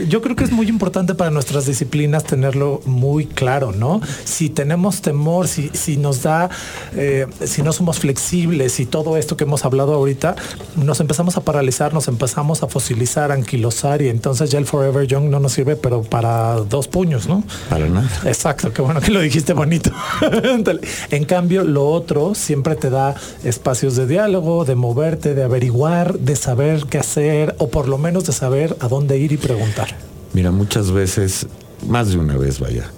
yo 0.08 0.22
creo 0.22 0.36
que 0.36 0.44
es 0.44 0.52
muy 0.52 0.68
importante 0.68 1.16
para 1.16 1.32
nuestras 1.32 1.66
disciplinas 1.66 2.24
tenerlo 2.24 2.82
muy 2.86 3.26
claro, 3.26 3.72
¿no? 3.72 4.02
Si 4.26 4.50
tenemos 4.50 5.02
temor, 5.02 5.48
si, 5.48 5.70
si 5.74 5.98
nos 5.98 6.24
da, 6.24 6.50
eh, 6.96 7.28
si 7.44 7.62
no 7.62 7.74
somos 7.74 8.00
flexibles 8.00 8.80
y 8.80 8.86
todo 8.86 9.18
esto 9.18 9.38
que 9.38 9.44
hemos 9.44 9.66
hablado 9.66 9.94
ahorita, 9.94 10.36
nos 10.76 11.00
empezamos 11.00 11.38
a 11.38 11.42
paralizar, 11.42 11.94
nos 11.94 12.08
empezamos 12.08 12.64
a 12.64 12.68
fosilizar, 12.68 13.32
a 13.32 13.36
anquilosar 13.36 14.02
y 14.02 14.10
entonces 14.10 14.50
ya 14.52 14.60
el 14.60 14.66
Forever 14.66 15.08
Young 15.08 15.30
no 15.30 15.40
nos 15.40 15.54
sirve, 15.54 15.76
pero 15.76 16.02
para 16.04 16.56
dos 16.56 16.88
puños, 16.88 17.28
¿no? 17.28 17.44
Para 17.70 17.88
nada. 17.88 18.10
Exacto, 18.26 18.72
qué 18.74 18.82
bueno 18.82 18.93
que 19.02 19.12
lo 19.12 19.22
dijiste 19.22 19.54
bonito. 19.54 19.92
en 21.12 21.26
cambio, 21.26 21.64
lo 21.64 21.90
otro 21.90 22.36
siempre 22.36 22.76
te 22.76 22.90
da 22.90 23.16
espacios 23.44 23.96
de 23.96 24.08
diálogo, 24.08 24.66
de 24.66 24.76
moverte, 24.76 25.34
de 25.34 25.44
averiguar, 25.44 26.20
de 26.20 26.36
saber 26.36 26.86
qué 26.90 26.98
hacer 26.98 27.56
o 27.60 27.70
por 27.70 27.88
lo 27.88 27.98
menos 27.98 28.26
de 28.26 28.34
saber 28.34 28.76
a 28.80 28.88
dónde 28.88 29.18
ir 29.18 29.32
y 29.32 29.38
preguntar. 29.38 29.96
Mira, 30.34 30.52
muchas 30.52 30.92
veces, 30.92 31.48
más 31.88 32.10
de 32.10 32.18
una 32.18 32.38
vez 32.38 32.60
vaya, 32.60 32.90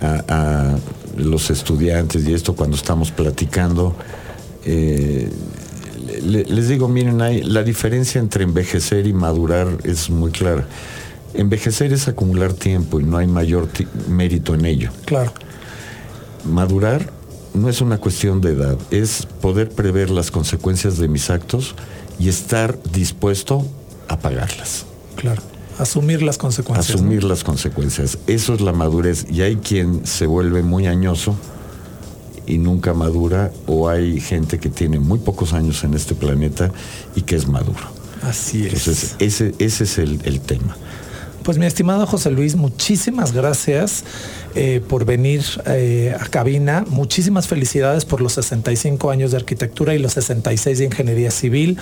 a, 0.00 0.76
los 1.16 1.50
estudiantes 1.50 2.26
y 2.26 2.32
esto 2.32 2.54
cuando 2.54 2.76
estamos 2.76 3.10
platicando, 3.10 3.94
eh, 4.64 5.28
les 6.22 6.68
digo, 6.68 6.88
miren, 6.88 7.18
la 7.52 7.62
diferencia 7.62 8.20
entre 8.20 8.44
envejecer 8.44 9.06
y 9.06 9.12
madurar 9.12 9.68
es 9.84 10.10
muy 10.10 10.30
clara. 10.30 10.66
Envejecer 11.34 11.92
es 11.92 12.08
acumular 12.08 12.52
tiempo 12.52 13.00
y 13.00 13.04
no 13.04 13.16
hay 13.16 13.26
mayor 13.26 13.68
mérito 14.08 14.54
en 14.54 14.64
ello. 14.64 14.90
Claro. 15.04 15.32
Madurar 16.44 17.12
no 17.54 17.68
es 17.68 17.80
una 17.80 17.98
cuestión 17.98 18.40
de 18.40 18.52
edad, 18.52 18.78
es 18.90 19.26
poder 19.40 19.68
prever 19.70 20.10
las 20.10 20.30
consecuencias 20.30 20.98
de 20.98 21.08
mis 21.08 21.30
actos 21.30 21.74
y 22.18 22.28
estar 22.28 22.78
dispuesto 22.92 23.66
a 24.08 24.18
pagarlas. 24.18 24.86
Claro. 25.16 25.42
Asumir 25.78 26.22
las 26.22 26.36
consecuencias. 26.36 26.94
Asumir 26.94 27.24
las 27.24 27.42
consecuencias. 27.42 28.18
Eso 28.26 28.52
es 28.54 28.60
la 28.60 28.72
madurez. 28.72 29.26
Y 29.30 29.40
hay 29.42 29.56
quien 29.56 30.06
se 30.06 30.26
vuelve 30.26 30.62
muy 30.62 30.86
añoso 30.86 31.36
y 32.46 32.58
nunca 32.58 32.92
madura, 32.92 33.52
o 33.66 33.88
hay 33.88 34.20
gente 34.20 34.58
que 34.58 34.68
tiene 34.68 34.98
muy 34.98 35.20
pocos 35.20 35.52
años 35.52 35.84
en 35.84 35.94
este 35.94 36.14
planeta 36.14 36.70
y 37.14 37.22
que 37.22 37.36
es 37.36 37.46
maduro. 37.46 37.78
Así 38.22 38.66
es. 38.66 38.74
Entonces, 38.74 39.16
ese, 39.20 39.54
ese 39.58 39.84
es 39.84 39.98
el, 39.98 40.20
el 40.24 40.40
tema. 40.40 40.76
Pues 41.42 41.56
mi 41.56 41.64
estimado 41.64 42.06
José 42.06 42.30
Luis, 42.30 42.54
muchísimas 42.54 43.32
gracias 43.32 44.04
eh, 44.54 44.82
por 44.86 45.04
venir 45.04 45.42
eh, 45.66 46.14
a 46.18 46.26
cabina. 46.26 46.84
Muchísimas 46.88 47.48
felicidades 47.48 48.04
por 48.04 48.20
los 48.20 48.34
65 48.34 49.10
años 49.10 49.30
de 49.30 49.38
arquitectura 49.38 49.94
y 49.94 49.98
los 49.98 50.12
66 50.12 50.78
de 50.78 50.84
ingeniería 50.84 51.30
civil. 51.30 51.78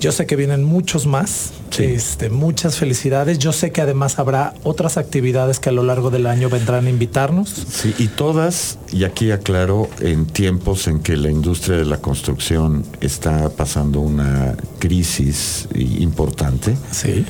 Yo 0.00 0.10
sé 0.12 0.26
que 0.26 0.34
vienen 0.34 0.64
muchos 0.64 1.06
más. 1.06 1.52
Este, 1.78 2.30
muchas 2.30 2.78
felicidades. 2.78 3.38
Yo 3.38 3.52
sé 3.52 3.70
que 3.70 3.82
además 3.82 4.18
habrá 4.18 4.54
otras 4.62 4.96
actividades 4.96 5.60
que 5.60 5.68
a 5.68 5.72
lo 5.72 5.82
largo 5.82 6.10
del 6.10 6.26
año 6.26 6.48
vendrán 6.48 6.86
a 6.86 6.90
invitarnos. 6.90 7.50
Sí, 7.50 7.94
y 7.98 8.08
todas, 8.08 8.78
y 8.92 9.04
aquí 9.04 9.30
aclaro, 9.30 9.90
en 10.00 10.24
tiempos 10.24 10.88
en 10.88 11.00
que 11.00 11.18
la 11.18 11.30
industria 11.30 11.76
de 11.76 11.84
la 11.84 11.98
construcción 11.98 12.82
está 13.02 13.50
pasando 13.50 14.00
una 14.00 14.56
crisis 14.78 15.68
importante. 15.74 16.74
Sí 16.92 17.26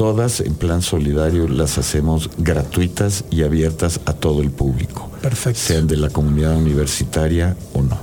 todas 0.00 0.40
en 0.40 0.54
plan 0.54 0.80
solidario 0.80 1.46
las 1.46 1.76
hacemos 1.76 2.30
gratuitas 2.38 3.24
y 3.30 3.42
abiertas 3.42 4.00
a 4.06 4.14
todo 4.14 4.40
el 4.40 4.50
público. 4.50 5.10
Perfecto. 5.20 5.60
Sean 5.60 5.86
de 5.86 5.98
la 5.98 6.08
comunidad 6.08 6.56
universitaria 6.56 7.54
o 7.74 7.82
no. 7.82 7.98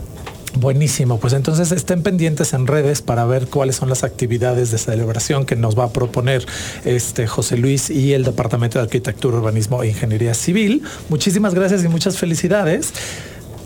Buenísimo, 0.53 1.19
pues 1.19 1.33
entonces 1.33 1.71
estén 1.71 2.03
pendientes 2.03 2.53
en 2.53 2.67
redes 2.67 3.01
para 3.01 3.25
ver 3.25 3.47
cuáles 3.47 3.77
son 3.77 3.89
las 3.89 4.03
actividades 4.03 4.69
de 4.69 4.77
celebración 4.77 5.47
que 5.47 5.55
nos 5.55 5.75
va 5.75 5.85
a 5.85 5.89
proponer 5.89 6.45
este 6.85 7.25
José 7.25 7.57
Luis 7.57 7.89
y 7.89 8.13
el 8.13 8.23
Departamento 8.23 8.77
de 8.77 8.83
Arquitectura, 8.83 9.37
Urbanismo 9.37 9.81
e 9.81 9.87
Ingeniería 9.87 10.35
Civil. 10.35 10.83
Muchísimas 11.09 11.55
gracias 11.55 11.83
y 11.83 11.87
muchas 11.87 12.19
felicidades. 12.19 12.93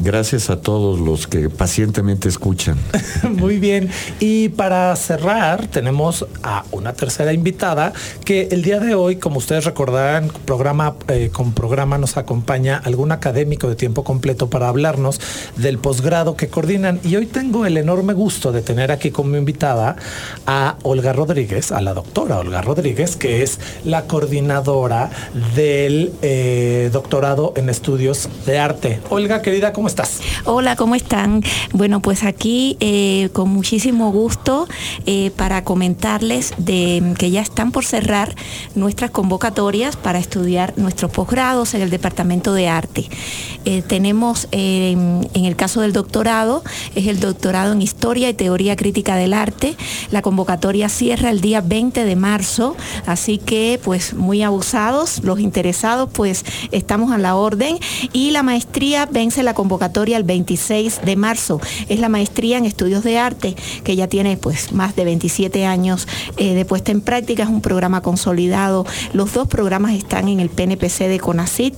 Gracias 0.04 0.49
a 0.49 0.62
todos 0.62 0.99
los 0.99 1.28
que 1.28 1.47
pacientemente 1.52 2.28
escuchan. 2.28 2.76
Muy 3.38 3.60
bien. 3.60 3.89
Y 4.20 4.49
para 4.49 4.95
cerrar, 4.95 5.68
tenemos 5.68 6.26
a 6.41 6.66
una 6.72 6.93
tercera 6.93 7.34
invitada 7.34 7.93
que 8.26 8.47
el 8.49 8.64
día 8.64 8.80
de 8.80 8.95
hoy, 8.95 9.18
como 9.18 9.38
ustedes 9.38 9.66
recordarán, 9.66 10.32
programa 10.45 10.95
eh, 11.08 11.30
con 11.32 11.54
programa 11.54 11.99
nos 11.99 12.18
acompaña 12.18 12.82
algún 12.84 13.12
académico 13.12 13.70
de 13.70 13.76
tiempo 13.76 14.04
completo 14.04 14.49
para 14.49 14.70
hablarnos 14.70 15.22
del 15.58 15.78
posgrado 15.78 16.36
que 16.36 16.47
coordinan. 16.47 16.99
Y 17.04 17.16
hoy 17.16 17.28
tengo 17.28 17.68
el 17.68 17.78
enorme 17.78 18.14
gusto 18.14 18.52
de 18.52 18.64
tener 18.64 18.91
aquí 18.91 19.12
como 19.12 19.38
invitada 19.38 19.97
a 20.47 20.78
Olga 20.82 21.14
Rodríguez, 21.14 21.72
a 21.72 21.80
la 21.80 21.93
doctora 21.93 22.39
Olga 22.39 22.64
Rodríguez, 22.64 23.16
que 23.16 23.43
es 23.43 23.60
la 23.86 24.08
coordinadora 24.08 25.12
del 25.56 26.12
eh, 26.24 26.89
doctorado 26.91 27.54
en 27.56 27.70
estudios 27.70 28.30
de 28.47 28.58
arte. 28.58 28.99
Olga, 29.12 29.43
querida, 29.43 29.74
¿cómo 29.74 29.91
Hola, 30.46 30.78
¿cómo 30.78 30.96
están? 30.96 31.44
Bueno, 31.74 32.02
pues 32.02 32.24
aquí 32.24 32.78
eh, 32.80 33.30
con 33.34 33.50
muchísimo 33.50 34.12
gusto 34.12 34.68
eh, 35.06 35.32
para 35.36 35.66
comentarles 35.66 36.54
de 36.58 37.14
que 37.18 37.30
ya 37.30 37.42
están 37.42 37.72
por 37.72 37.84
cerrar 37.84 38.34
nuestras 38.74 39.12
convocatorias 39.12 39.98
para 39.98 40.20
estudiar 40.20 40.74
nuestros 40.78 41.12
posgrados 41.12 41.74
en 41.74 41.82
el 41.82 41.89
Departamento 41.89 42.54
de 42.54 42.70
Arte. 42.70 43.10
Eh, 43.66 43.82
tenemos 43.82 44.48
en 44.52 45.28
el 45.34 45.56
caso 45.56 45.82
del 45.82 45.94
doctorado, 45.94 46.64
es 46.96 47.08
el 47.08 47.20
doctorado 47.20 47.74
en 47.74 47.82
Historia 47.82 48.30
y 48.30 48.34
Teoría 48.34 48.76
Crítica 48.76 49.16
del 49.16 49.34
Arte. 49.34 49.76
La 50.10 50.22
convocatoria 50.22 50.88
cierra 50.88 51.30
el 51.32 51.42
día 51.42 51.62
20 51.62 52.06
de 52.06 52.16
marzo, 52.16 52.78
así 53.06 53.38
que 53.38 53.80
pues 53.84 54.14
muy 54.14 54.42
abusados, 54.42 55.22
los 55.24 55.39
interesados 55.39 56.10
pues 56.14 56.46
estamos 56.72 57.12
a 57.12 57.18
la 57.18 57.36
orden 57.36 57.78
y 58.14 58.32
la 58.32 58.42
maestría 58.42 59.06
vence 59.06 59.44
la 59.44 59.54
convocatoria 59.54 59.80
el 59.86 60.23
26 60.23 61.01
de 61.03 61.15
marzo. 61.15 61.59
Es 61.89 61.99
la 61.99 62.09
maestría 62.09 62.57
en 62.57 62.65
estudios 62.65 63.03
de 63.03 63.17
arte 63.17 63.55
que 63.84 63.95
ya 63.95 64.07
tiene 64.07 64.38
pues 64.38 64.73
más 64.73 64.95
de 64.95 65.05
27 65.05 65.65
años 65.65 66.07
eh, 66.38 66.53
de 66.53 66.65
puesta 66.65 66.91
en 66.91 67.01
práctica. 67.01 67.43
Es 67.43 67.49
un 67.49 67.61
programa 67.61 68.01
consolidado. 68.01 68.86
Los 69.13 69.34
dos 69.34 69.47
programas 69.47 69.93
están 69.93 70.27
en 70.27 70.39
el 70.39 70.49
PNPC 70.49 71.07
de 71.07 71.19
CONACIT 71.19 71.73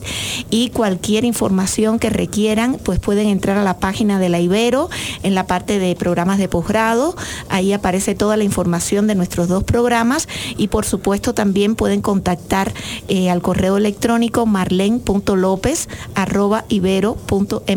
y 0.50 0.70
cualquier 0.70 1.24
información 1.24 1.98
que 1.98 2.10
requieran 2.10 2.78
pues 2.84 3.00
pueden 3.00 3.28
entrar 3.28 3.58
a 3.58 3.64
la 3.64 3.78
página 3.78 4.20
de 4.20 4.30
la 4.30 4.40
Ibero 4.40 4.90
en 5.24 5.34
la 5.34 5.48
parte 5.48 5.80
de 5.80 5.96
programas 5.96 6.38
de 6.38 6.50
posgrado. 6.50 7.16
Ahí 7.50 7.72
aparece 7.72 8.16
toda 8.16 8.36
la 8.36 8.44
información 8.44 9.08
de 9.08 9.16
nuestros 9.16 9.48
dos 9.48 9.64
programas 9.64 10.28
y 10.58 10.68
por 10.68 10.86
supuesto 10.86 11.34
también 11.34 11.76
pueden 11.76 12.02
contactar 12.02 12.74
eh, 13.08 13.30
al 13.30 13.42
correo 13.42 13.78
electrónico 13.78 14.46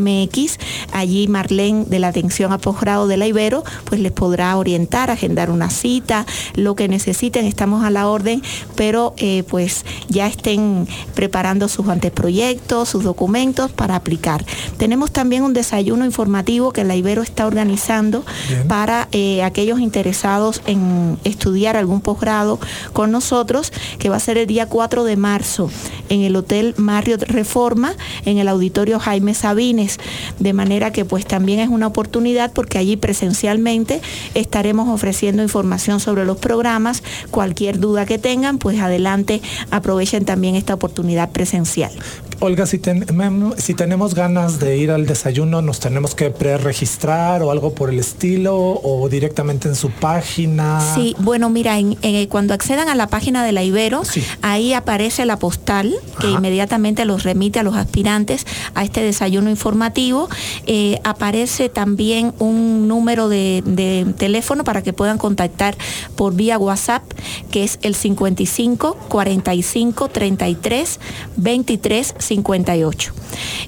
marlen.lopez.ibero.mx 0.06 0.58
Allí 0.92 1.28
Marlene 1.28 1.84
de 1.84 1.98
la 1.98 2.08
atención 2.08 2.52
a 2.52 2.58
posgrado 2.58 3.06
de 3.06 3.16
la 3.16 3.26
Ibero, 3.26 3.64
pues 3.84 4.00
les 4.00 4.12
podrá 4.12 4.56
orientar, 4.56 5.10
agendar 5.10 5.50
una 5.50 5.70
cita, 5.70 6.26
lo 6.54 6.74
que 6.74 6.88
necesiten, 6.88 7.44
estamos 7.44 7.84
a 7.84 7.90
la 7.90 8.08
orden, 8.08 8.42
pero 8.76 9.14
eh, 9.18 9.42
pues 9.48 9.84
ya 10.08 10.26
estén 10.26 10.86
preparando 11.14 11.68
sus 11.68 11.88
anteproyectos, 11.88 12.88
sus 12.88 13.04
documentos 13.04 13.72
para 13.72 13.96
aplicar. 13.96 14.44
Tenemos 14.78 15.10
también 15.10 15.42
un 15.42 15.52
desayuno 15.52 16.04
informativo 16.04 16.72
que 16.72 16.84
la 16.84 16.96
Ibero 16.96 17.22
está 17.22 17.46
organizando 17.46 18.24
para 18.68 19.08
eh, 19.12 19.42
aquellos 19.42 19.80
interesados 19.80 20.62
en 20.66 21.18
estudiar 21.24 21.76
algún 21.76 22.00
posgrado 22.00 22.58
con 22.92 23.10
nosotros, 23.10 23.72
que 23.98 24.08
va 24.08 24.16
a 24.16 24.20
ser 24.20 24.38
el 24.38 24.46
día 24.46 24.66
4 24.66 25.04
de 25.04 25.16
marzo 25.16 25.70
en 26.08 26.22
el 26.22 26.36
Hotel 26.36 26.74
Marriott 26.76 27.22
Reforma, 27.22 27.94
en 28.24 28.38
el 28.38 28.48
Auditorio 28.48 28.98
Jaime 28.98 29.34
Sabines 29.34 29.95
de 30.38 30.52
manera 30.52 30.92
que 30.92 31.04
pues 31.04 31.26
también 31.26 31.60
es 31.60 31.68
una 31.68 31.86
oportunidad 31.86 32.52
porque 32.52 32.78
allí 32.78 32.96
presencialmente 32.96 34.00
estaremos 34.34 34.88
ofreciendo 34.88 35.42
información 35.42 36.00
sobre 36.00 36.24
los 36.24 36.38
programas, 36.38 37.02
cualquier 37.30 37.78
duda 37.78 38.06
que 38.06 38.18
tengan, 38.18 38.58
pues 38.58 38.80
adelante 38.80 39.40
aprovechen 39.70 40.24
también 40.24 40.54
esta 40.54 40.74
oportunidad 40.74 41.30
presencial. 41.30 41.92
Olga, 42.40 42.66
si, 42.66 42.80
si 43.56 43.74
tenemos 43.74 44.14
ganas 44.14 44.58
de 44.58 44.76
ir 44.76 44.90
al 44.90 45.06
desayuno, 45.06 45.62
¿nos 45.62 45.80
tenemos 45.80 46.14
que 46.14 46.30
pre-registrar 46.30 47.42
o 47.42 47.50
algo 47.50 47.74
por 47.74 47.88
el 47.88 47.98
estilo 47.98 48.56
o 48.56 49.08
directamente 49.08 49.68
en 49.68 49.74
su 49.74 49.90
página? 49.90 50.80
Sí, 50.94 51.16
bueno, 51.18 51.48
mira, 51.48 51.76
cuando 52.28 52.52
accedan 52.52 52.88
a 52.90 52.94
la 52.94 53.06
página 53.06 53.42
de 53.42 53.52
la 53.52 53.62
Ibero, 53.62 54.02
ahí 54.42 54.74
aparece 54.74 55.24
la 55.24 55.38
postal 55.38 55.94
que 56.20 56.30
inmediatamente 56.30 57.06
los 57.06 57.22
remite 57.22 57.60
a 57.60 57.62
los 57.62 57.74
aspirantes 57.74 58.46
a 58.74 58.84
este 58.84 59.00
desayuno 59.02 59.48
informativo. 59.48 60.28
Eh, 60.66 61.00
aparece 61.04 61.70
también 61.70 62.34
un 62.38 62.86
número 62.86 63.30
de, 63.30 63.62
de 63.64 64.12
teléfono 64.18 64.62
para 64.62 64.82
que 64.82 64.92
puedan 64.92 65.16
contactar 65.16 65.76
por 66.16 66.34
vía 66.34 66.58
WhatsApp, 66.58 67.02
que 67.50 67.64
es 67.64 67.78
el 67.80 67.94
55 67.94 68.98
45 69.08 70.08
33 70.08 71.00
23 71.36 72.14
58. 72.26 73.12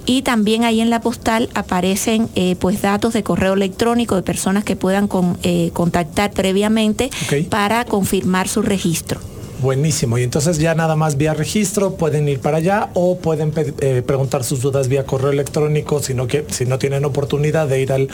Y 0.07 0.23
también 0.23 0.65
ahí 0.65 0.81
en 0.81 0.91
la 0.91 1.01
postal 1.01 1.49
aparecen 1.55 2.29
eh, 2.35 2.57
pues 2.59 2.83
datos 2.83 3.13
de 3.13 3.23
correo 3.23 3.55
electrónico 3.55 4.17
de 4.17 4.23
personas 4.23 4.65
que 4.65 4.77
puedan 4.77 5.09
eh, 5.43 5.71
contactar 5.73 6.33
previamente 6.33 7.11
para 7.51 7.85
confirmar 7.85 8.49
su 8.49 8.63
registro. 8.63 9.21
Buenísimo. 9.61 10.19
Y 10.19 10.23
entonces 10.23 10.59
ya 10.59 10.77
nada 10.77 10.95
más 10.95 11.17
vía 11.17 11.35
registro 11.35 11.95
pueden 11.95 12.29
ir 12.29 12.39
para 12.39 12.59
allá 12.59 12.91
o 12.95 13.19
pueden 13.19 13.53
eh, 13.81 14.03
preguntar 14.07 14.45
sus 14.45 14.63
dudas 14.63 14.87
vía 14.87 15.05
correo 15.05 15.33
electrónico 15.33 16.01
si 16.01 16.15
no, 16.15 16.29
que, 16.29 16.45
si 16.49 16.65
no 16.65 16.79
tienen 16.79 17.05
oportunidad 17.05 17.67
de 17.67 17.81
ir 17.81 17.93
al, 17.93 18.09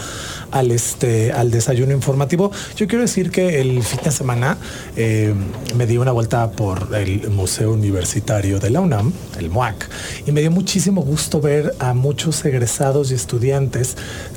al, 0.53 0.71
este, 0.71 1.33
al 1.33 1.51
desayuno 1.51 1.93
informativo. 1.93 2.51
Yo 2.77 2.89
quiero 2.89 3.03
decir 3.03 3.31
que 3.31 3.61
el 3.61 3.83
fin 3.83 4.01
de 4.03 4.11
semana 4.11 4.57
eh, 4.97 5.35
me 5.77 5.87
di 5.87 5.99
una 5.99 6.13
vuelta 6.13 6.51
por 6.51 6.89
el 6.95 7.29
Museo 7.31 7.73
Universitario 7.73 8.59
de 8.59 8.71
la 8.71 8.81
UNAM, 8.81 9.13
el 9.39 9.51
MUAC, 9.51 9.91
y 10.27 10.33
me 10.33 10.41
dio 10.41 10.51
muchísimo 10.51 11.03
gusto 11.03 11.43
ver 11.43 11.75
a 11.79 11.93
muchos 11.93 12.43
egresados 12.47 13.11
y 13.11 13.15
estudiantes 13.15 13.97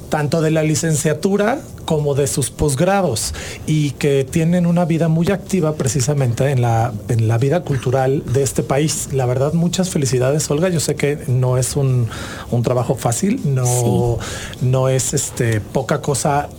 tanto 0.10 0.42
de 0.42 0.52
la 0.52 0.64
licenciatura 0.64 1.60
como 1.86 2.16
de 2.16 2.28
sus 2.28 2.52
posgrados 2.52 3.34
y 3.66 3.92
que 3.92 4.26
tienen 4.26 4.66
una 4.66 4.84
vida 4.84 5.08
muy 5.08 5.32
activa 5.32 5.76
precisamente 5.76 6.52
en 6.52 6.62
la, 6.62 6.94
en 7.08 7.30
la 7.30 7.38
vida 7.38 7.62
cultural 7.62 8.24
de 8.34 8.44
este 8.44 8.62
país. 8.62 9.10
La 9.14 9.26
verdad, 9.26 9.54
muchas 9.54 9.90
felicidades, 9.90 10.52
Olga. 10.52 10.68
Yo 10.68 10.82
sé 10.82 10.96
que 10.96 11.18
no 11.28 11.58
es 11.58 11.78
un, 11.78 12.10
trabajo 12.64 12.96
fácil, 12.96 13.40
no, 13.46 14.18
no 14.62 14.90
es 14.90 15.14
este, 15.14 15.62
poca 15.62 16.02
cosa 16.02 16.50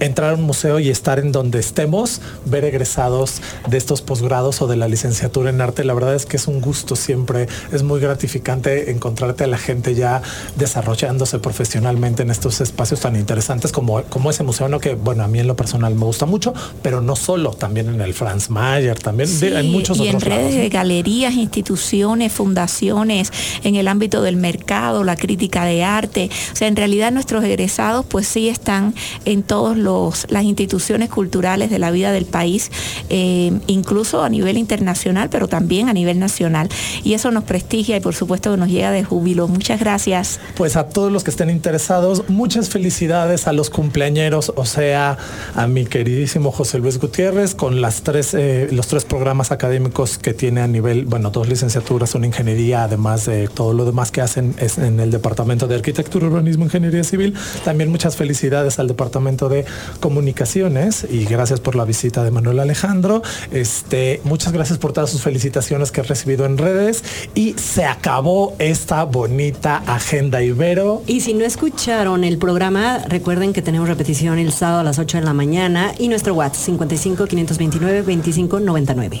entrar 0.00 0.30
a 0.30 0.34
un 0.34 0.42
museo 0.42 0.78
y 0.78 0.90
estar 0.90 1.18
en 1.18 1.32
donde 1.32 1.58
estemos, 1.58 2.20
ver 2.44 2.64
egresados 2.64 3.40
de 3.68 3.76
estos 3.76 4.02
posgrados 4.02 4.62
o 4.62 4.66
de 4.66 4.76
la 4.76 4.88
licenciatura 4.88 5.50
en 5.50 5.60
arte, 5.60 5.84
la 5.84 5.94
verdad 5.94 6.14
es 6.14 6.26
que 6.26 6.36
es 6.36 6.46
un 6.46 6.60
gusto 6.60 6.96
siempre, 6.96 7.48
es 7.72 7.82
muy 7.82 8.00
gratificante 8.00 8.90
encontrarte 8.90 9.44
a 9.44 9.46
la 9.46 9.58
gente 9.58 9.94
ya 9.94 10.22
desarrollándose 10.56 11.38
profesionalmente 11.38 12.22
en 12.22 12.30
estos 12.30 12.60
espacios 12.60 13.00
tan 13.00 13.16
interesantes 13.16 13.72
como, 13.72 14.02
como 14.04 14.30
ese 14.30 14.42
museo, 14.42 14.68
¿no? 14.68 14.80
que 14.80 14.94
bueno, 14.94 15.24
a 15.24 15.28
mí 15.28 15.38
en 15.38 15.46
lo 15.46 15.56
personal 15.56 15.94
me 15.94 16.04
gusta 16.04 16.26
mucho, 16.26 16.54
pero 16.82 17.00
no 17.00 17.16
solo, 17.16 17.50
también 17.52 17.88
en 17.88 18.00
el 18.00 18.14
Franz 18.14 18.50
Mayer, 18.50 18.98
también 18.98 19.28
en 19.42 19.70
muchos 19.70 19.98
y 19.98 20.08
en 20.08 20.20
redes 20.20 20.54
de 20.54 20.68
galerías, 20.68 21.34
instituciones, 21.34 22.32
fundaciones, 22.32 23.32
en 23.62 23.76
el 23.76 23.88
ámbito 23.88 24.22
del 24.22 24.36
mercado, 24.36 25.04
la 25.04 25.16
crítica 25.16 25.64
de 25.64 25.84
arte, 25.84 26.30
o 26.52 26.56
sea, 26.56 26.68
en 26.68 26.76
realidad 26.76 27.12
nuestros 27.12 27.44
egresados 27.44 28.06
pues 28.06 28.26
sí 28.26 28.48
están 28.48 28.94
en 29.24 29.42
todos 29.42 29.73
las 29.76 30.44
instituciones 30.44 31.08
culturales 31.08 31.70
de 31.70 31.78
la 31.78 31.90
vida 31.90 32.12
del 32.12 32.24
país, 32.24 32.70
eh, 33.08 33.52
incluso 33.66 34.22
a 34.22 34.28
nivel 34.28 34.58
internacional, 34.58 35.28
pero 35.30 35.48
también 35.48 35.88
a 35.88 35.92
nivel 35.92 36.18
nacional. 36.18 36.68
Y 37.02 37.14
eso 37.14 37.30
nos 37.30 37.44
prestigia 37.44 37.96
y 37.96 38.00
por 38.00 38.14
supuesto 38.14 38.56
nos 38.56 38.68
llega 38.68 38.90
de 38.90 39.04
júbilo. 39.04 39.48
Muchas 39.48 39.80
gracias. 39.80 40.40
Pues 40.56 40.76
a 40.76 40.88
todos 40.88 41.12
los 41.12 41.24
que 41.24 41.30
estén 41.30 41.50
interesados, 41.50 42.28
muchas 42.28 42.68
felicidades 42.68 43.46
a 43.46 43.52
los 43.52 43.70
cumpleañeros, 43.70 44.52
o 44.56 44.64
sea, 44.64 45.18
a 45.54 45.66
mi 45.66 45.86
queridísimo 45.86 46.52
José 46.52 46.78
Luis 46.78 46.98
Gutiérrez, 46.98 47.54
con 47.54 47.80
las 47.80 48.02
tres, 48.02 48.34
eh, 48.34 48.68
los 48.70 48.86
tres 48.86 49.04
programas 49.04 49.52
académicos 49.52 50.18
que 50.18 50.34
tiene 50.34 50.60
a 50.60 50.66
nivel, 50.66 51.04
bueno, 51.06 51.30
dos 51.30 51.48
licenciaturas, 51.48 52.14
una 52.14 52.26
ingeniería, 52.26 52.84
además 52.84 53.26
de 53.26 53.48
todo 53.48 53.72
lo 53.72 53.84
demás 53.84 54.10
que 54.10 54.20
hacen 54.20 54.54
en 54.58 55.00
el 55.00 55.10
Departamento 55.10 55.66
de 55.66 55.74
Arquitectura, 55.74 56.26
Urbanismo, 56.26 56.64
Ingeniería 56.64 57.04
Civil. 57.04 57.34
También 57.64 57.90
muchas 57.90 58.16
felicidades 58.16 58.78
al 58.78 58.88
Departamento 58.88 59.48
de 59.48 59.63
Comunicaciones 60.00 61.06
y 61.10 61.24
gracias 61.24 61.60
por 61.60 61.76
la 61.76 61.84
visita 61.84 62.24
de 62.24 62.30
Manuel 62.30 62.60
Alejandro. 62.60 63.22
Este, 63.50 64.20
muchas 64.24 64.52
gracias 64.52 64.78
por 64.78 64.92
todas 64.92 65.10
sus 65.10 65.22
felicitaciones 65.22 65.92
que 65.92 66.00
he 66.00 66.04
recibido 66.04 66.44
en 66.44 66.58
redes 66.58 67.04
y 67.34 67.54
se 67.54 67.84
acabó 67.84 68.54
esta 68.58 69.04
bonita 69.04 69.82
agenda 69.86 70.42
Ibero. 70.42 71.02
Y 71.06 71.20
si 71.20 71.34
no 71.34 71.44
escucharon 71.44 72.24
el 72.24 72.38
programa, 72.38 72.98
recuerden 73.08 73.52
que 73.52 73.62
tenemos 73.62 73.88
repetición 73.88 74.38
el 74.38 74.52
sábado 74.52 74.80
a 74.80 74.84
las 74.84 74.98
8 74.98 75.18
de 75.18 75.24
la 75.24 75.32
mañana 75.32 75.94
y 75.98 76.08
nuestro 76.08 76.34
WhatsApp 76.34 76.64
55 76.64 77.26
529 77.26 78.02
25 78.02 78.60
99. 78.60 79.20